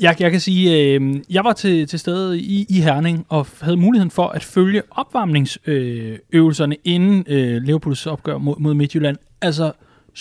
[0.01, 3.77] Jeg, jeg kan sige, øh, jeg var til, til stede i, i Herning og havde
[3.77, 9.16] muligheden for at følge opvarmningsøvelserne øh, inden øh, Liverpools opgør mod, mod Midtjylland.
[9.40, 9.73] Altså,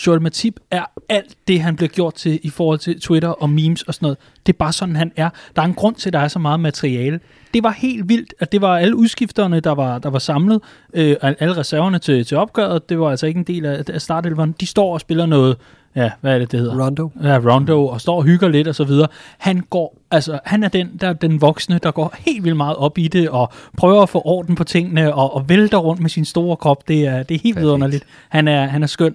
[0.06, 3.82] Joel Matip er alt det, han bliver gjort til i forhold til Twitter og memes
[3.82, 4.18] og sådan noget.
[4.46, 5.30] Det er bare sådan, han er.
[5.56, 7.20] Der er en grund til, at der er så meget materiale.
[7.54, 10.60] Det var helt vildt, at det var alle udskifterne, der var, der var samlet.
[10.94, 12.88] Øh, alle reserverne til, til opgøret.
[12.88, 14.54] Det var altså ikke en del af, af startelveren.
[14.60, 15.56] De står og spiller noget
[15.96, 16.84] ja, hvad er det, det hedder?
[16.84, 17.10] Rondo.
[17.22, 19.08] Ja, Rondo, og står og hygger lidt og så videre.
[19.38, 22.98] Han går, altså, han er den, der den voksne, der går helt vildt meget op
[22.98, 26.24] i det, og prøver at få orden på tingene, og, og vælter rundt med sin
[26.24, 26.88] store krop.
[26.88, 28.04] Det er, det er helt vidunderligt.
[28.28, 29.14] Han er, han er skøn.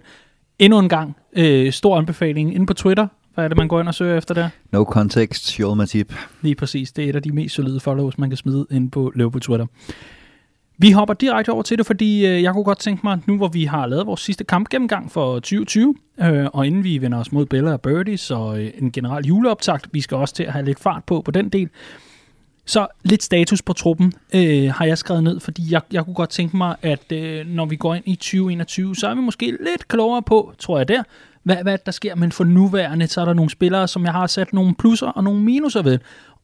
[0.60, 3.08] endnu en gang, øh, stor anbefaling inde på Twitter.
[3.34, 4.50] Hvad er det, man går ind og søger efter der?
[4.72, 6.14] No context, Joel Matip.
[6.42, 6.92] Lige præcis.
[6.92, 9.40] Det er et af de mest solide follows, man kan smide ind på løb på
[9.40, 9.66] Twitter.
[10.82, 13.48] Vi hopper direkte over til det, fordi øh, jeg kunne godt tænke mig, nu hvor
[13.48, 17.46] vi har lavet vores sidste kampgennemgang for 2020, øh, og inden vi vender os mod
[17.46, 20.80] Bella og Birdies og øh, en generel juleoptakt, vi skal også til at have lidt
[20.80, 21.70] fart på på den del,
[22.66, 26.30] så lidt status på truppen øh, har jeg skrevet ned, fordi jeg, jeg kunne godt
[26.30, 29.88] tænke mig, at øh, når vi går ind i 2021, så er vi måske lidt
[29.88, 31.04] klogere på, tror jeg der,
[31.44, 32.16] hvad, hvad der sker.
[32.16, 35.24] Men for nuværende, så er der nogle spillere, som jeg har sat nogle plusser og
[35.24, 36.00] nogle minuser ved.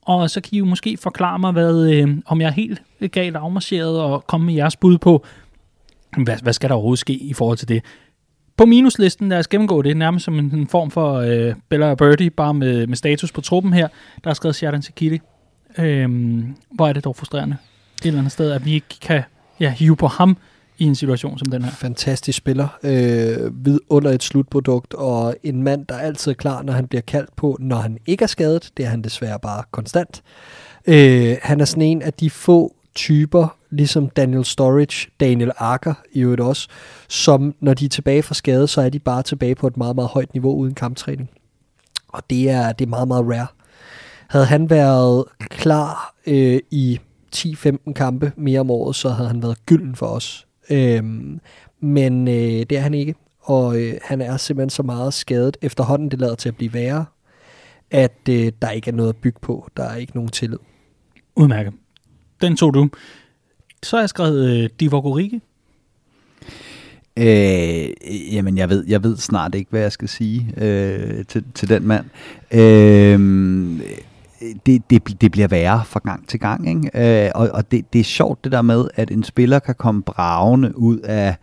[0.08, 2.82] Og så kan I jo måske forklare mig, hvad, øh, om jeg er helt
[3.12, 5.26] galt afmarcheret og komme med jeres bud på,
[6.18, 7.84] hvad, hvad skal der overhovedet ske i forhold til det.
[8.58, 11.98] På minuslisten, lad os gennemgå det, nærmest som en, en form for øh, Bella og
[11.98, 13.88] Birdie, bare med, med status på truppen her.
[14.24, 15.20] Der er skrevet Sheridan Sekili.
[15.78, 17.58] Øhm, hvor er det dog frustrerende
[18.02, 19.24] et eller andet sted, at vi ikke kan
[19.60, 20.38] ja, hive på ham
[20.78, 21.72] i en situation som den her.
[21.72, 22.68] Fantastisk spiller.
[22.84, 27.02] Øh, vid under et slutprodukt, og en mand, der altid er klar, når han bliver
[27.02, 28.72] kaldt på, når han ikke er skadet.
[28.78, 30.24] Det er han desværre bare konstant.
[30.88, 36.20] Øh, han er sådan en af de få typer, ligesom Daniel Storage, Daniel Arker i
[36.20, 36.68] øvrigt også,
[37.08, 39.96] som når de er tilbage fra skade, så er de bare tilbage på et meget,
[39.96, 41.30] meget højt niveau uden kamptræning.
[42.08, 43.48] Og det er, det er meget, meget rare.
[44.28, 47.00] Havde han været klar øh, i
[47.36, 50.47] 10-15 kampe mere om året, så havde han været gylden for os.
[50.70, 51.40] Øhm,
[51.80, 52.34] men øh,
[52.70, 56.36] det er han ikke, og øh, han er simpelthen så meget skadet efterhånden, det lader
[56.36, 57.06] til at blive værre,
[57.92, 59.70] at øh, der ikke er noget at bygge på.
[59.78, 60.60] Der er ikke nogen tillid.
[61.36, 61.74] Udmærket.
[62.42, 62.90] Den tog du.
[63.84, 65.42] Så har jeg skrevet øh, Divock Origi.
[67.18, 67.90] Øh,
[68.34, 71.88] jamen, jeg ved, jeg ved snart ikke, hvad jeg skal sige øh, til, til den
[71.88, 72.06] mand.
[72.52, 73.20] Øh,
[74.66, 76.70] det, det, det bliver værre fra gang til gang.
[76.70, 77.26] Ikke?
[77.26, 80.02] Øh, og og det, det er sjovt det der med, at en spiller kan komme
[80.02, 81.36] bravende ud af,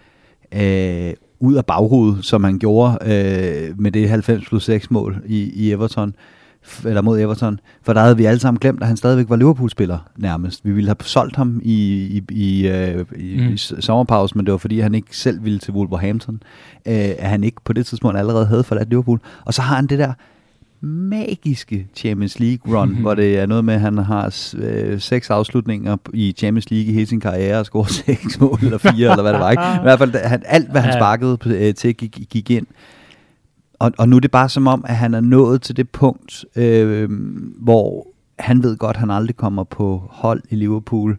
[0.54, 5.42] øh, ud af baghovedet, som han gjorde øh, med det 90 plus 6 mål i,
[5.42, 6.14] i Everton
[6.84, 9.98] eller mod Everton, for der havde vi alle sammen glemt, at han stadigvæk var Liverpool-spiller
[10.16, 10.64] nærmest.
[10.64, 11.74] Vi ville have solgt ham i,
[12.06, 13.52] i, i, øh, i, mm.
[13.52, 16.42] i sommerpausen, men det var fordi, han ikke selv ville til Wolverhampton.
[16.86, 19.20] Øh, at han ikke på det tidspunkt allerede havde forladt Liverpool.
[19.44, 20.12] Og så har han det der
[20.84, 23.02] magiske Champions League run, mm-hmm.
[23.02, 26.94] hvor det er noget med, at han har øh, seks afslutninger i Champions League i
[26.94, 29.50] hele sin karriere og scoret seks mål eller fire, eller hvad det var.
[29.50, 29.62] Ikke?
[29.62, 32.66] Men I hvert fald, han, alt hvad han sparkede øh, til gik, gik ind.
[33.78, 36.44] Og, og nu er det bare som om, at han er nået til det punkt,
[36.56, 37.10] øh,
[37.58, 38.06] hvor
[38.38, 41.18] han ved godt, at han aldrig kommer på hold i Liverpool.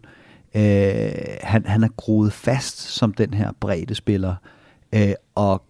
[0.56, 1.10] Øh,
[1.42, 4.34] han, han er groet fast som den her brede spiller,
[4.94, 5.62] øh, og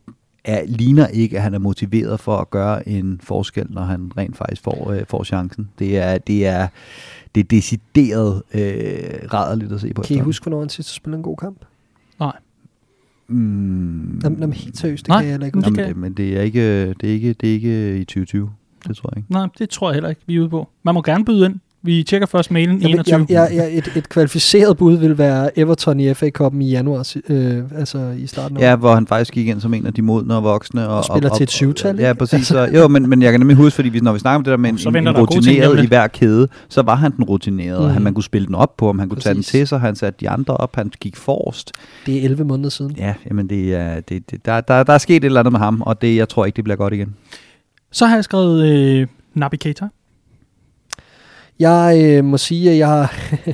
[0.47, 4.37] er, ligner ikke, at han er motiveret for at gøre en forskel, når han rent
[4.37, 5.69] faktisk får, øh, får chancen.
[5.79, 6.69] Det er, det er,
[7.35, 8.63] det er decideret øh,
[9.33, 10.03] rædderligt at se på.
[10.03, 11.59] Kan I huske, hvornår han sidst spillede en god kamp?
[12.21, 12.33] Nej.
[13.29, 15.77] Mm, Jamen, jamen helt seriøst, det Nej, kan jeg ikke men huske.
[15.77, 18.51] det Jamen, det, men det er, ikke, det, er ikke, det er ikke i 2020.
[18.89, 19.33] Det tror jeg ikke.
[19.33, 20.69] Nej, det tror jeg heller ikke, vi er ude på.
[20.83, 21.61] Man må gerne byde ind.
[21.87, 23.27] Vi tjekker først mailen Jamen, 21.
[23.29, 27.15] jeg, jeg, jeg, et, et kvalificeret bud vil være Everton i FA Cup'en i januar,
[27.29, 30.03] øh, altså i starten af Ja, hvor han faktisk gik ind som en af de
[30.03, 30.89] modne og voksne.
[30.89, 32.47] Og, Og spiller til et syvtal, Ja, præcis.
[32.47, 34.51] Så, jo, men, men jeg kan nemlig huske, fordi vi, når vi snakker om det
[34.51, 37.25] der med en, Så en, en om rutineret i hver kæde, så var han den
[37.25, 37.87] rutinerede.
[37.87, 37.93] Mm.
[37.93, 39.51] Han, man kunne spille den op på ham, han kunne tage den Præcis.
[39.51, 41.73] til sig, han satte de andre op, han gik forrest.
[42.07, 42.95] Det er 11 måneder siden.
[42.99, 45.61] Ja, jamen det er, det, det, der, der, der er sket et eller andet med
[45.61, 47.15] ham, og det, jeg tror ikke, det bliver godt igen.
[47.93, 49.89] Så har jeg skrevet øh, Naby Keita.
[51.59, 53.09] Jeg øh, må sige, at jeg,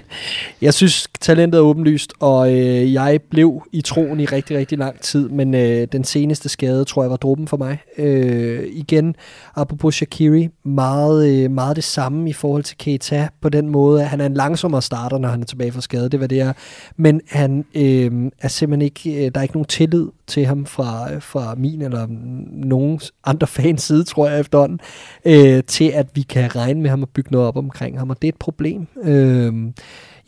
[0.63, 5.01] jeg synes, talentet er åbenlyst, og øh, jeg blev i troen i rigtig, rigtig lang
[5.01, 7.79] tid, men øh, den seneste skade, tror jeg, var dråben for mig.
[7.99, 9.15] Øh, igen,
[9.55, 14.09] apropos Shakiri, meget, øh, meget det samme i forhold til Keita, på den måde, at
[14.09, 16.53] han er en langsommere starter, når han er tilbage fra skade, det var det er.
[16.97, 21.13] Men han øh, er simpelthen ikke, øh, der er ikke nogen tillid til ham fra,
[21.13, 22.07] øh, fra min eller
[22.51, 24.81] nogen andre fans side, tror jeg efterhånden,
[25.25, 28.23] øh, til at vi kan regne med ham og bygge noget op omkring ham, og
[28.23, 28.87] det er et problem.
[29.03, 29.73] Øh,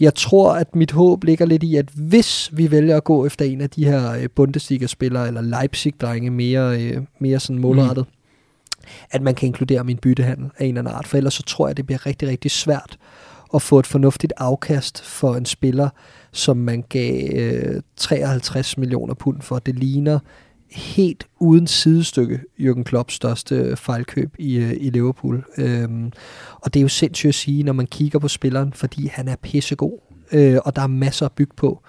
[0.00, 3.44] jeg tror, at mit håb ligger lidt i, at hvis vi vælger at gå efter
[3.44, 8.86] en af de her øh, Bundesliga-spillere, eller Leipzig-drenge mere, øh, mere sådan målrettet, mm.
[9.10, 11.66] at man kan inkludere min byttehandel af en eller anden art, for ellers så tror
[11.66, 12.98] jeg, det bliver rigtig, rigtig svært
[13.54, 15.88] at få et fornuftigt afkast for en spiller,
[16.32, 19.58] som man gav øh, 53 millioner pund for.
[19.58, 20.18] Det ligner
[20.74, 25.44] helt uden sidestykke Jürgen Klopps største fejlkøb i, øh, i Liverpool.
[25.58, 26.12] Øhm,
[26.60, 29.36] og det er jo sindssygt at sige, når man kigger på spilleren, fordi han er
[29.36, 29.98] pissegod,
[30.32, 31.82] øh, og der er masser at bygge på.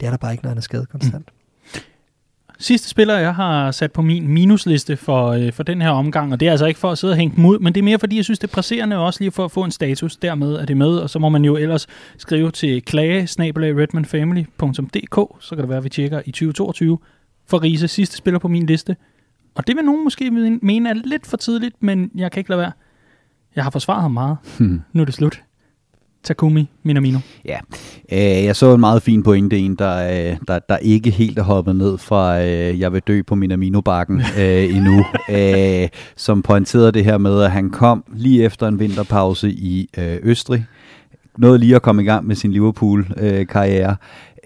[0.00, 1.28] Det er der bare ikke, når han er skadet konstant.
[2.58, 6.40] Sidste spiller, jeg har sat på min minusliste for, øh, for den her omgang, og
[6.40, 7.98] det er altså ikke for at sidde og hænge dem ud, men det er mere
[7.98, 10.16] fordi, jeg synes, det er presserende også lige for at få en status.
[10.16, 11.86] Dermed er det med, og så må man jo ellers
[12.18, 16.98] skrive til klage redmanfamily.dk, så kan det være, at vi tjekker i 2022.
[17.50, 18.96] For Riese, sidste spiller på min liste,
[19.54, 20.30] Og det vil nogen måske
[20.62, 22.72] mene er lidt for tidligt, men jeg kan ikke lade være.
[23.56, 24.36] Jeg har forsvaret ham meget.
[24.58, 24.80] Hmm.
[24.92, 25.42] Nu er det slut.
[26.22, 27.18] Takumi Minamino.
[27.44, 27.58] Ja,
[28.12, 31.42] øh, jeg så en meget fin pointe, en der, øh, der, der ikke helt er
[31.42, 37.04] hoppet ned fra øh, jeg vil dø på Minamino-bakken øh, endnu, øh, som pointerede det
[37.04, 40.66] her med, at han kom lige efter en vinterpause i øh, Østrig,
[41.38, 43.96] nåede lige at komme i gang med sin Liverpool-karriere,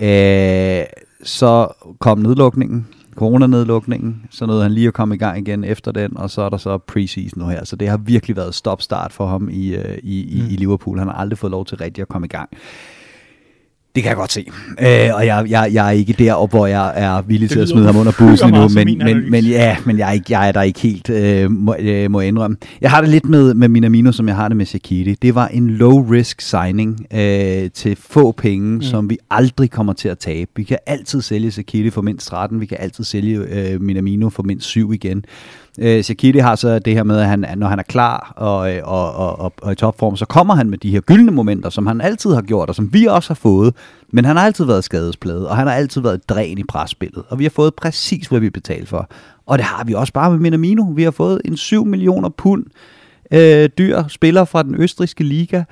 [0.00, 0.84] øh,
[1.24, 1.68] så
[2.00, 6.30] kom nedlukningen, coronanedlukningen, så nåede han lige at komme i gang igen efter den, og
[6.30, 7.64] så er der så preseason nu her.
[7.64, 10.48] Så det har virkelig været stop-start for ham i, øh, i, i, mm.
[10.48, 10.98] i Liverpool.
[10.98, 12.48] Han har aldrig fået lov til rigtig at komme i gang.
[13.94, 14.46] Det kan jeg godt se.
[14.80, 17.86] Øh, og jeg, jeg, jeg er ikke deroppe, hvor jeg er villig til at smide
[17.86, 20.62] ham under bussen endnu, men, men, men, ja, men jeg, er ikke, jeg er der
[20.62, 22.56] ikke helt, øh, må, øh, må jeg indrømme.
[22.80, 25.14] Jeg har det lidt med, med Minamino, som jeg har det med Shaqiri.
[25.22, 28.82] Det var en low-risk signing øh, til få penge, mm.
[28.82, 30.50] som vi aldrig kommer til at tabe.
[30.56, 34.42] Vi kan altid sælge Shaqiri for mindst 13, vi kan altid sælge øh, Minamino for
[34.42, 35.24] mindst 7 igen.
[35.78, 38.80] Øh, Shaqiri har så det her med, at han, når han er klar og, øh,
[38.84, 41.86] og, og, og, og i topform, så kommer han med de her gyldne momenter, som
[41.86, 43.74] han altid har gjort, og som vi også har fået.
[44.12, 47.22] Men han har altid været skadespladet, og han har altid været dræn i presspillet.
[47.28, 49.08] Og vi har fået præcis, hvad vi betalte for.
[49.46, 50.82] Og det har vi også bare med Minamino.
[50.82, 52.64] Vi har fået en 7 millioner pund
[53.30, 55.62] øh, dyr spiller fra den østriske liga,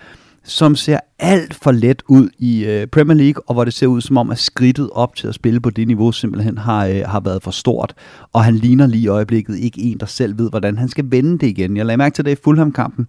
[0.44, 4.00] som ser alt for let ud i øh, Premier League, og hvor det ser ud
[4.00, 7.20] som om, at skridtet op til at spille på det niveau simpelthen har, øh, har
[7.20, 7.94] været for stort.
[8.32, 11.38] Og han ligner lige i øjeblikket ikke en, der selv ved, hvordan han skal vende
[11.38, 11.76] det igen.
[11.76, 13.06] Jeg lagde mærke til det i Fulham-kampen.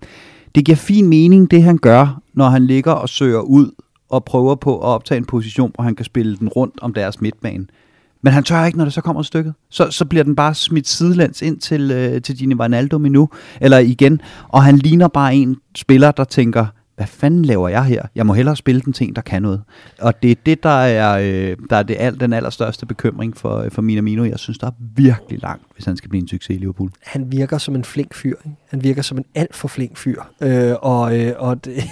[0.56, 3.72] Det giver fin mening, det han gør, når han ligger og søger ud
[4.10, 7.22] og prøver på at optage en position, hvor han kan spille den rundt om deres
[7.22, 7.66] midtbane.
[8.22, 9.54] Men han tør ikke, når det så kommer stykket.
[9.70, 13.30] Så, så bliver den bare smidt sidelands ind til, øh, til Gini Wijnaldum endnu,
[13.62, 14.22] eller igen.
[14.48, 16.66] Og han ligner bare en spiller, der tænker,
[16.96, 18.04] hvad fanden laver jeg her?
[18.16, 19.62] Jeg må hellere spille den ting, der kan noget.
[20.02, 23.58] Og det er det, der er, øh, der er det al, den allerstørste bekymring for,
[23.58, 24.24] øh, for Minamino.
[24.24, 26.92] Jeg synes, der er virkelig langt, hvis han skal blive en succes i Liverpool.
[27.04, 28.36] Han virker som en flink fyr.
[28.46, 28.58] Ikke?
[28.70, 30.22] Han virker som en alt for flink fyr.
[30.42, 31.74] Øh, og øh, og det,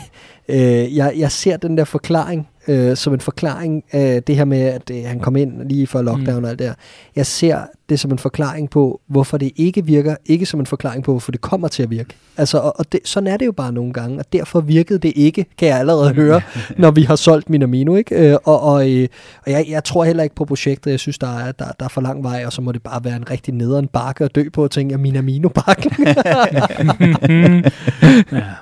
[0.50, 4.62] øh, jeg, jeg ser den der forklaring øh, som en forklaring af det her med,
[4.62, 6.44] at øh, han kom ind lige før lockdown mm.
[6.44, 6.74] og alt det der.
[7.16, 7.60] Jeg ser
[7.90, 11.32] det som en forklaring på, hvorfor det ikke virker, ikke som en forklaring på, hvorfor
[11.32, 12.16] det kommer til at virke.
[12.38, 15.14] Altså, og, og det, sådan er det jo bare nogle gange, og derfor virkede det
[15.16, 16.42] ikke, kan jeg allerede høre,
[16.78, 18.32] når vi har solgt Minamino, ikke?
[18.32, 19.08] Øh, og og, øh,
[19.46, 21.90] og jeg, jeg tror heller ikke på projektet, jeg synes, der er, der, der er
[21.90, 24.44] for lang vej, og så må det bare være en rigtig nederen bakke at dø
[24.54, 25.92] på, og tænke, at Minamino-bakken.
[26.08, 26.14] ja,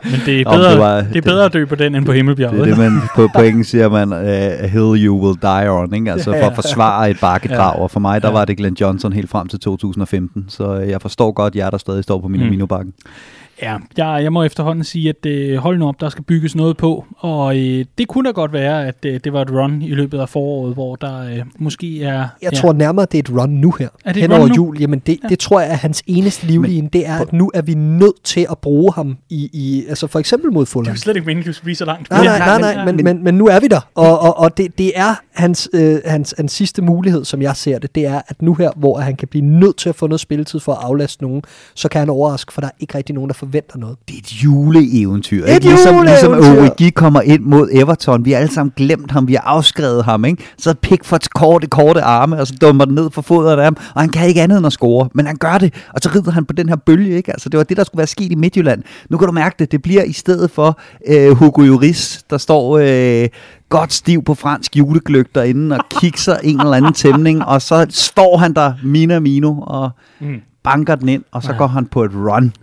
[0.03, 2.11] men det er bedre, det, var, det er bedre at dø på den, end på
[2.11, 2.59] Himmelbjerget.
[2.59, 4.19] Det er det, man på, på engelsk siger, man, uh,
[4.63, 6.11] a hill you will die on, ikke?
[6.11, 7.81] altså for at forsvare et bakkedrag, ja.
[7.81, 8.33] og for mig, der ja.
[8.33, 12.03] var det Glenn Johnson helt frem til 2015, så jeg forstår godt jer, der stadig
[12.03, 12.93] står på Minamino-bakken.
[13.05, 13.11] Mm.
[13.61, 16.77] Ja, jeg, jeg må efterhånden sige, at øh, hold nu op, der skal bygges noget
[16.77, 19.89] på, og øh, det kunne da godt være, at øh, det var et run i
[19.89, 22.27] løbet af foråret, hvor der øh, måske er...
[22.41, 22.57] Jeg ja.
[22.57, 24.79] tror nærmere, det er et run nu her, er det hen over jul.
[24.79, 25.27] Jamen det, ja.
[25.27, 28.47] det tror jeg er hans eneste livline, det er, at nu er vi nødt til
[28.51, 30.93] at bruge ham i, i altså for eksempel mod Fulham.
[30.93, 32.09] Det er slet ikke meningen, at du blive så langt.
[32.09, 34.57] Nej, nej, nej, nej men, men, men, men nu er vi der, og, og, og
[34.57, 38.21] det, det er hans, øh, hans, hans sidste mulighed, som jeg ser det, det er,
[38.27, 40.79] at nu her, hvor han kan blive nødt til at få noget spilletid for at
[40.81, 41.41] aflaste nogen,
[41.75, 43.97] så kan han overraske, for der er ikke rigtig nogen, der forventer noget.
[44.07, 45.45] Det er et juleeventyr.
[45.45, 45.65] Et ikke?
[45.65, 46.29] Ligesom, juleeventyr.
[46.29, 48.25] ligesom Origi kommer ind mod Everton.
[48.25, 49.27] Vi har alle sammen glemt ham.
[49.27, 50.25] Vi har afskrevet ham.
[50.25, 50.43] Ikke?
[50.57, 53.77] Så Pickfords korte, korte arme, og så dummer den ned for fodet af ham.
[53.95, 55.09] Og han kan ikke andet end at score.
[55.13, 55.73] Men han gør det.
[55.93, 57.17] Og så rider han på den her bølge.
[57.17, 57.31] Ikke?
[57.31, 58.83] Altså, det var det, der skulle være sket i Midtjylland.
[59.09, 59.71] Nu kan du mærke det.
[59.71, 62.77] Det bliver i stedet for øh, Hugo Lloris, der står...
[62.77, 63.29] Øh,
[63.69, 68.37] godt stiv på fransk julegløg derinde og kikser en eller anden tæmning, og så står
[68.37, 69.89] han der, Mina Mino, og
[70.19, 70.35] mm.
[70.63, 71.57] banker den ind, og så ja.
[71.57, 72.53] går han på et run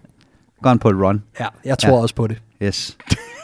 [0.66, 1.22] går han på et run.
[1.40, 2.02] Ja, jeg tror ja.
[2.02, 2.36] også på det.
[2.62, 2.96] Yes.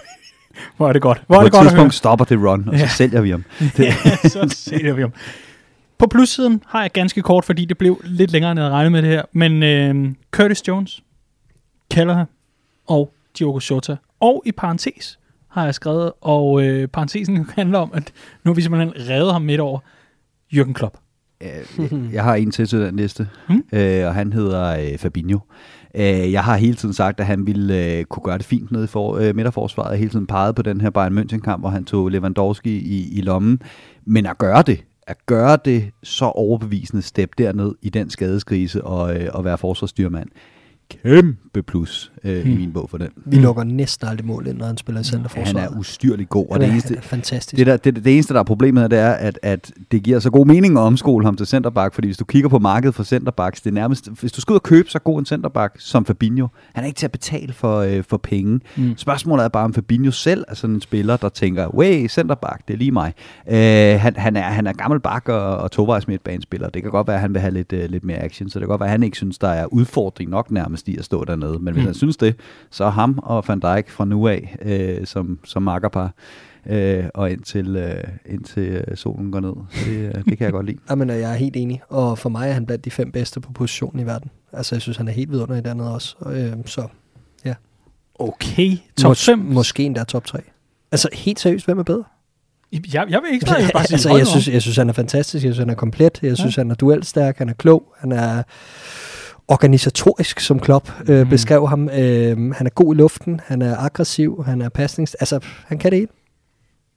[0.76, 1.22] Hvor er det godt.
[1.26, 2.88] Hvor på er det godt et tidspunkt stopper det run, og ja.
[2.88, 3.44] så sælger vi ham.
[3.78, 3.94] ja,
[4.28, 5.12] så sælger vi ham.
[5.98, 8.92] På plussiden har jeg ganske kort, fordi det blev lidt længere, end jeg havde regnet
[8.92, 9.22] med det her.
[9.32, 11.02] Men øh, Curtis Jones,
[11.90, 12.24] Kelleher
[12.86, 13.96] og Diogo Jota.
[14.20, 15.18] Og i parentes
[15.48, 18.12] har jeg skrevet, og øh, parentesen handler om, at
[18.44, 19.78] nu har vi simpelthen reddet ham midt over
[20.54, 20.96] Jürgen Klopp.
[22.12, 23.64] Jeg har en til til den liste, hmm?
[23.72, 25.38] øh, og han hedder øh, Fabinho.
[25.94, 28.84] Øh, jeg har hele tiden sagt, at han ville øh, kunne gøre det fint nede
[28.84, 29.90] i for, øh, midterforsvaret.
[29.90, 33.20] Jeg hele tiden peget på den her Bayern München-kamp, hvor han tog Lewandowski i, i
[33.20, 33.62] lommen.
[34.04, 39.16] Men at gøre det, at gøre det så overbevisende step derned i den skadeskrise og,
[39.16, 40.28] øh, og være forsvarsstyrmand,
[41.02, 42.52] kæmpe plus øh, Hmm.
[42.52, 43.08] i min bog for den.
[43.26, 45.62] Vi lukker næsten aldrig mål ind, når han spiller i centerforsvaret.
[45.68, 47.58] Han er ustyrlig god, og Han det er, eneste, han er fantastisk.
[47.58, 50.30] det, der, det, det eneste, der er problemet, det er, at, at det giver så
[50.30, 53.60] god mening at omskole ham til centerback, fordi hvis du kigger på markedet for centerbacks,
[53.60, 56.46] det er nærmest, hvis du skal ud og købe så god en centerback som Fabinho,
[56.74, 58.60] han er ikke til at betale for, øh, for penge.
[58.76, 58.94] Mm.
[58.96, 62.74] Spørgsmålet er bare, om Fabinho selv er sådan en spiller, der tænker, way, centerback, det
[62.74, 63.12] er lige mig.
[63.50, 66.68] Øh, han, han, er, han er gammel bak og, og tovejs midtbanespiller.
[66.68, 68.62] Det kan godt være, at han vil have lidt, øh, lidt mere action, så det
[68.64, 71.24] kan godt være, at han ikke synes, der er udfordring nok nærmest i at stå
[71.24, 71.58] dernede.
[71.60, 71.86] Men hvis Mm.
[71.86, 72.36] han synes det,
[72.70, 76.14] så er ham og Van Dijk fra nu af øh, som, som makkerpar
[76.66, 79.52] øh, og indtil, øh, indtil øh, solen går ned.
[79.86, 80.78] Det, øh, det kan jeg godt lide.
[80.90, 81.82] Jamen, jeg er helt enig.
[81.88, 84.30] Og for mig er han blandt de fem bedste på positionen i verden.
[84.52, 86.16] Altså, jeg synes, han er helt vidunderlig dernede også.
[86.18, 86.86] Og, øh, så
[88.14, 89.38] Okay, top 5.
[89.38, 90.38] måske endda top 3.
[90.92, 92.04] Altså, helt seriøst, hvem er bedre?
[92.72, 94.92] Jeg, jeg vil ikke jeg vil bare sige, altså, jeg, synes, jeg synes, han er
[94.92, 95.44] fantastisk.
[95.44, 96.18] Jeg synes, han er komplet.
[96.22, 97.38] Jeg synes, han er duelstærk.
[97.38, 97.92] Han er klog.
[97.98, 98.42] Han er
[99.52, 101.28] organisatorisk, som Klopp øh, mm.
[101.28, 101.88] beskrev ham.
[101.88, 103.40] Øh, han er god i luften.
[103.46, 104.44] Han er aggressiv.
[104.46, 105.14] Han er pasnings...
[105.14, 106.12] Altså, han kan det hele.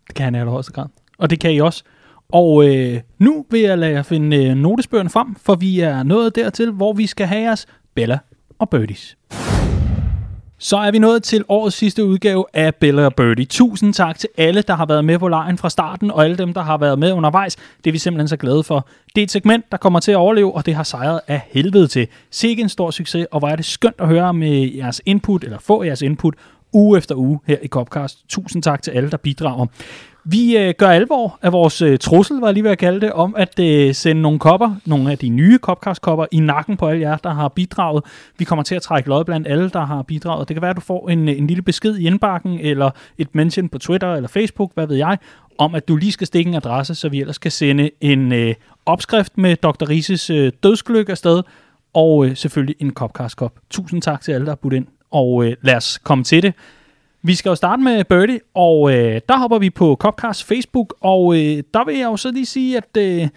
[0.08, 0.86] Det kan han i allerhøjeste grad.
[1.18, 1.84] Og det kan I også.
[2.30, 6.36] Og øh, nu vil jeg lade jer finde øh, notesbøgerne frem, for vi er nået
[6.36, 8.20] dertil, hvor vi skal have jeres Bella
[8.60, 9.18] og Birdies.
[10.58, 13.46] Så er vi nået til årets sidste udgave af Bella og Birdie.
[13.46, 16.54] Tusind tak til alle, der har været med på lejen fra starten, og alle dem,
[16.54, 17.56] der har været med undervejs.
[17.56, 18.88] Det er vi simpelthen så glade for.
[19.16, 21.88] Det er et segment, der kommer til at overleve, og det har sejret af helvede
[21.88, 22.08] til.
[22.32, 25.60] Sikke en stor succes, og hvor er det skønt at høre med jeres input, eller
[25.60, 26.34] få jeres input,
[26.74, 28.30] uge efter uge her i Copcast.
[28.30, 29.66] Tusind tak til alle, der bidrager.
[30.28, 33.12] Vi øh, gør alvor af vores øh, trussel, var jeg lige ved at kalde det,
[33.12, 37.02] om at øh, sende nogle kopper, nogle af de nye kopkarskopper, i nakken på alle
[37.02, 38.04] jer, der har bidraget.
[38.38, 40.48] Vi kommer til at trække lod blandt alle, der har bidraget.
[40.48, 43.36] Det kan være, at du får en, øh, en lille besked i indbakken, eller et
[43.36, 45.18] mention på Twitter eller Facebook, hvad ved jeg,
[45.58, 48.56] om at du lige skal stikke en adresse, så vi ellers kan sende en øh,
[48.86, 49.90] opskrift med Dr.
[49.90, 51.44] Rises øh, dødsgløk afsted,
[51.94, 53.54] og øh, selvfølgelig en kopkarskop.
[53.70, 56.54] Tusind tak til alle, der har budt ind, og øh, lad os komme til det.
[57.26, 61.36] Vi skal jo starte med Birdie, og øh, der hopper vi på Copcast Facebook, og
[61.36, 63.28] øh, der vil jeg jo så lige sige, at øh,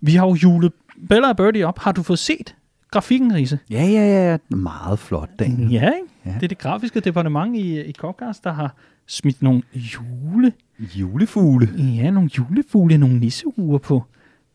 [0.00, 0.72] vi har jo julet
[1.08, 1.78] Bella og Birdie op.
[1.78, 2.54] Har du fået set
[2.90, 3.58] grafikken, Riese?
[3.70, 4.36] Ja, ja, ja.
[4.56, 5.70] Meget flot, Daniel.
[5.70, 6.08] Ja, ikke?
[6.26, 6.30] Ja.
[6.30, 8.74] Det er det grafiske departement i, i Copcast, der har
[9.06, 11.68] smidt nogle jule, Julefugle.
[11.78, 14.04] ja, nogle julefugle, nogle nissehuer på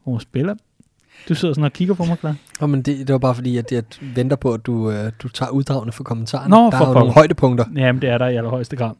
[0.06, 0.54] vores Bella.
[1.30, 2.36] Du sidder sådan og kigger på mig, klar.
[2.62, 3.84] Oh, men det, det var bare fordi, at jeg
[4.16, 6.50] venter på, at du, øh, du tager uddragene for kommentarerne.
[6.50, 7.66] Nå, der for er jo nogle højdepunkter.
[7.76, 8.92] Jamen, det er der i allerhøjeste grad.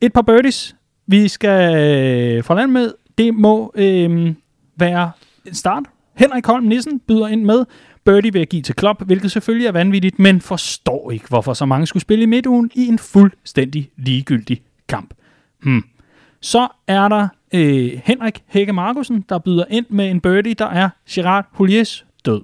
[0.00, 0.76] Et par birdies,
[1.06, 2.92] vi skal øh, fra land med.
[3.18, 4.34] Det må øh,
[4.76, 5.10] være
[5.46, 5.84] en start.
[6.14, 7.64] Henrik Holm Nissen byder ind med.
[8.04, 11.66] Birdie vil jeg give til Klopp, hvilket selvfølgelig er vanvittigt, men forstår ikke, hvorfor så
[11.66, 15.14] mange skulle spille i midtugen i en fuldstændig ligegyldig kamp.
[15.62, 15.84] Hmm.
[16.40, 20.88] Så er der øh, Henrik Hække Markusen, der byder ind med en birdie, der er
[21.10, 22.42] Gerard Houlliers død.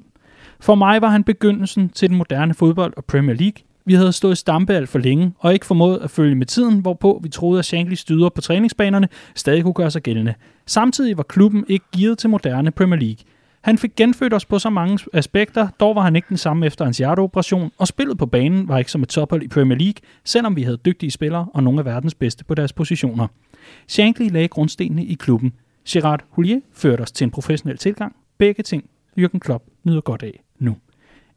[0.60, 3.62] For mig var han begyndelsen til den moderne fodbold og Premier League.
[3.84, 6.80] Vi havde stået i stampe alt for længe, og ikke formået at følge med tiden,
[6.80, 10.34] hvorpå vi troede, at Shankly styder på træningsbanerne stadig kunne gøre sig gældende.
[10.66, 13.24] Samtidig var klubben ikke gearet til moderne Premier League.
[13.60, 16.84] Han fik genfødt os på så mange aspekter, dog var han ikke den samme efter
[16.84, 20.56] hans hjerteoperation, og spillet på banen var ikke som et tophold i Premier League, selvom
[20.56, 23.26] vi havde dygtige spillere og nogle af verdens bedste på deres positioner.
[23.88, 25.52] Shankly lagde grundstenene i klubben.
[25.88, 28.16] Gerard Houllier førte os til en professionel tilgang.
[28.38, 28.84] Begge ting
[29.18, 30.76] Jürgen Klopp nyder godt af nu.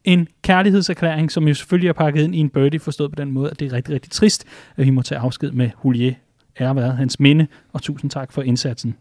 [0.04, 3.52] En kærlighedserklæring, som jo selvfølgelig er pakket ind i en birdie, forstået på den måde,
[3.52, 4.46] at det er rigtig, rigtig trist,
[4.78, 6.14] at vi må tage afsked med Houllier.
[6.56, 8.96] Er været hans minde, og tusind tak for indsatsen.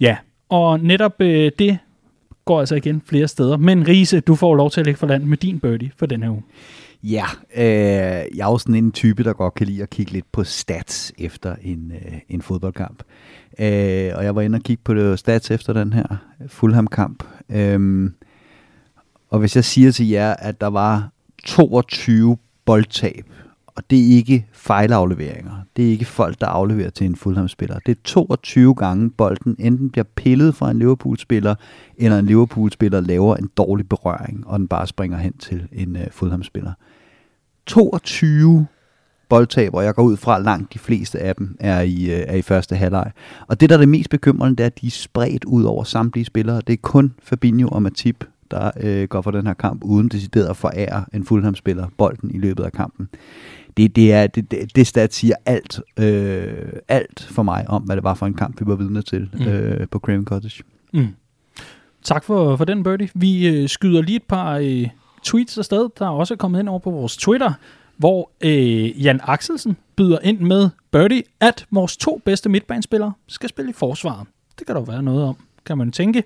[0.00, 0.16] Ja,
[0.48, 1.78] og netop øh, det
[2.44, 3.56] går altså igen flere steder.
[3.56, 6.22] Men Riese, du får lov til at lægge for land med din birdie for den
[6.22, 6.42] her uge.
[7.02, 7.24] Ja,
[7.56, 10.44] øh, jeg er jo sådan en type, der godt kan lide at kigge lidt på
[10.44, 13.02] stats efter en, øh, en fodboldkamp.
[13.58, 16.16] Øh, og jeg var inde og kigge på det stats efter den her
[16.46, 17.24] Fulham-kamp.
[17.50, 18.10] Øh,
[19.30, 21.10] og hvis jeg siger til jer, at der var
[21.44, 23.24] 22 boldtab,
[23.76, 25.52] og det er ikke fejlafleveringer.
[25.76, 27.78] Det er ikke folk, der afleverer til en Fulham-spiller.
[27.86, 31.54] Det er 22 gange bolden enten bliver pillet fra en Liverpool-spiller,
[31.96, 36.02] eller en Liverpool-spiller laver en dårlig berøring, og den bare springer hen til en uh,
[36.10, 36.72] Fulham-spiller.
[37.66, 38.66] 22
[39.28, 42.20] boldtab, og jeg går ud fra, at langt de fleste af dem er i, uh,
[42.26, 43.10] er i første halvleg.
[43.46, 45.84] Og det, der er det mest bekymrende, det er, at de er spredt ud over
[45.84, 46.60] samtlige spillere.
[46.66, 50.46] Det er kun Fabinho og Matip, der øh, går for den her kamp, uden decideret
[50.46, 53.08] at forære en Fulham-spiller bolden i løbet af kampen.
[53.76, 57.96] Det, det, er, det, det, det stat siger alt, øh, alt for mig om, hvad
[57.96, 59.46] det var for en kamp, vi var vidne til Mm.
[59.46, 60.62] øh, på Craven Cottage.
[60.92, 61.08] Mm.
[62.02, 63.08] Tak for, for den, Birdie.
[63.14, 64.88] Vi øh, skyder lige et par øh,
[65.22, 67.52] tweets afsted, der er også kommet ind over på vores Twitter,
[67.96, 73.70] hvor øh, Jan Axelsen byder ind med Birdie, at vores to bedste midtbanespillere skal spille
[73.70, 74.26] i forsvaret.
[74.58, 75.36] Det kan der jo være noget om,
[75.66, 76.24] kan man tænke.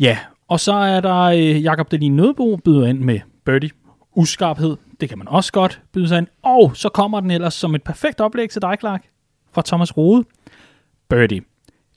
[0.00, 0.18] Ja,
[0.48, 3.70] og så er der øh, Jakob Delin Nødbo byder ind med birdie.
[4.14, 6.26] Uskarphed, det kan man også godt byde sig ind.
[6.42, 9.02] Og så kommer den ellers som et perfekt oplæg til dig, Clark,
[9.54, 10.24] fra Thomas Rode.
[11.10, 11.40] Birdie.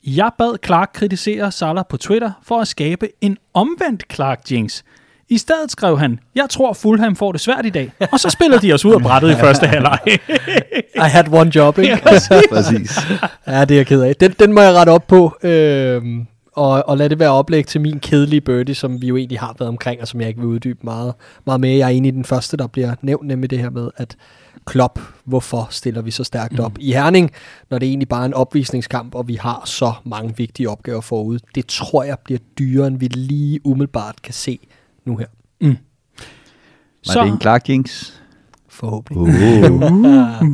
[0.06, 4.82] Jeg bad Clark kritisere Salah på Twitter for at skabe en omvendt Clark Jinx.
[5.28, 7.92] I stedet skrev han, jeg tror Fulham får det svært i dag.
[8.12, 9.98] Og så spillede de os ud af brættet i første halvleg.
[10.96, 11.98] I had one job, ikke?
[12.52, 12.98] Præcis.
[13.46, 14.16] ja, det er jeg ked af.
[14.16, 15.36] Den, den må jeg rette op på.
[15.42, 19.40] Øhm, og, og lad det være oplæg til min kedelige birdie, som vi jo egentlig
[19.40, 21.14] har været omkring, og som jeg ikke vil uddybe meget,
[21.46, 21.76] meget mere.
[21.78, 24.16] Jeg er enig i den første, der bliver nævnt, nemlig det her med, at
[24.66, 26.80] Klopp, hvorfor stiller vi så stærkt op mm.
[26.80, 27.30] i Herning,
[27.70, 31.38] når det egentlig bare er en opvisningskamp, og vi har så mange vigtige opgaver forude.
[31.54, 34.58] Det tror jeg bliver dyrere, end vi lige umiddelbart kan se
[35.04, 35.26] nu her.
[35.60, 35.76] Var
[37.02, 38.12] Så- det en Clark Jinx?
[38.68, 39.70] Forhåbentlig.
[39.70, 40.46] Oh.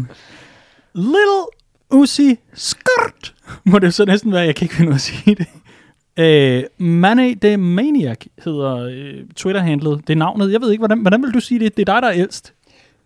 [1.12, 1.47] Little
[1.90, 5.35] Uzi Skirt, må det så næsten være, jeg kan ikke finde ud af at sige
[5.35, 5.47] det.
[6.18, 10.01] Øh, Mane the Maniac hedder øh, Twitter-handlet.
[10.06, 10.52] Det er navnet.
[10.52, 11.76] Jeg ved ikke, hvordan, hvordan vil du sige det?
[11.76, 12.52] Det er dig, der er ældst.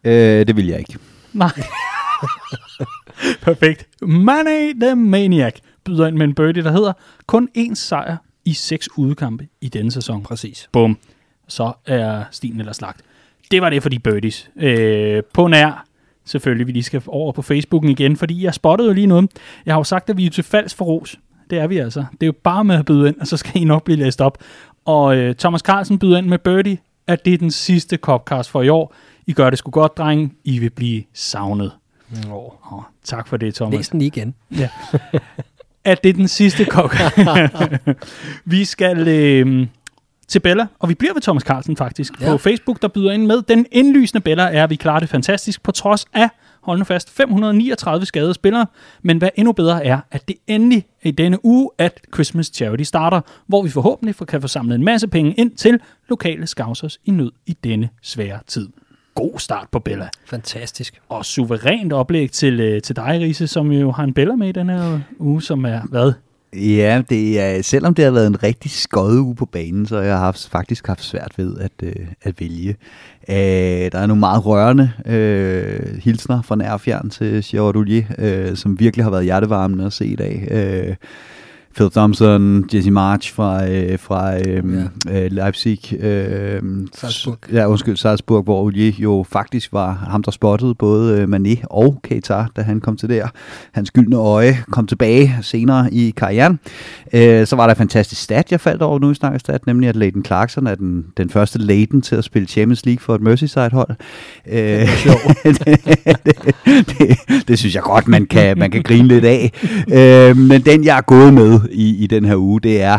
[0.05, 0.99] øh, det vil jeg ikke.
[1.33, 1.51] Nej.
[3.43, 3.89] Perfekt.
[4.03, 5.55] Mane the Maniac
[5.85, 6.93] byder ind med en birdie, der hedder
[7.27, 10.23] kun én sejr i seks udkampe i denne sæson.
[10.23, 10.69] Præcis.
[10.73, 10.99] Bum.
[11.49, 13.01] Så er stien eller slagt.
[13.51, 14.51] Det var det for de birdies.
[14.57, 15.85] Øh, på nær,
[16.25, 19.31] selvfølgelig, vi lige skal over på Facebooken igen, fordi jeg spottede jo lige noget.
[19.67, 21.17] Jeg har jo sagt, at vi er til falsk for ros.
[21.51, 22.05] Det er vi altså.
[22.13, 24.21] Det er jo bare med at byde ind, og så skal I nok blive læst
[24.21, 24.39] op.
[24.85, 28.63] Og øh, Thomas Carlsen byder ind med birdie, at det er den sidste Copcast for
[28.63, 28.95] i år.
[29.27, 30.33] I gør det sgu godt, drenge.
[30.45, 31.73] I vil blive savnet.
[32.31, 32.73] Oh.
[32.73, 34.35] Oh, tak for det, Thomas Læs den lige igen.
[35.85, 36.97] at det er den sidste kok.
[38.45, 39.67] vi skal øh,
[40.29, 42.21] til Bella, og vi bliver ved Thomas Carlsen faktisk.
[42.21, 42.27] Ja.
[42.27, 42.33] Ja.
[42.33, 45.63] På Facebook, der byder ind med, den indlysende Bella er, at vi klarer det fantastisk,
[45.63, 46.29] på trods af,
[46.71, 48.67] hold nu fast, 539 skadede spillere.
[49.03, 52.83] Men hvad endnu bedre er, at det endelig er i denne uge, at Christmas Charity
[52.83, 56.99] starter, hvor vi forhåbentlig får- kan få samlet en masse penge ind til lokale scousers
[57.05, 58.69] i nød i denne svære tid.
[59.15, 60.09] God start på Bella.
[60.27, 61.01] Fantastisk.
[61.09, 64.53] Og suverænt oplæg til, øh, til dig, Riese, som jo har en Bella med i
[64.53, 66.13] den her uge, som er, hvad,
[66.57, 70.03] Ja, det er, selvom det har været en rigtig skød uge på banen, så har
[70.03, 72.77] jeg haft, faktisk haft svært ved at, øh, at vælge.
[73.29, 78.81] Øh, der er nogle meget rørende øh, hilsner fra nærfjern til Gerard Ollier, øh, som
[78.81, 80.49] virkelig har været hjertevarmende at se i dag.
[80.51, 80.97] Øh,
[81.75, 84.63] Phil Thompson, Jesse March fra, øh, fra øh,
[85.07, 85.25] ja.
[85.25, 86.03] øh, Leipzig.
[86.03, 86.63] Øh,
[86.95, 87.37] Salzburg.
[87.53, 92.01] Ja, undskyld, Salzburg, hvor Ollier jo faktisk var ham, der spottede både øh, Mané og
[92.03, 93.29] Keita, da han kom til der.
[93.73, 96.59] Hans gyldne øje kom tilbage senere i karrieren.
[97.13, 99.89] Øh, så var der et fantastisk stat, jeg faldt over nu i snakker stat, nemlig
[99.89, 103.21] at Leighton Clarkson er den, den første Leighton til at spille Champions League for et
[103.21, 103.91] Merseyside-hold.
[104.49, 104.57] Øh,
[105.45, 105.85] det,
[106.25, 106.55] det,
[106.99, 109.53] det, det synes jeg godt, man kan, man kan grine lidt af.
[109.93, 112.99] Øh, men den, jeg er gået med i, i den her uge, det er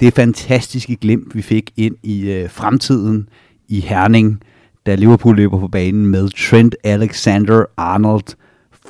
[0.00, 3.28] det fantastiske glimt, vi fik ind i øh, fremtiden
[3.68, 4.40] i Herning,
[4.86, 8.34] da Liverpool løber på banen med Trent Alexander-Arnold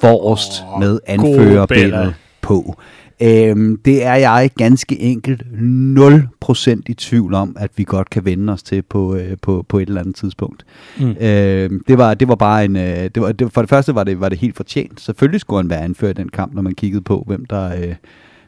[0.01, 2.77] forrest oh, med anførerbilledet på.
[3.23, 8.53] Øhm, det er jeg ganske enkelt 0% i tvivl om, at vi godt kan vende
[8.53, 10.65] os til på, øh, på, på et eller andet tidspunkt.
[11.01, 11.17] Mm.
[11.21, 12.77] Øhm, det, var, det var bare en...
[12.77, 15.01] Øh, det var, det, for det første var det, var det helt fortjent.
[15.01, 17.77] Selvfølgelig skulle han være anført i den kamp, når man kiggede på, hvem der...
[17.77, 17.95] Øh,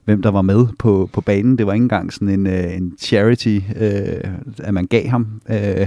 [0.05, 1.59] hvem der var med på, på banen.
[1.59, 5.41] Det var ikke engang sådan en, øh, en charity, øh, at man gav ham.
[5.51, 5.87] Øh,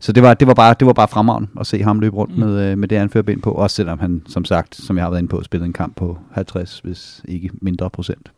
[0.00, 2.38] så det var, det var bare, det var bare fremragende at se ham løbe rundt
[2.38, 2.44] Mm.
[2.44, 5.20] med, øh, med det anførbind på, også selvom han, som sagt, som jeg har været
[5.20, 8.32] inde på, spillede en kamp på 50, hvis ikke mindre procent.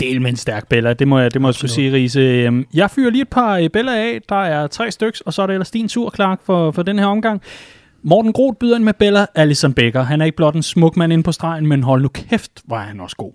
[0.00, 0.92] del med en stærk Bella.
[0.92, 2.20] Det må jeg, det må jeg skulle sige, Riese.
[2.20, 4.20] Øhm, Jeg fyrer lige et par øh, Bella af.
[4.28, 6.98] Der er tre styks, og så er det ellers din tur, Clark, for, for den
[6.98, 7.42] her omgang.
[8.02, 9.26] Morten Groth byder ind med Bella.
[9.34, 10.02] Alison Becker.
[10.02, 12.74] Han er ikke blot en smuk mand inde på stregen, men hold nu kæft, er
[12.76, 13.32] han også god.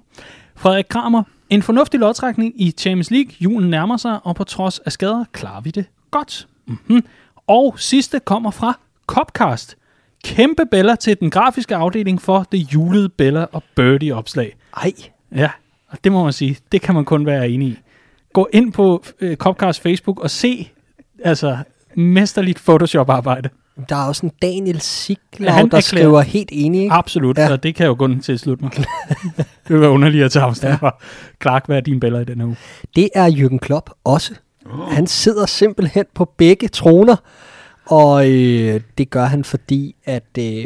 [0.57, 1.23] Frederik Kramer.
[1.49, 3.31] En fornuftig lodtrækning i Champions League.
[3.39, 6.47] Julen nærmer sig, og på trods af skader klarer vi det godt.
[6.65, 7.03] Mm-hmm.
[7.47, 9.77] Og sidste kommer fra Copcast.
[10.23, 14.55] Kæmpe Bella til den grafiske afdeling for det julede Bella og Birdie opslag.
[14.77, 14.93] Ej,
[15.35, 15.49] Ja,
[15.87, 17.79] og det må man sige, det kan man kun være enig i.
[18.33, 20.71] Gå ind på øh, Copcast Facebook og se
[21.23, 21.57] altså
[21.95, 23.49] mesterligt Photoshop-arbejde.
[23.89, 26.93] Der er også en Daniel Siglau, Ja, der erklærer- skriver helt enig, ikke?
[26.93, 27.51] Absolut, Ja.
[27.51, 28.71] og det kan jo kun til slut mig.
[29.37, 30.77] det vil være underligt at tage afstand Ja.
[30.77, 30.95] fra.
[31.41, 32.57] Clark, hvad er din billeder i den her uge?
[32.95, 34.33] Det er Jürgen Klopp også.
[34.89, 37.15] Han sidder simpelthen på begge troner,
[37.85, 40.65] og øh, det gør han, fordi at øh,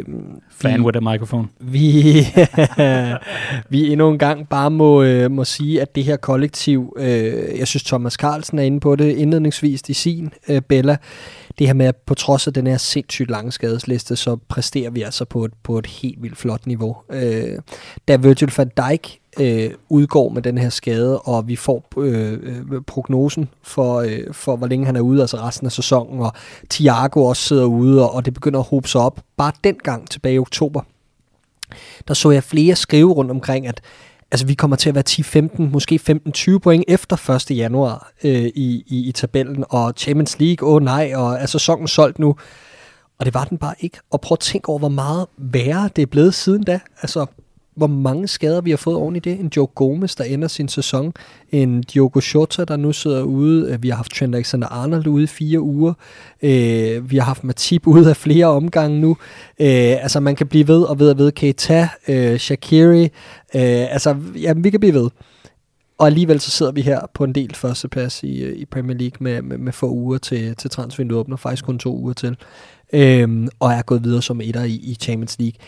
[0.50, 1.48] Fan vi, with a microphone.
[1.60, 2.12] vi,
[3.70, 7.68] vi endnu en gang bare må, øh, må sige, at det her kollektiv, øh, jeg
[7.68, 10.96] synes Thomas Carlsen er inde på det indledningsvis i sin øh, Bella,
[11.58, 15.02] det her med, at på trods af den her sindssygt lange skadesliste, så præsterer vi
[15.02, 16.96] altså på et, på et helt vildt flot niveau.
[17.10, 17.58] Øh,
[18.08, 22.82] da Virgil van Dijk øh, udgår med den her skade, og vi får øh, øh,
[22.86, 26.32] prognosen for, øh, for, hvor længe han er ude, altså resten af sæsonen, og
[26.70, 29.20] Thiago også sidder ude, og, og det begynder at hobe sig op.
[29.36, 30.80] Bare dengang tilbage i oktober,
[32.08, 33.80] der så jeg flere skrive rundt omkring, at
[34.32, 36.00] altså, vi kommer til at være 10-15, måske
[36.36, 37.56] 15-20 point efter 1.
[37.56, 41.88] januar øh, i, i, i tabellen, og Champions League, åh oh, nej, og er sæsonen
[41.88, 42.36] solgt nu?
[43.18, 43.98] Og det var den bare ikke.
[44.10, 46.80] Og prøv at tænke over, hvor meget værre det er blevet siden da.
[47.02, 47.26] Altså,
[47.74, 49.40] hvor mange skader vi har fået oven i det.
[49.40, 51.12] En Joe Gomez, der ender sin sæson.
[51.50, 53.72] En Diogo Jota, der nu sidder ude.
[53.72, 55.92] Øh, vi har haft Trent Alexander-Arnold ude i fire uger.
[56.42, 59.10] Øh, vi har haft Matip ude af flere omgange nu.
[59.60, 61.32] Øh, altså, man kan blive ved og ved og ved.
[61.32, 63.04] Keita, øh, Shakiri.
[63.04, 65.10] Øh, altså, ja, vi kan blive ved.
[65.98, 69.16] Og alligevel så sidder vi her på en del førsteplads i, øh, i Premier League
[69.20, 71.36] med, med, med få uger til, til transfervinduet åbner.
[71.36, 72.36] Faktisk kun to uger til.
[72.92, 75.58] Øh, og er gået videre som etter i, i Champions League.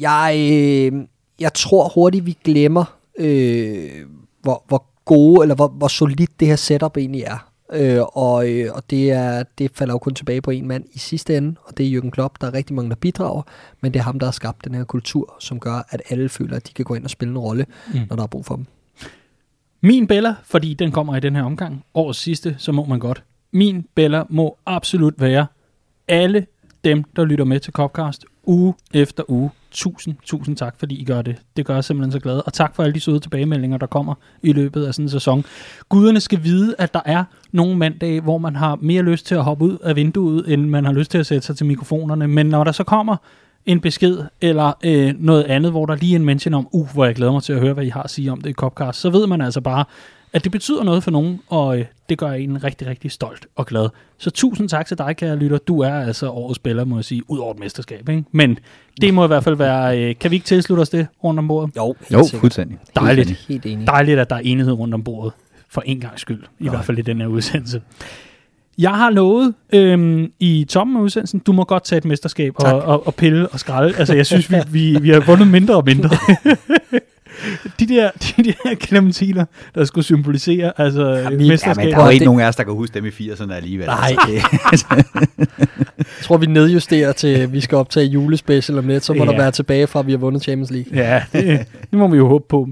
[0.00, 0.92] Jeg, øh,
[1.40, 4.06] jeg tror hurtigt, vi glemmer, øh,
[4.42, 7.50] hvor, hvor gode, eller hvor, hvor solidt det her setup egentlig er.
[7.72, 10.98] Øh, og øh, og det, er, det falder jo kun tilbage på en mand i
[10.98, 12.40] sidste ende, og det er Jürgen Klopp.
[12.40, 13.42] Der er rigtig mange, der bidrager,
[13.80, 16.56] men det er ham, der har skabt den her kultur, som gør, at alle føler,
[16.56, 18.00] at de kan gå ind og spille en rolle, mm.
[18.08, 18.66] når der er brug for dem.
[19.80, 23.22] Min Bella, fordi den kommer i den her omgang, årets sidste, så må man godt.
[23.52, 25.46] Min Bella må absolut være
[26.08, 26.46] alle
[26.84, 29.50] dem, der lytter med til Copcast uge efter uge.
[29.74, 31.36] Tusind, tusind tak, fordi I gør det.
[31.56, 32.40] Det gør jeg simpelthen så glad.
[32.46, 35.44] Og tak for alle de søde tilbagemeldinger, der kommer i løbet af sådan en sæson.
[35.88, 39.44] Guderne skal vide, at der er nogle mandage, hvor man har mere lyst til at
[39.44, 42.28] hoppe ud af vinduet, end man har lyst til at sætte sig til mikrofonerne.
[42.28, 43.16] Men når der så kommer
[43.66, 47.04] en besked eller øh, noget andet, hvor der lige er en mention om, uh, hvor
[47.04, 49.00] jeg glæder mig til at høre, hvad I har at sige om det i Copcast,
[49.00, 49.84] så ved man altså bare,
[50.34, 53.66] at det betyder noget for nogen, og øh, det gør en rigtig, rigtig stolt og
[53.66, 53.88] glad.
[54.18, 55.58] Så tusind tak til dig, kære lytter.
[55.58, 58.08] Du er altså årets spiller, må jeg sige, ud over et mesterskab.
[58.08, 58.24] Ikke?
[58.32, 58.58] Men
[59.00, 59.98] det må i hvert fald være...
[59.98, 61.76] Øh, kan vi ikke tilslutte os det rundt om bordet?
[61.76, 62.78] Jo, Jo, fuldstændig.
[62.96, 63.44] Dejligt.
[63.48, 63.86] Helt enig.
[63.86, 65.32] Dejligt, at der er enighed rundt om bordet.
[65.68, 66.42] For en gang skyld.
[66.58, 67.82] I hvert fald i den her udsendelse.
[68.78, 72.82] Jeg har lovet øhm, i toppen af udsendelsen, du må godt tage et mesterskab og,
[72.82, 73.96] og, og pille og skralde.
[73.96, 76.10] Altså, jeg synes, vi, vi, vi har vundet mindre og mindre.
[77.80, 79.44] de der, de der clementiner,
[79.74, 81.78] der skulle symbolisere altså, ja, vi- mesterskab.
[81.78, 83.52] Ja, men der er jo ikke nogen af os, der kan huske dem i 80'erne
[83.52, 83.86] alligevel.
[83.86, 84.16] Nej.
[84.72, 84.86] Altså,
[85.98, 89.30] Jeg tror, vi nedjusterer til, at vi skal optage julespecial om lidt, så må Ja.
[89.30, 90.92] der være tilbage fra, at vi har vundet Champions League.
[91.04, 92.68] Ja, det, det må vi jo håbe på.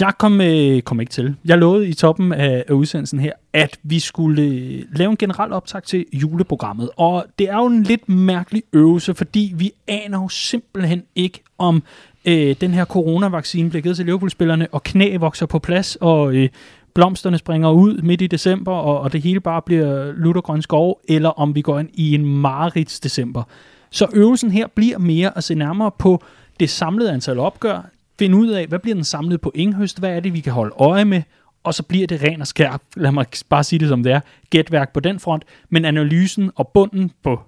[0.00, 1.34] Jeg kom, øh, kom ikke til.
[1.44, 5.52] Jeg lovede i toppen af, af udsendelsen her, at vi skulle øh, lave en generel
[5.52, 6.90] optag til juleprogrammet.
[6.96, 11.82] Og det er jo en lidt mærkelig øvelse, fordi vi aner jo simpelthen ikke, om
[12.24, 16.48] øh, den her coronavaccine bliver givet til Liverpool-spillerne, og knæ vokser på plads, og øh,
[16.94, 21.28] blomsterne springer ud midt i december, og, og det hele bare bliver luttergrøn skov, eller
[21.28, 23.42] om vi går ind i en marits december.
[23.90, 26.22] Så øvelsen her bliver mere at se nærmere på
[26.60, 30.32] det samlede antal opgør, finde ud af, hvad bliver den samlede pointhøst, hvad er det,
[30.32, 31.22] vi kan holde øje med,
[31.64, 34.20] og så bliver det ren og skær, lad mig bare sige det som det er,
[34.50, 37.40] gætværk på den front, men analysen og bunden på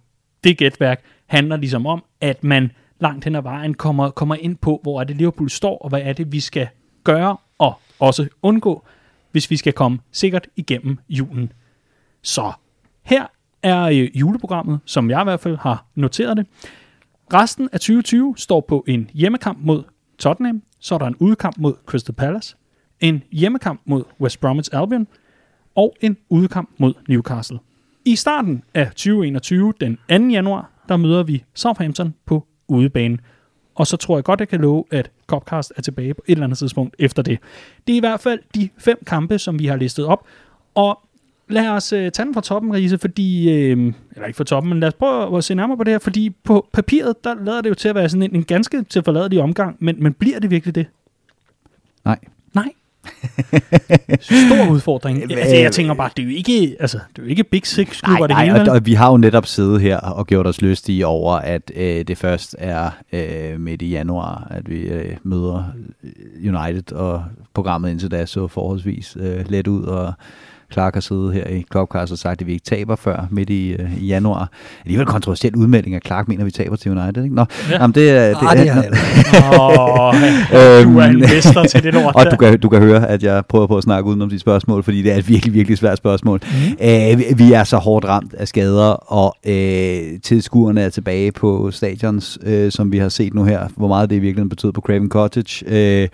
[0.44, 2.70] det gætværk handler ligesom om, at man
[3.00, 6.00] langt hen ad vejen kommer, kommer ind på, hvor er det Liverpool står, og hvad
[6.02, 6.68] er det, vi skal
[7.04, 8.84] gøre og også undgå,
[9.32, 11.52] hvis vi skal komme sikkert igennem julen.
[12.22, 12.52] Så
[13.02, 13.26] her
[13.62, 16.46] er øh, juleprogrammet, som jeg i hvert fald har noteret det.
[17.32, 19.82] Resten af 2020 står på en hjemmekamp mod
[20.18, 22.56] Tottenham, så er der en udekamp mod Crystal Palace,
[23.00, 25.06] en hjemmekamp mod West Bromwich Albion
[25.74, 27.58] og en udekamp mod Newcastle.
[28.04, 30.14] I starten af 2021, den 2.
[30.14, 33.18] januar, der møder vi Southampton på udebane.
[33.74, 36.44] Og så tror jeg godt, jeg kan love, at Copcast er tilbage på et eller
[36.44, 37.38] andet tidspunkt efter det.
[37.86, 40.26] Det er i hvert fald de fem kampe, som vi har listet op.
[40.74, 41.00] Og
[41.48, 44.80] lad os uh, tage den fra toppen, Riese, fordi, øh, eller ikke fra toppen, men
[44.80, 47.68] lad os prøve at se nærmere på det her, fordi på papiret, der lader det
[47.68, 50.74] jo til at være sådan en, en ganske tilforladelig omgang, men, men bliver det virkelig
[50.74, 50.86] det?
[52.04, 52.18] Nej.
[52.54, 52.68] Nej.
[54.20, 55.32] Stor udfordring.
[55.32, 58.00] altså, jeg tænker bare, det er jo ikke, altså, det er jo ikke Big Six
[58.02, 58.70] klubber det nej, hele.
[58.70, 62.04] og, og vi har jo netop siddet her og gjort os lystige over, at øh,
[62.04, 65.64] det først er øh, midt i januar, at vi øh, møder
[66.44, 67.24] United, og
[67.54, 70.12] programmet indtil da så forholdsvis øh, let ud, og
[70.72, 73.68] Clark har siddet her i Clubcast og sagt, at vi ikke taber før midt i,
[73.72, 74.50] øh, i januar.
[74.84, 77.22] Alligevel kontroversiel udmelding, at Clark mener, at vi taber til United.
[77.24, 77.34] Ikke?
[77.34, 77.74] Nå, Ja.
[77.74, 77.80] ja.
[77.82, 78.74] jamen, det, er- det, Ah, det ikke.
[79.60, 80.14] Åh,
[80.94, 83.22] du er en Øhm, mester til det lort Og du kan, du kan høre, at
[83.22, 85.98] jeg prøver på at snakke udenom de spørgsmål, fordi det er et virkelig, virkelig svært
[85.98, 86.40] spørgsmål.
[86.44, 86.86] Mm.
[86.86, 91.70] Øh, vi- vi er så hårdt ramt af skader, og øh, tilskuerne er tilbage på
[91.70, 93.68] stadions, øh, som vi har set nu her.
[93.76, 95.64] Hvor meget det i virkeligheden betød på Craven Cottage.
[96.02, 96.08] Øh,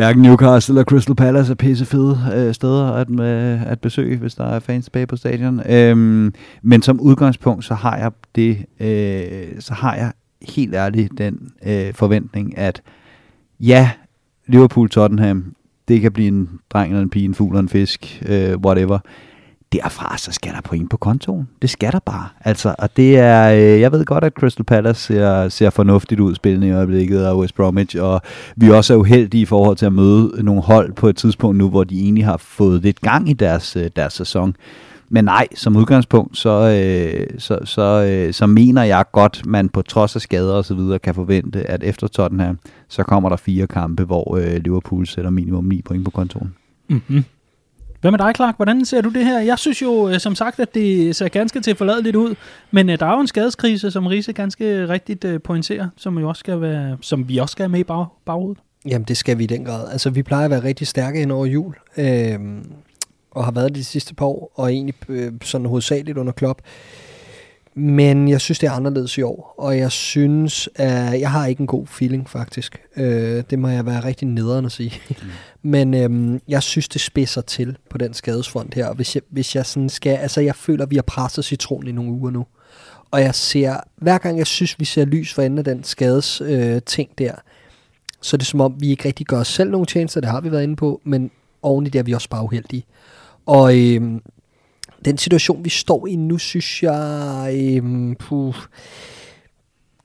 [0.00, 4.34] hverken Newcastle eller Crystal Palace er pisse fede øh, steder at, øh, at besøge, hvis
[4.34, 5.60] der er fans tilbage på stadion.
[5.70, 10.12] Øhm, men som udgangspunkt, så har jeg det, øh, så har jeg
[10.54, 12.82] helt ærligt den øh, forventning, at
[13.60, 13.90] ja,
[14.46, 15.54] Liverpool-Tottenham,
[15.88, 18.98] det kan blive en dreng eller en pige, en fugl eller en fisk, øh, whatever.
[19.72, 21.48] Derfra så skal der point på kontoen.
[21.62, 22.28] Det skal der bare.
[22.40, 26.34] Altså, og det er, øh, jeg ved godt, at Crystal Palace ser, ser fornuftigt ud
[26.34, 28.22] spillende i øjeblikket, og West Bromwich, og
[28.56, 31.68] vi også er uheldige i forhold til at møde nogle hold på et tidspunkt nu,
[31.68, 34.56] hvor de egentlig har fået lidt gang i deres, øh, deres sæson.
[35.12, 39.82] Men nej, som udgangspunkt, så, øh, så, så, øh, så mener jeg godt, man på
[39.82, 43.66] trods af skader og så videre kan forvente, at efter Tottenham, så kommer der fire
[43.66, 46.54] kampe, hvor øh, Liverpool sætter minimum 9 point på kontoen.
[46.88, 47.24] Mm-hmm.
[48.00, 48.56] Hvad med dig, Clark?
[48.56, 49.40] Hvordan ser du det her?
[49.40, 52.34] Jeg synes jo, øh, som sagt, at det ser ganske tilforladeligt lidt ud,
[52.70, 56.28] men øh, der er jo en skadeskrise, som Riese ganske rigtigt øh, pointerer, som, jo
[56.28, 58.58] også skal være, som vi også skal have med i bag, baghovedet.
[58.86, 59.88] Jamen, det skal vi i den grad.
[59.92, 62.38] Altså, vi plejer at være rigtig stærke ind over jul, øh,
[63.30, 66.60] og har været det de sidste par år, og egentlig øh, sådan hovedsageligt under Klopp.
[67.74, 71.60] Men jeg synes, det er anderledes i år, og jeg synes, at jeg har ikke
[71.60, 72.80] en god feeling, faktisk.
[72.96, 74.92] Øh, det må jeg være rigtig nederen at sige.
[75.08, 75.26] Mm.
[75.70, 79.56] Men øh, jeg synes, det spidser til på den skadesfront her, og hvis jeg, hvis
[79.56, 82.46] jeg sådan skal, altså jeg føler, at vi har presset citronen i nogle uger nu.
[83.10, 86.40] Og jeg ser, hver gang jeg synes, vi ser lys for enden af den skades
[86.40, 87.32] øh, ting der,
[88.20, 90.40] så er det som om, vi ikke rigtig gør os selv nogle tjenester, det har
[90.40, 91.30] vi været inde på, men
[91.62, 92.84] oven i det er vi også bare uheldige.
[93.46, 94.20] Og øh,
[95.04, 97.50] den situation, vi står i nu, synes jeg...
[97.54, 98.54] Øhm, puh,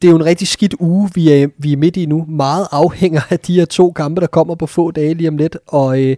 [0.01, 2.25] det er jo en rigtig skidt uge, vi er, vi er midt i nu.
[2.29, 5.57] Meget afhænger af de her to kampe, der kommer på få dage lige om lidt.
[5.67, 6.17] Og øh,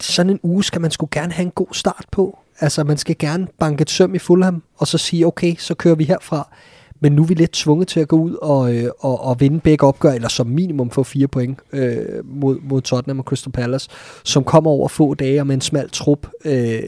[0.00, 2.38] sådan en uge skal man sgu gerne have en god start på.
[2.60, 5.94] Altså, man skal gerne banke et søm i Fulham, og så sige, okay, så kører
[5.94, 6.48] vi herfra.
[7.00, 9.60] Men nu er vi lidt tvunget til at gå ud og, øh, og, og vinde
[9.60, 13.88] begge opgør, eller som minimum få fire point øh, mod, mod Tottenham og Crystal Palace,
[14.24, 16.26] som kommer over få dage og med en smal trup.
[16.44, 16.82] Øh,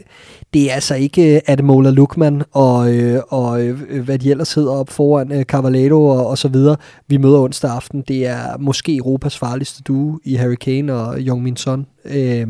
[0.53, 4.71] det er altså ikke øh, Ademola Lukman og, øh, og øh, hvad de ellers hedder
[4.71, 6.77] op foran øh, Cavallero og, og så videre.
[7.07, 8.01] Vi møder onsdag aften.
[8.01, 11.85] Det er måske Europas farligste duo i Harry Kane og Jong Min Son.
[12.05, 12.47] Øh,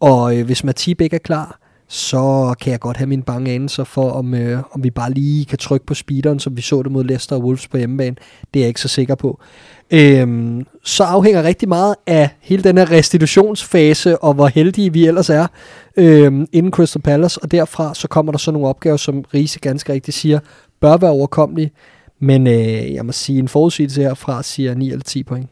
[0.00, 3.84] og øh, hvis Matip ikke er klar, så kan jeg godt have min bange anelser
[3.84, 6.92] for, om, øh, om vi bare lige kan trykke på speederen, som vi så det
[6.92, 8.16] mod Leicester og Wolves på hjemmebane.
[8.54, 9.40] Det er jeg ikke så sikker på.
[9.90, 15.30] Øhm, så afhænger rigtig meget af hele den her restitutionsfase, og hvor heldige vi ellers
[15.30, 15.46] er
[15.96, 19.92] øhm, inden Crystal Palace, og derfra så kommer der så nogle opgaver, som Riese ganske
[19.92, 20.38] rigtigt siger,
[20.80, 21.70] bør være overkommelige,
[22.20, 25.48] men øh, jeg må sige, en forudsigelse herfra siger 9 eller 10 point.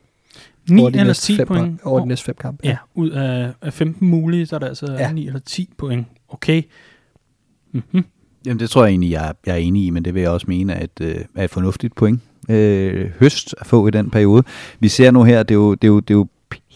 [0.71, 1.81] 9 over de eller næste 10 fem, point?
[1.85, 2.67] Over de næste fem kampe.
[2.67, 5.13] Ja, ud af, af 15 mulige, så er der altså ja.
[5.13, 6.07] 9 eller 10 point.
[6.33, 6.63] Okay.
[7.73, 8.05] Mm-hmm.
[8.47, 10.47] Jamen det tror jeg egentlig, jeg, jeg er enig i, men det vil jeg også
[10.49, 12.21] mene at, øh, er et fornuftigt point.
[12.51, 14.43] Øh, høst at få i den periode.
[14.81, 16.27] Vi ser nu her, det er jo, det er jo, det er jo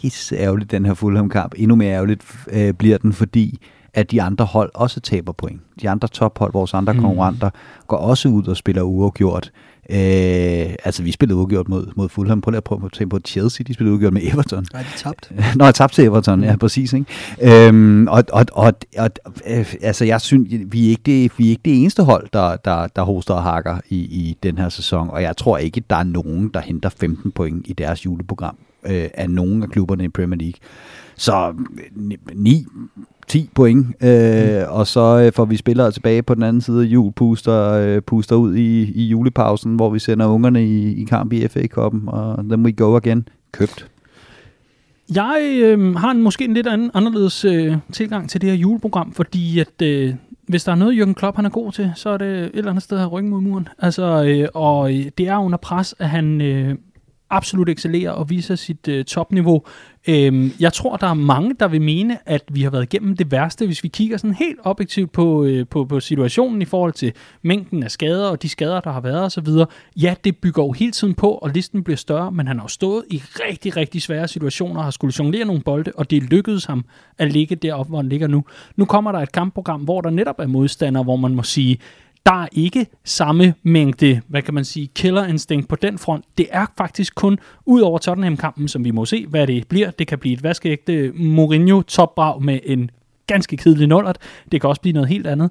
[0.00, 1.54] pisse ærgerligt, den her Fulham-kamp.
[1.56, 3.58] Endnu mere ærgerligt øh, bliver den, fordi
[3.94, 5.60] at de andre hold også taber point.
[5.82, 7.00] De andre tophold, vores andre Mm.
[7.00, 7.50] konkurrenter,
[7.86, 9.50] går også ud og spiller uafgjort.
[9.90, 12.40] Øh, altså, vi spillede uafgjort mod, mod Fulham.
[12.40, 13.64] Prøv lige at prøve at tænke på Chelsea.
[13.68, 14.66] De spillede uafgjort med Everton.
[14.72, 15.32] Nej, de tabt.
[15.56, 16.92] Nå, jeg tabte til Everton, ja, præcis.
[16.92, 17.66] Ikke?
[17.68, 19.10] Øhm, og, og, og, og
[19.46, 22.56] øh, altså, jeg synes, vi er ikke det, vi er ikke det eneste hold, der,
[22.56, 25.96] der, der hoster og hakker i, i den her sæson, og jeg tror ikke, der
[25.96, 28.56] er nogen, der henter 15 point i deres juleprogram
[28.86, 30.60] øh, af nogen af klubberne i Premier League.
[31.16, 31.54] Så
[32.34, 32.66] 9,
[33.28, 34.64] 10 point, øh, mm.
[34.68, 38.02] og så øh, får vi spillere tilbage på den anden side af jul, puster, øh,
[38.02, 42.44] puster ud i, i julepausen, hvor vi sender ungerne i, i kamp i FA-koppen, og
[42.44, 43.28] then we go again.
[43.52, 43.86] Købt.
[45.14, 49.12] Jeg øh, har en, måske en lidt anden, anderledes øh, tilgang til det her juleprogram,
[49.12, 50.14] fordi at øh,
[50.48, 52.70] hvis der er noget, Jürgen Klopp han er god til, så er det et eller
[52.70, 53.68] andet sted at ryggen mod muren.
[53.78, 56.74] Altså, øh, og øh, det er under pres, at han øh,
[57.30, 59.62] absolut excellerer og viser sit øh, topniveau.
[60.08, 63.30] Øhm, jeg tror, der er mange, der vil mene, at vi har været igennem det
[63.30, 67.12] værste, hvis vi kigger sådan helt objektivt på, øh, på, på situationen i forhold til
[67.42, 69.48] mængden af skader og de skader, der har været osv.
[69.96, 72.68] Ja, det bygger jo hele tiden på, og listen bliver større, men han har jo
[72.68, 76.64] stået i rigtig, rigtig svære situationer og har skulle jonglere nogle bolde, og det lykkedes
[76.64, 76.84] ham
[77.18, 78.44] at ligge deroppe, hvor han ligger nu.
[78.76, 81.78] Nu kommer der et kampprogram, hvor der netop er modstandere, hvor man må sige,
[82.26, 86.24] der er ikke samme mængde, hvad kan man sige, killer instinct på den front.
[86.38, 89.90] Det er faktisk kun ud over Tottenham-kampen, som vi må se, hvad det bliver.
[89.90, 92.90] Det kan blive et vaskeægte Mourinho topbrag med en
[93.26, 94.18] ganske kedelig nullert.
[94.52, 95.50] Det kan også blive noget helt andet.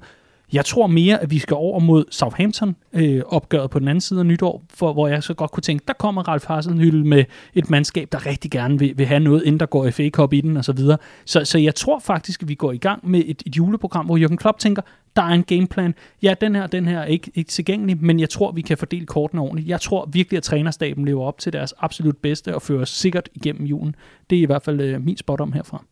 [0.52, 3.22] Jeg tror mere, at vi skal over mod Southampton øh,
[3.70, 6.22] på den anden side af nytår, for, hvor jeg så godt kunne tænke, der kommer
[6.28, 7.24] Ralf Hasenhüttl med
[7.54, 10.40] et mandskab, der rigtig gerne vil, vil have noget, inden der går FA Cup i
[10.40, 10.78] den osv.
[10.78, 14.06] Så, så, så jeg tror faktisk, at vi går i gang med et, et juleprogram,
[14.06, 14.82] hvor Jürgen Klopp tænker,
[15.16, 15.94] der er en gameplan.
[16.22, 19.06] Ja, den her, den her er ikke, ikke tilgængelig, men jeg tror, vi kan fordele
[19.06, 19.68] kortene ordentligt.
[19.68, 23.28] Jeg tror virkelig, at trænerstaben lever op til deres absolut bedste og fører os sikkert
[23.34, 23.94] igennem julen.
[24.30, 25.84] Det er i hvert fald øh, min spot om herfra.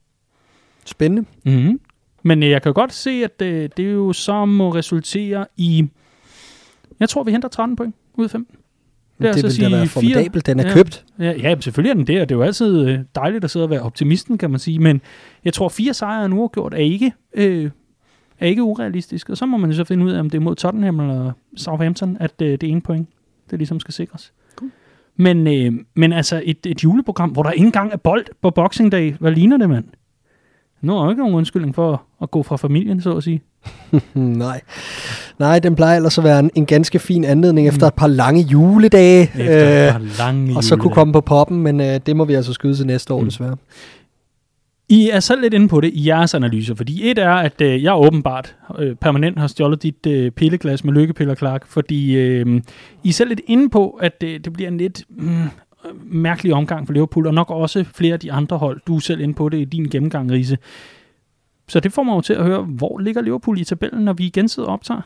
[0.84, 1.28] Spændende.
[1.44, 1.80] Mm-hmm.
[2.22, 5.88] Men øh, jeg kan godt se, at øh, det jo så må resultere i...
[7.00, 8.56] Jeg tror, vi henter 13 point ud af 15.
[9.18, 10.46] Det, altså det vil da være sige formidabelt.
[10.46, 10.74] Den er Ja.
[10.74, 11.04] købt.
[11.18, 13.64] Ja, ja selvfølgelig er den det, og det er jo altid øh, dejligt at sidde
[13.64, 14.78] og være optimisten, kan man sige.
[14.78, 15.00] Men
[15.44, 17.70] jeg tror, fire sejre en uafgjort er ikke, øh,
[18.44, 19.28] er ikke urealistisk.
[19.30, 21.32] Og så må man jo så finde ud af, om det er mod Tottenham eller
[21.56, 23.08] Southampton, at øh, det ene point,
[23.50, 24.32] det ligesom skal sikres.
[24.56, 24.70] Cool.
[25.16, 28.92] Men, øh, men altså et, et juleprogram, hvor der ikke engang er bold på Boxing
[28.92, 29.14] Day.
[29.20, 29.84] Hvad ligner det, mand?
[30.80, 33.42] Nu er jo ikke nogen undskyldning for at gå fra familien, så at sige.
[34.14, 34.60] Nej.
[35.38, 38.40] Nej, den plejer ellers at være en, en ganske fin anledning efter et par lange
[38.42, 39.22] juledage.
[39.38, 40.94] Efter øh, et par lange og så kunne juledage.
[40.94, 43.24] komme på poppen, men øh, det må vi altså skyde til næste år, Mm.
[43.26, 43.56] desværre.
[44.94, 47.82] I er selv lidt inde på det i jeres analyser, fordi et er, at øh,
[47.82, 52.60] jeg åbenbart øh, permanent har stjålet dit øh, pilleglas med lykkepiller, Clark, fordi øh,
[53.02, 55.48] I er selv lidt inde på, at øh, det bliver en lidt mm,
[56.02, 58.80] mærkelig omgang for Liverpool, og nok også flere af de andre hold.
[58.86, 60.58] Du er selv inde på det i din gennemgang, Riese.
[61.68, 64.26] Så det får mig jo til at høre, hvor ligger Liverpool i tabellen, når vi
[64.26, 65.00] igen sidder og optager?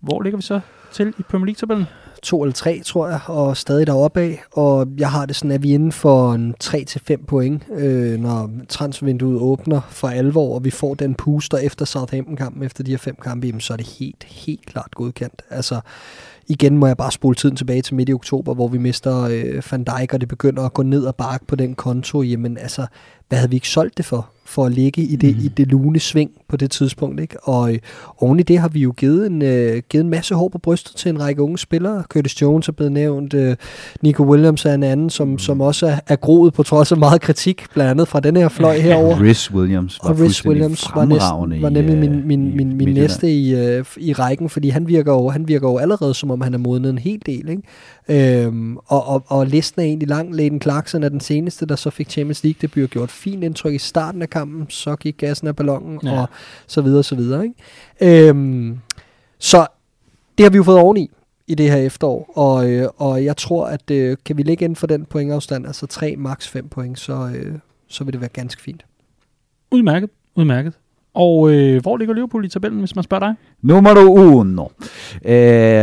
[0.00, 0.60] Hvor ligger vi så
[0.92, 1.86] til i Premier League-tabellen?
[2.22, 4.42] To eller tre, tror jeg, og stadig deroppe af.
[4.52, 8.50] Og jeg har det sådan, at vi er inden for en 3-5 point, øh, når
[8.68, 13.16] transfervinduet åbner for alvor, og vi får den puster efter Southampton-kampen, efter de her fem
[13.22, 15.42] kampe, jamen, så er det helt, helt klart godkendt.
[15.50, 15.80] Altså,
[16.46, 19.62] igen må jeg bare spole tiden tilbage til midt i oktober, hvor vi mister øh,
[19.70, 22.22] Van Dijk, og det begynder at gå ned og bakke på den konto.
[22.22, 22.86] Jamen altså,
[23.28, 24.30] hvad havde vi ikke solgt det for?
[24.48, 25.44] For at ligge i det, mm.
[25.44, 27.20] i det lune sving på det tidspunkt.
[27.20, 27.36] Ikke?
[27.42, 27.78] Og øh,
[28.18, 30.96] oven i det har vi jo givet en, øh, givet en masse hår på brystet
[30.96, 32.02] til en række unge spillere.
[32.08, 33.56] Curtis Jones er blevet nævnt, øh,
[34.02, 35.38] Nico Williams er en anden, som, mm.
[35.38, 38.48] som også er, er groet på trods af meget kritik, blandt andet fra den her
[38.48, 39.20] fløj herover.
[39.20, 42.94] Rhys Williams var Og Rhys Williams var, næsten, var nemlig øh, min, min, min, min
[42.94, 46.40] næste i, øh, i rækken, fordi han virker, jo, han virker jo allerede, som om
[46.40, 47.48] han er modnet en hel del.
[47.48, 47.62] Ikke?
[48.10, 50.34] Øhm, og, og, og listen er egentlig lang.
[50.34, 53.74] Leighton Clarkson er den seneste, der så fik Champions League debut og gjort fint indtryk
[53.74, 56.20] i starten af kampen, så gik gassen af ballonen, Ja.
[56.20, 56.28] og
[56.66, 57.44] så videre, så videre.
[58.00, 58.28] Ikke?
[58.28, 58.78] Øhm,
[59.38, 59.66] så
[60.38, 61.10] det har vi jo fået oveni
[61.46, 64.76] i det her efterår, og, øh, og jeg tror, at øh, kan vi ligge inden
[64.76, 67.54] for den pointafstand, altså 3, max 5 point, så, øh,
[67.88, 68.84] så vil det være ganske fint.
[69.70, 70.72] Udmærket, udmærket.
[71.18, 73.34] Og øh, hvor ligger Liverpool i tabellen, hvis man spørger dig?
[73.62, 74.66] Nummer uno.
[75.24, 75.32] Øh,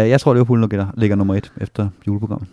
[0.10, 2.48] jeg tror, Liverpool ligger, ligger nummer et efter juleprogrammet.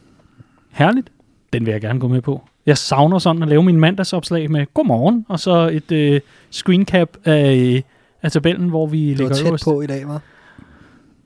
[0.71, 1.13] Herligt.
[1.53, 2.43] Den vil jeg gerne gå med på.
[2.67, 7.83] Jeg savner sådan at lave min mandagsopslag med godmorgen, og så et øh, screencap af,
[8.23, 9.65] af tabellen, hvor vi Det var ligger tæt øverst.
[9.65, 10.21] på i dag, var.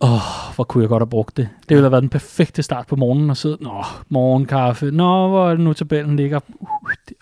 [0.01, 1.49] Åh, hvor kunne jeg godt have brugt det.
[1.69, 5.47] Det ville have været den perfekte start på morgenen og sidde, nå, morgenkaffe, nå, hvor
[5.51, 6.69] er det nu tabellen ligger, uh,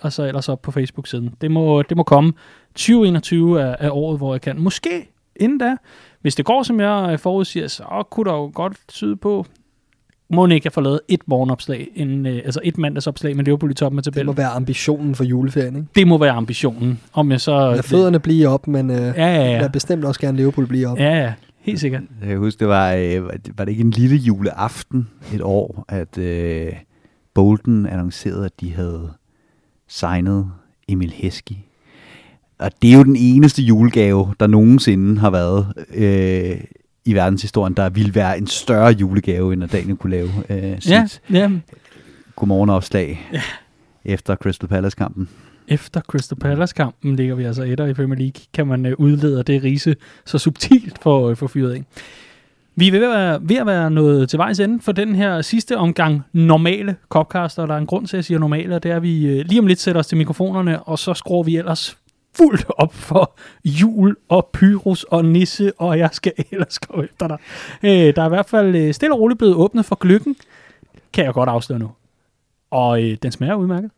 [0.04, 1.30] og så ellers op på Facebook-siden.
[1.40, 2.32] Det må, det må komme.
[2.74, 4.60] 2021 er, er året, hvor jeg kan.
[4.60, 4.88] Måske
[5.36, 5.76] inden da,
[6.22, 9.46] hvis det går, som jeg øh, forudsiger, så kunne der jo godt tyde på,
[10.30, 13.74] må ikke jeg får lavet et morgenopslag, en, øh, altså et mandagsopslag med Liverpool i
[13.74, 14.36] toppen af Det må tabellen.
[14.36, 15.88] være ambitionen for juleferien, ikke?
[15.94, 17.00] Det må være ambitionen.
[17.12, 17.70] Om jeg så...
[17.70, 19.68] Lad fødderne blive op, men øh, Ja, ja, lad ja.
[19.68, 20.98] bestemt også gerne Liverpool blive op.
[20.98, 21.32] Ja, ja.
[21.60, 22.02] Helt sikkert.
[22.20, 23.22] Jeg kan huske, det var, øh,
[23.58, 26.72] var det ikke en lille juleaften et år, at øh,
[27.34, 29.10] Bolton annoncerede, at de havde
[29.88, 30.50] signet
[30.88, 31.54] Emil Heskey.
[32.58, 36.60] Og det er jo den eneste julegave, der nogensinde har været øh,
[37.04, 40.90] i verdenshistorien, der ville være en større julegave, end at Daniel kunne lave øh, sit
[40.90, 41.50] Ja, ja.
[42.36, 43.42] godmorgenopslag ja.
[44.04, 45.28] efter Crystal Palace-kampen.
[45.68, 48.42] Efter Crystal Palace-kampen ligger vi altså etter i Premier League.
[48.54, 51.84] Kan man øh, udlede det rise så subtilt for, øh, for fyret af.
[52.76, 55.42] Vi er ved at, være, ved at være nået til vejs ende for den her
[55.42, 58.82] sidste omgang normale Copcast, og der er en grund til, at jeg siger normale, og
[58.82, 61.42] det er, at vi øh, lige om lidt sætter os til mikrofonerne, og så skruer
[61.42, 61.96] vi ellers
[62.36, 63.34] fuldt op for
[63.64, 67.38] jul og pyrus og nisse, og jeg skal ellers gå efter dig.
[67.82, 70.36] Øh, der er i hvert fald øh, stille og roligt blevet åbnet for gløkken,
[71.12, 71.90] kan jeg godt afsløre nu.
[72.70, 73.90] Og øh, den smager udmærket.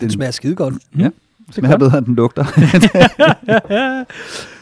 [0.00, 0.74] Den smager skide godt.
[0.98, 1.08] Ja,
[1.46, 2.44] Det smager bedre, end den lugter.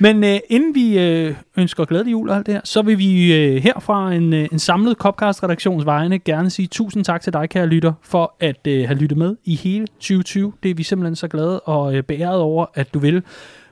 [0.00, 3.34] Men øh, inden vi øh, ønsker glædelig jul og alt det her, så vil vi
[3.34, 7.66] øh, herfra en, øh, en samlet Copcast-redaktions vegne gerne sige tusind tak til dig, kære
[7.66, 10.52] lytter, for at øh, have lyttet med i hele 2020.
[10.62, 13.22] Det er vi simpelthen så glade og øh, beæret over, at du vil.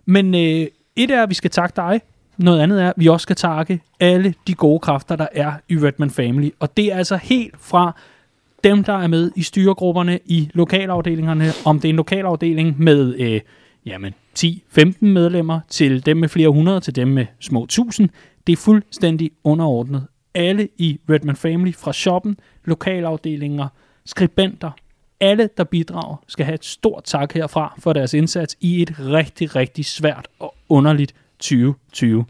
[0.06, 0.66] Men øh,
[0.96, 2.00] et er, at vi skal takke dig.
[2.36, 5.76] Noget andet er, at vi også skal takke alle de gode kræfter, der er i
[5.76, 6.50] Redman Family.
[6.60, 7.96] Og det er altså helt fra
[8.64, 13.40] dem, der er med i styregrupperne i lokalafdelingerne, om det er en lokalafdeling med øh,
[13.86, 18.08] jamen, 10-15 medlemmer, til dem med flere hundrede, til dem med små tusind.
[18.46, 20.06] Det er fuldstændig underordnet.
[20.34, 23.68] Alle i Redman Family, fra shoppen, lokalafdelinger,
[24.04, 24.70] skribenter,
[25.20, 29.56] alle, der bidrager, skal have et stort tak herfra for deres indsats i et rigtig,
[29.56, 32.24] rigtig svært og underligt 2020.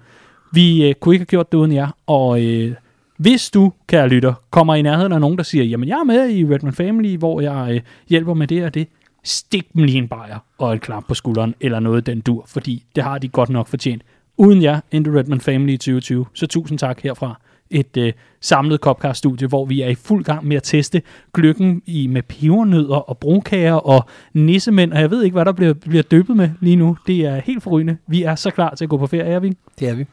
[0.53, 2.75] Vi øh, kunne ikke have gjort det uden jer, og øh,
[3.17, 6.31] hvis du, kære lytter, kommer i nærheden af nogen, der siger, jamen jeg er med
[6.31, 8.89] i Redman Family, hvor jeg øh, hjælper med det og det,
[9.27, 12.85] stik dem lige en bajer og et klap på skulderen, eller noget den dur, fordi
[12.97, 14.03] det har de godt nok fortjent.
[14.37, 17.41] Uden jer, Into Redman Family i 2020, så tusind tak herfra
[17.71, 22.07] et øh, samlet Copcast-studie, hvor vi er i fuld gang med at teste gløkken i,
[22.07, 26.37] med pebernødder og brunkager og nissemænd, og jeg ved ikke, hvad der bliver, bliver døbet
[26.37, 26.97] med lige nu.
[27.07, 27.97] Det er helt forrygende.
[28.07, 29.57] Vi er så klar til at gå på ferie, er vi?
[29.79, 30.07] Det er vi.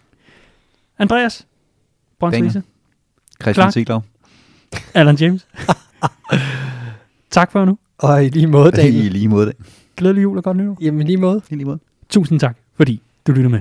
[0.99, 1.47] Andreas
[2.19, 2.63] Brøndslise,
[3.41, 3.71] Christian.
[3.71, 4.01] Siglau.
[4.93, 5.47] Alan James.
[7.31, 7.77] tak for nu.
[8.03, 9.11] Og i lige måde, I Daniel.
[9.11, 9.55] lige måde det.
[9.97, 10.77] Glædelig jul og godt nytår.
[10.81, 11.41] Jamen i lige måde.
[11.49, 11.79] I lige måde.
[12.09, 13.59] Tusind tak, fordi du lytter med.